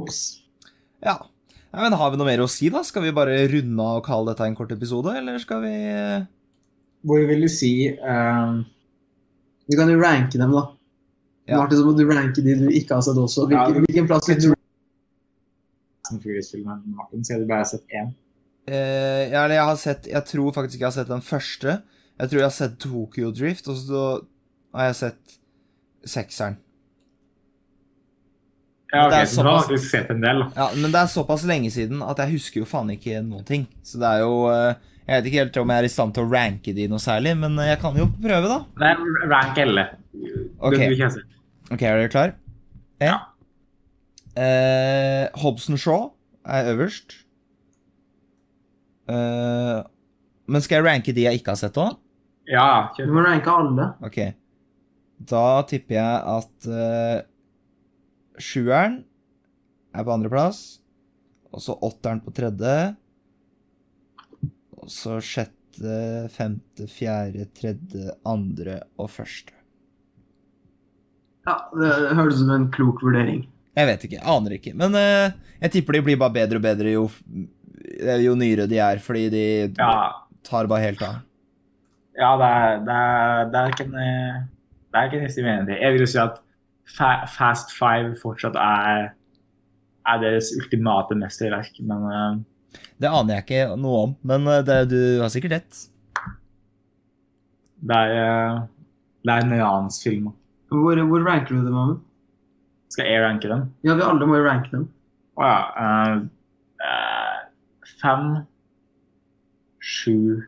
Ops. 0.00 0.18
Ja. 1.02 1.18
Nei, 1.70 1.84
men 1.84 1.94
Har 1.98 2.10
vi 2.10 2.18
noe 2.18 2.26
mer 2.26 2.42
å 2.42 2.50
si, 2.50 2.70
da? 2.72 2.82
Skal 2.86 3.04
vi 3.06 3.14
bare 3.14 3.36
runde 3.50 3.84
av 3.84 4.00
og 4.00 4.06
kalle 4.06 4.32
dette 4.32 4.46
en 4.46 4.56
kort 4.58 4.72
episode, 4.74 5.14
eller 5.18 5.38
skal 5.42 5.62
vi 5.62 5.74
eh, 5.90 6.24
Hvor 7.06 7.26
vil 7.28 7.46
du 7.46 7.48
si 7.48 7.72
um, 7.88 8.64
Du 9.70 9.76
kan 9.78 9.88
jo 9.88 10.00
ranke 10.00 10.38
dem, 10.38 10.52
da. 10.52 10.64
Ja. 11.48 11.58
Martin, 11.58 11.78
så 11.80 11.86
må 11.86 11.94
du 11.96 12.04
ranke 12.08 12.42
de 12.44 12.56
du 12.60 12.66
ikke 12.68 12.98
har 12.98 13.04
sett 13.04 13.18
også. 13.18 13.46
Ja, 13.50 13.64
Hvilken, 13.64 13.86
hvilken 13.88 14.10
plass 14.10 14.28
vil 14.28 14.42
du 14.42 14.50
Furious-filmen? 16.10 16.82
Martin, 16.96 17.24
så 17.24 17.34
har 17.36 17.40
du 17.40 17.46
bare 17.46 17.68
sett 17.70 17.94
én. 17.94 18.10
Uh, 18.70 19.30
ja, 19.30 19.44
eller 19.44 19.56
jeg 19.56 19.66
har 19.66 19.76
sett 19.80 20.06
Jeg 20.10 20.24
tror 20.28 20.52
faktisk 20.52 20.76
ikke 20.76 20.84
jeg 20.84 20.90
har 20.92 20.98
sett 20.98 21.12
den 21.12 21.22
første. 21.24 21.76
Jeg 22.20 22.30
tror 22.30 22.40
jeg 22.40 22.48
har 22.48 22.56
sett 22.56 22.80
Tokyo 22.82 23.30
Drift, 23.30 23.70
og 23.70 23.78
så 23.78 24.02
har 24.74 24.90
jeg 24.90 24.98
sett 24.98 25.38
sekseren. 26.04 26.58
Ja, 28.90 29.06
okay, 29.06 29.26
så 29.26 29.42
du 29.42 29.48
har 29.48 29.68
du 29.70 29.78
sett 29.78 30.10
en 30.10 30.22
del, 30.22 30.42
da. 30.42 30.48
Ja, 30.56 30.68
Men 30.74 30.90
det 30.90 31.00
er 31.00 31.10
såpass 31.10 31.44
lenge 31.46 31.70
siden 31.70 32.02
at 32.02 32.18
jeg 32.18 32.34
husker 32.34 32.64
jo 32.64 32.68
faen 32.68 32.90
ikke 32.90 33.22
noen 33.22 33.46
ting. 33.46 33.68
Så 33.86 34.00
det 34.02 34.08
er 34.08 34.24
jo 34.24 34.34
eh, 34.50 34.80
Jeg 35.06 35.16
vet 35.16 35.28
ikke 35.30 35.40
helt 35.42 35.56
om 35.62 35.72
jeg 35.72 35.82
er 35.82 35.88
i 35.88 35.92
stand 35.92 36.14
til 36.14 36.26
å 36.26 36.30
ranke 36.30 36.74
de 36.76 36.86
noe 36.90 37.02
særlig, 37.02 37.32
men 37.40 37.56
eh, 37.58 37.70
jeg 37.72 37.80
kan 37.82 37.96
jo 37.98 38.06
prøve, 38.20 38.50
da. 38.50 38.58
Nei, 38.82 38.92
rank 39.32 39.58
alle. 39.64 39.86
Ok. 40.60 40.76
Den 40.76 40.92
du 40.92 40.94
ikke 40.96 41.06
har 41.08 41.14
sett. 41.16 41.38
Ok, 41.70 41.82
er 41.86 41.98
dere 42.02 42.12
klar? 42.12 42.34
Ja. 43.02 43.16
Eh, 44.38 45.26
Hobson 45.42 45.78
Shaw 45.80 46.10
er 46.46 46.70
øverst. 46.74 47.16
Eh, 49.10 49.78
men 50.50 50.62
skal 50.64 50.80
jeg 50.80 50.86
ranke 50.86 51.14
de 51.16 51.26
jeg 51.26 51.40
ikke 51.40 51.54
har 51.54 51.60
sett 51.60 51.78
òg? 51.80 51.96
Ja, 52.50 52.90
Du 52.98 53.10
må 53.14 53.22
ranke 53.24 53.50
alle. 53.52 53.92
Ok. 54.06 54.20
Da 55.30 55.62
tipper 55.68 55.98
jeg 55.98 56.22
at 56.38 56.68
eh, 56.70 57.18
sjueren 58.40 59.00
er 59.94 60.06
på 60.06 60.14
andreplass. 60.14 60.80
Og 61.50 61.62
så 61.64 61.74
åtteren 61.82 62.22
på 62.22 62.32
tredje. 62.34 62.74
Og 64.80 64.90
så 64.92 65.18
sjette, 65.24 65.94
femte, 66.34 66.86
fjerde, 66.90 67.46
tredje, 67.56 68.14
andre 68.28 68.80
og 69.00 69.10
første. 69.12 69.52
Ja, 71.48 71.56
Det 71.72 72.16
høres 72.18 72.36
ut 72.36 72.42
som 72.44 72.52
en 72.54 72.68
klok 72.74 73.00
vurdering. 73.04 73.44
Jeg 73.78 73.86
vet 73.88 74.04
ikke, 74.08 74.20
aner 74.28 74.56
ikke. 74.58 74.74
Men 74.76 74.96
uh, 74.98 75.30
jeg 75.62 75.72
tipper 75.76 75.96
de 75.96 76.02
blir 76.10 76.18
bare 76.20 76.34
bedre 76.34 76.58
og 76.60 76.64
bedre 76.66 76.92
jo, 76.92 77.04
jo 78.26 78.34
nyere 78.38 78.66
de 78.70 78.80
er, 78.82 79.00
fordi 79.02 79.28
de 79.32 79.44
Ja, 79.78 79.92
tar 80.46 80.68
bare 80.70 80.84
helt 80.88 81.02
av. 81.06 81.20
ja 82.18 82.32
det, 82.40 82.48
er, 82.50 82.80
det, 82.84 82.96
er, 82.98 83.44
det 83.52 83.60
er 83.60 83.72
ikke 83.72 83.86
en 83.86 83.94
eh, 84.02 84.40
Det 84.90 84.98
er 85.00 85.08
ikke 85.08 85.22
nesten 85.24 85.46
uenig. 85.48 85.78
Jeg 85.80 85.92
vil 85.94 86.04
jo 86.04 86.10
si 86.10 86.18
at 86.20 86.40
Fa 86.90 87.10
Fast 87.30 87.70
Five 87.76 88.16
fortsatt 88.20 88.56
er, 88.58 89.12
er 90.10 90.20
deres 90.24 90.50
ultimate 90.58 91.14
mesterverk, 91.16 91.78
men 91.86 92.06
eh, 92.10 92.38
Det 93.00 93.08
aner 93.08 93.38
jeg 93.38 93.46
ikke 93.46 93.78
noe 93.80 94.02
om, 94.06 94.12
men 94.26 94.46
eh, 94.50 94.62
det, 94.66 94.78
du 94.92 95.00
har 95.22 95.32
sikkert 95.32 95.56
rett. 95.56 95.80
det 97.80 97.96
er, 97.96 98.14
eh, 98.20 98.60
det 99.24 99.34
er 99.34 99.46
en 99.46 99.56
ransfilm. 99.62 100.30
Hvor, 100.70 101.02
hvor 101.08 101.26
ranker 101.26 101.54
du 101.54 101.64
dem, 101.64 101.74
Amund? 101.74 102.00
Skal 102.90 103.06
jeg 103.06 103.22
ranke 103.22 103.48
dem? 103.48 103.68
Ja, 103.86 103.94
vi 103.94 104.06
alle 104.06 104.26
må 104.26 104.38
jo 104.38 104.46
ranke 104.46 104.70
dem. 104.74 104.88
Å 105.38 105.46
ja. 105.46 105.58
Uh, 105.80 106.24
uh, 106.84 107.36
fem, 108.02 108.26
sju, 109.80 110.42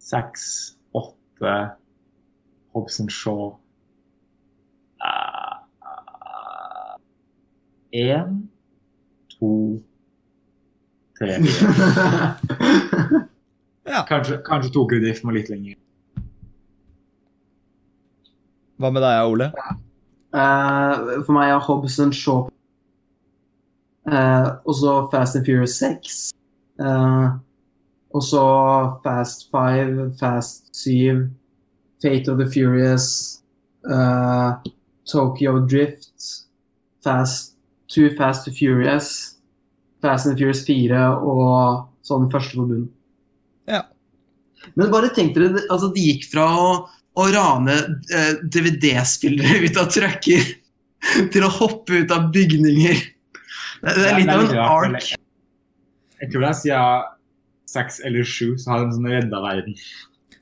seks, 0.00 0.46
åtte 0.96 1.56
Hobson 2.74 3.10
Shaw 3.10 3.58
Én, 7.90 8.48
to, 9.28 9.82
tre. 11.20 11.38
Ja. 13.90 14.04
Kanskje, 14.06 14.36
kanskje 14.46 14.70
tok 14.70 14.92
drift 15.02 15.24
med 15.26 15.34
litt 15.34 15.48
lenger. 15.50 15.74
Hva 18.78 18.90
med 18.94 19.02
deg, 19.02 19.22
Ole? 19.26 19.48
Uh, 20.30 21.24
for 21.26 21.34
meg 21.34 21.50
er 21.50 21.64
Hobson 21.64 22.12
Shaw 22.14 22.44
uh, 24.06 24.46
Og 24.62 24.76
så 24.78 24.92
Fast 25.10 25.40
and 25.40 25.48
Furious 25.48 25.74
6. 25.80 26.20
Uh, 26.78 27.40
og 28.14 28.22
så 28.22 28.44
Fast 29.02 29.48
5, 29.50 30.12
Fast 30.20 30.70
7, 30.76 31.26
Fate 32.02 32.30
of 32.30 32.38
the 32.38 32.46
Furious, 32.50 33.42
eh, 33.84 34.52
Tokyo 35.06 35.66
Drift, 35.66 36.46
Fast 37.04 37.56
2 37.88 38.16
Fast 38.16 38.48
and 38.48 38.56
Furious, 38.56 39.38
Fast 40.00 40.30
and 40.30 40.40
Furious 40.40 40.62
4 40.66 41.02
og 41.20 41.86
sånn 42.06 42.30
første 42.32 42.56
på 42.56 42.66
bunnen. 42.66 42.88
Ja. 43.70 43.84
Men 44.76 44.90
bare 44.92 45.12
tenk 45.16 45.34
dere, 45.36 45.64
altså 45.72 45.90
de 45.94 46.04
gikk 46.10 46.26
fra 46.32 46.46
å, 46.56 46.66
å 47.20 47.28
rane 47.32 47.76
eh, 48.12 48.34
DVD-spillere 48.42 49.64
ut 49.66 49.80
av 49.80 49.88
trucker 49.92 50.44
til 51.32 51.46
å 51.46 51.54
hoppe 51.60 52.04
ut 52.04 52.14
av 52.14 52.28
bygninger. 52.34 53.00
Det, 53.80 53.96
det 53.96 54.06
er 54.10 54.20
litt 54.20 54.32
av 54.32 54.44
en 54.44 54.62
ark. 54.66 55.10
Jeg 56.20 56.32
tror 56.32 56.44
det 56.44 56.52
er 56.52 56.60
siden 56.60 57.16
seks 57.70 58.00
eller 58.04 58.26
sju 58.26 58.56
så 58.58 58.74
har 58.74 58.84
de 58.84 58.96
sånn 58.96 59.08
redda 59.08 59.40
verden. 59.44 59.76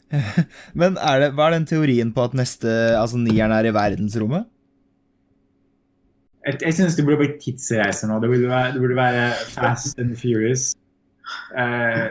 Men 0.81 0.97
er 0.97 1.23
det, 1.23 1.33
hva 1.37 1.49
er 1.49 1.59
den 1.59 1.69
teorien 1.69 2.13
på 2.15 2.25
at 2.25 2.37
neste, 2.39 2.71
altså 2.99 3.21
nieren 3.21 3.53
er 3.55 3.69
i 3.69 3.75
verdensrommet? 3.77 4.49
Jeg, 6.47 6.59
jeg 6.63 6.75
synes 6.75 6.97
det 6.97 7.05
burde 7.07 7.19
bli 7.25 7.31
tidsreiser 7.43 8.09
nå. 8.09 8.21
Det 8.23 8.29
burde 8.31 8.49
være, 8.51 8.73
det 8.75 8.81
burde 8.83 8.97
være 8.97 9.25
Fast 9.55 9.99
and 9.99 10.17
Furious. 10.17 10.71
Uh, 11.53 12.09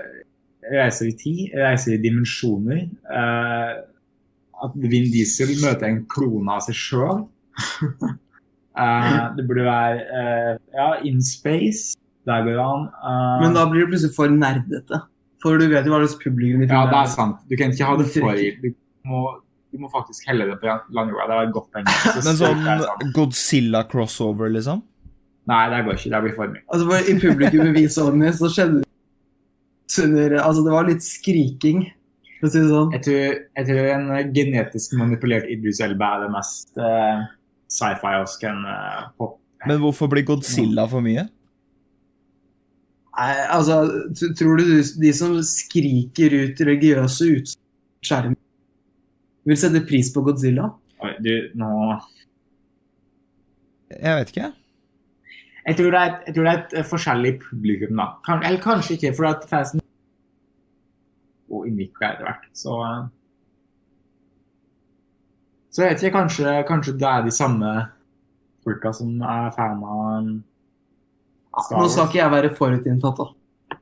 reiser 0.72 1.08
i 1.10 1.16
tid, 1.18 1.40
reiser 1.58 1.96
i 1.96 2.02
dimensjoner. 2.04 2.84
Uh, 3.08 3.84
at 4.66 4.74
Vin 4.82 5.08
Diesel 5.14 5.54
møter 5.62 5.88
en 5.90 6.04
klone 6.10 6.50
av 6.58 6.64
seg 6.66 6.76
sjøl. 6.78 7.24
det 9.38 9.44
burde 9.48 9.66
være 9.66 10.02
eh, 10.02 10.52
ja, 10.74 10.88
In 11.06 11.22
Space. 11.26 11.96
Der 12.28 12.44
går 12.44 12.58
han. 12.60 12.88
eh, 12.90 13.42
Men 13.46 13.56
da 13.56 13.64
blir 13.70 13.86
det 13.86 13.92
plutselig 13.94 14.16
for 14.18 14.34
nerdete. 14.34 15.00
For 15.42 15.58
du 15.62 15.68
vet 15.70 15.86
jo 15.86 15.94
hva 15.94 16.02
slags 16.04 16.18
publikum 16.24 16.64
de 16.64 16.68
Ja, 16.68 16.84
det 16.90 16.98
er 16.98 17.06
er. 17.06 17.12
sant. 17.14 17.38
Du 17.50 17.56
kan 17.56 17.72
ikke 17.72 17.86
ha 17.88 17.96
det 18.02 18.08
for 18.12 18.34
Du 18.34 18.68
må, 19.08 19.22
du 19.78 19.84
må 19.86 19.90
faktisk 19.94 20.26
helle 20.26 20.48
det 20.50 20.58
på 20.62 20.74
landjorda. 20.98 21.28
Det 21.30 21.36
var 21.38 21.48
et 21.48 21.54
godt 21.54 21.68
poeng. 21.76 21.90
Så 22.16 22.22
Men 22.26 22.38
sånn 22.40 23.12
Godzilla-crossover, 23.14 24.50
liksom? 24.56 24.82
Nei, 25.48 25.62
det 25.72 25.84
går 25.86 26.00
ikke. 26.00 26.12
Det 26.12 26.22
blir 26.26 26.36
for 26.36 26.54
mye. 26.56 26.64
Altså 26.74 26.88
for 26.90 27.12
I 27.12 27.16
publikum 27.22 27.78
i 27.78 27.86
så 27.94 28.08
så 28.42 28.50
skjedde 28.56 28.82
det 28.82 30.42
Altså, 30.42 30.64
det 30.66 30.74
var 30.74 30.90
litt 30.90 31.06
skriking, 31.06 31.86
for 32.40 32.50
å 32.50 32.52
si 32.52 32.60
det 32.60 32.72
sånn. 32.72 32.92
Jeg 32.98 33.04
tror, 33.06 33.38
jeg 33.60 33.70
tror 33.70 33.90
en 33.94 34.10
eh, 34.18 34.28
genetisk 34.36 34.98
manipulert 35.00 35.48
Idris 35.54 35.80
Elba 35.86 36.10
er 36.16 36.26
det 36.26 36.32
mest 36.34 36.82
uh, 36.82 37.24
sci-fi-osken 37.72 38.60
en 38.66 38.68
uh, 38.68 39.08
pop. 39.18 39.38
Men 39.70 39.80
hvorfor 39.82 40.10
blir 40.12 40.26
Godzilla 40.28 40.86
for 40.90 41.06
mye? 41.06 41.26
Nei, 43.18 43.32
altså, 43.50 43.80
tror 44.38 44.60
du 44.60 44.76
de- 45.02 45.14
som 45.16 45.40
skriker 45.42 46.36
ut 46.44 46.60
religiøse 46.68 47.32
utskjermer 47.40 48.38
vil 49.48 49.58
sette 49.60 49.82
pris 49.88 50.10
på 50.14 50.24
Godzilla? 50.28 50.70
Oi, 51.04 51.12
du, 51.24 51.32
nå 51.60 51.72
Jeg 53.94 54.16
vet 54.20 54.32
ikke. 54.34 54.48
Jeg 55.68 55.76
tror 55.78 55.92
det 55.94 56.00
er, 56.00 56.10
et- 56.16 56.26
jeg 56.28 56.36
tror 56.36 56.44
det 56.48 56.54
er 56.54 56.62
et 56.64 56.74
eh, 56.80 56.86
forskjellig 56.88 57.34
publikum, 57.44 57.96
da. 58.00 58.08
Kan, 58.26 58.44
eller 58.44 58.60
kanskje 58.64 58.96
ikke, 58.98 59.14
for 59.18 59.28
at 59.30 59.46
fansen 59.50 59.82
Og 61.52 61.68
innvikla 61.70 62.10
etter 62.14 62.28
hvert. 62.28 62.48
Så 62.56 62.76
eh, 62.84 63.06
Så 65.72 65.84
jeg 65.84 65.94
vet 65.94 66.04
ikke, 66.04 66.18
kanskje, 66.18 66.54
kanskje 66.68 66.96
det 66.98 67.08
er 67.08 67.26
de 67.28 67.32
samme 67.36 67.72
folka 68.66 68.92
som 68.96 69.12
er 69.22 69.52
fan 69.56 69.84
av 69.86 70.32
Star 71.64 71.80
Nå 71.80 71.88
skal 71.90 72.08
ikke 72.10 72.20
jeg 72.20 72.32
være 72.34 72.50
forutinntatt, 72.58 73.18
da. 73.22 73.78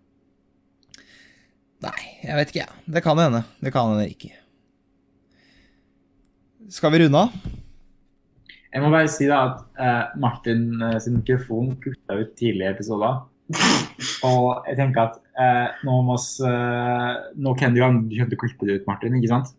Nei, 1.85 2.01
jeg 2.23 2.35
vet 2.39 2.51
ikke, 2.53 2.61
jeg. 2.65 2.83
Det 2.95 3.01
kan 3.03 3.19
hende. 3.19 3.41
Det 3.61 3.71
kan 3.75 3.89
hende 3.91 4.05
ikke. 4.09 4.31
Skal 6.69 6.91
vi 6.95 6.99
runde 7.03 7.19
av? 7.19 7.33
Jeg 8.73 8.81
må 8.81 8.89
bare 8.89 9.09
si 9.11 9.27
da 9.29 9.37
at 9.45 9.59
uh, 9.77 10.15
Martin 10.19 10.65
uh, 10.81 10.97
sin 11.01 11.19
mikrofon 11.19 11.75
kutta 11.81 12.17
ut 12.17 12.31
tidligere 12.39 12.73
episoder. 12.73 13.19
Og 14.25 14.65
jeg 14.65 14.79
tenker 14.79 15.03
at 15.03 15.19
uh, 15.37 15.75
nå 15.85 15.99
må 16.07 16.15
oss 16.15 16.39
eh, 16.41 17.11
Nå 17.37 17.51
kan 17.59 17.75
du 17.75 17.83
kjøpte 17.83 18.39
klippe 18.41 18.65
det 18.65 18.79
ut, 18.79 18.87
Martin, 18.89 19.13
ikke 19.19 19.29
sant? 19.29 19.51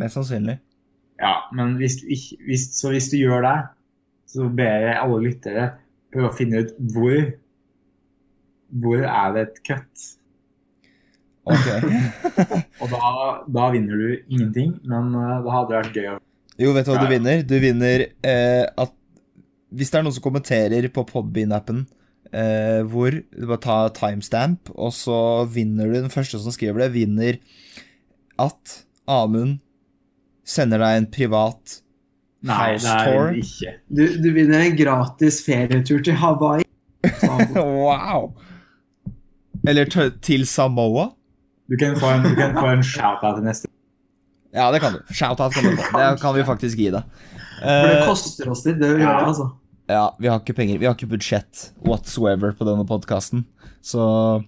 Mest 0.00 0.18
sannsynlig. 0.18 0.56
Ja, 1.22 1.36
men 1.54 1.76
hvis 1.78 2.00
ikke, 2.02 2.40
hvis, 2.48 2.64
så 2.74 2.90
hvis 2.90 3.06
du 3.12 3.20
gjør 3.20 3.44
det, 3.46 3.56
så 4.32 4.48
ber 4.50 4.86
jeg 4.88 4.96
alle 4.96 5.20
lyttere 5.22 5.66
prøve 6.10 6.32
å 6.32 6.34
finne 6.34 6.64
ut 6.64 6.72
hvor 6.94 7.20
Hvor 8.82 9.04
er 9.04 9.36
det 9.36 9.44
et 9.44 9.62
kutt? 9.66 10.08
Ok. 11.50 11.70
Og 12.82 12.90
da, 12.90 13.14
da 13.46 13.70
vinner 13.76 14.02
du 14.02 14.10
ingenting, 14.26 14.74
men 14.82 15.14
det 15.14 15.54
hadde 15.54 15.78
vært 15.78 15.96
gøy 15.96 16.10
å 16.16 16.18
Jo, 16.60 16.74
vet 16.76 16.84
du 16.86 16.92
hva 16.92 17.00
du 17.00 17.08
vinner? 17.10 17.42
Du 17.46 17.56
vinner 17.62 18.04
eh, 18.26 18.66
at 18.68 18.92
Hvis 19.72 19.92
det 19.92 20.00
er 20.00 20.04
noen 20.04 20.16
som 20.16 20.24
kommenterer 20.24 20.88
på 20.92 21.04
Podbean-appen 21.08 21.86
eh, 22.36 22.80
hvor 22.90 23.14
Du 23.16 23.46
bare 23.46 23.62
tar 23.64 23.94
timestamp, 23.96 24.68
og 24.74 24.92
så 24.96 25.46
vinner 25.48 25.88
du 25.88 26.00
Den 26.02 26.12
første 26.12 26.40
som 26.42 26.52
skriver 26.54 26.84
det, 26.84 26.90
vinner 26.98 27.40
at 28.40 28.78
Amund 29.10 29.58
sender 30.48 30.80
deg 30.80 30.98
en 30.98 31.08
privat 31.12 31.80
Nei, 32.40 32.56
house 32.56 32.86
det 32.86 32.92
er 32.94 33.10
tour. 33.10 33.26
det 33.34 33.42
ikke. 33.44 33.72
Du, 33.92 34.02
du 34.24 34.28
vinner 34.32 34.62
en 34.64 34.76
gratis 34.78 35.42
ferietur 35.44 36.00
til 36.06 36.16
Hawaii. 36.16 36.64
Wow! 37.56 38.30
Eller 39.68 39.90
til 40.24 40.46
Samoa. 40.48 41.10
Du 41.68 41.76
kan 41.76 41.98
få 42.00 42.14
en, 42.16 42.24
du 42.24 42.32
kan 42.38 42.56
få 42.56 42.70
en 42.72 42.82
shout-out 42.82 43.36
til 43.36 43.44
neste 43.44 43.68
Ja, 44.52 44.70
det 44.74 44.80
kan 44.82 44.92
du. 44.96 45.00
Shout-out 45.14 45.52
kan 45.54 45.64
du 45.64 45.76
få. 45.78 45.98
Det 45.98 46.20
kan 46.20 46.34
vi 46.34 46.42
faktisk 46.44 46.78
gi 46.78 46.90
deg. 46.90 47.02
For 47.60 47.86
det 47.86 47.98
Eh, 48.00 48.06
koster 48.08 48.48
oss 48.50 48.64
litt, 48.66 48.78
det 48.80 48.88
å 48.88 48.98
Ja. 48.98 49.04
gjøre, 49.04 49.26
altså. 49.28 49.46
ja, 49.88 50.04
vi 50.18 50.28
har 50.28 50.40
ikke 50.40 50.54
penger. 50.56 50.78
Vi 50.78 50.86
har 50.88 50.94
ikke 50.96 51.08
budsjett 51.10 51.70
whatsoever 51.84 52.52
på 52.52 52.64
denne 52.66 52.86
podkasten, 52.88 53.44
så 53.82 54.44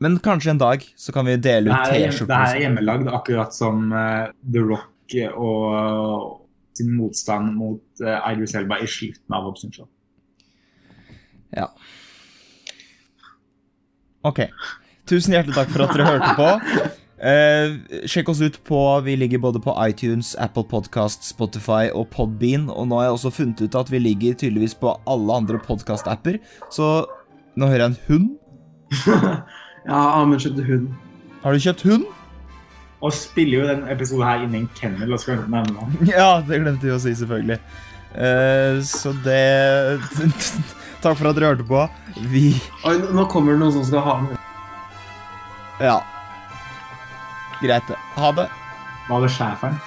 Men 0.00 0.18
kanskje 0.18 0.50
en 0.50 0.58
dag 0.58 0.82
så 0.98 1.12
kan 1.14 1.24
vi 1.26 1.36
dele 1.36 1.70
ut 1.70 1.84
T-skjorter. 1.92 2.26
det 2.26 2.38
er 2.56 2.60
hjemmelagd, 2.64 3.06
akkurat 3.14 3.54
som 3.54 3.92
uh, 3.92 4.32
The 4.52 4.58
Rock 4.58 5.14
og 5.36 6.40
sin 6.74 6.96
motstand 6.96 7.54
mot 7.54 7.80
uh, 8.02 8.32
Idris 8.32 8.54
Elba 8.56 8.80
i 8.82 8.86
slutten 8.86 9.30
av 9.36 9.46
Obsession. 9.46 9.86
Ja. 11.54 11.68
Ok. 14.24 14.40
Tusen 15.06 15.34
hjertelig 15.34 15.54
takk 15.54 15.70
for 15.74 15.84
at 15.84 15.94
dere 15.94 16.06
hørte 16.08 16.34
på. 16.38 16.48
Eh, 17.22 17.76
sjekk 18.10 18.32
oss 18.32 18.40
ut 18.42 18.56
på 18.66 19.00
Vi 19.06 19.14
ligger 19.16 19.38
både 19.38 19.60
på 19.62 19.74
iTunes, 19.86 20.34
Apple 20.42 20.64
Podcast, 20.66 21.22
Spotify 21.24 21.86
og 21.94 22.08
Podbean. 22.10 22.66
Og 22.70 22.88
nå 22.90 22.98
har 22.98 23.08
jeg 23.10 23.18
også 23.18 23.30
funnet 23.36 23.62
ut 23.62 23.78
at 23.78 23.92
vi 23.92 24.00
ligger 24.02 24.34
tydeligvis 24.40 24.74
på 24.78 24.96
alle 25.06 25.36
andre 25.42 25.60
podkast-apper. 25.62 26.40
Så 26.74 26.88
nå 27.54 27.68
hører 27.70 27.86
jeg 27.86 27.92
en 27.92 28.00
hund. 28.08 28.32
Ja, 29.82 29.98
Amund 30.20 30.38
kjøpte 30.38 30.62
hund. 30.62 30.90
Har 31.42 31.56
du 31.56 31.58
kjøpt 31.58 31.80
hund? 31.88 32.04
Og 33.02 33.10
spiller 33.16 33.56
jo 33.56 33.64
den 33.66 33.80
episoden 33.90 34.22
her 34.28 34.44
inni 34.44 34.60
en 34.60 34.68
kennel, 34.78 35.10
og 35.10 35.18
skal 35.18 35.40
nevne. 35.50 35.88
Ja, 36.06 36.36
det 36.46 36.60
glemte 36.62 36.86
vi 36.86 36.92
å 36.94 37.00
si, 37.02 37.10
selvfølgelig. 37.18 37.58
Eh, 38.14 38.78
så 38.86 39.10
det 39.24 39.98
Takk 41.02 41.18
for 41.18 41.32
at 41.32 41.34
dere 41.34 41.50
hørte 41.50 41.66
på. 41.66 41.82
Vi 42.30 42.52
Oi, 42.86 42.94
nå 43.10 43.26
kommer 43.32 43.56
det 43.56 43.62
noen 43.64 43.74
som 43.74 43.86
skal 43.88 44.06
ha 44.06 44.16
hund 44.20 44.38
Ja. 45.82 45.98
Greit, 47.62 47.88
det. 47.88 47.96
Ha 48.16 48.32
det. 48.32 48.48
Var 49.08 49.20
det 49.20 49.30
schæferen? 49.30 49.80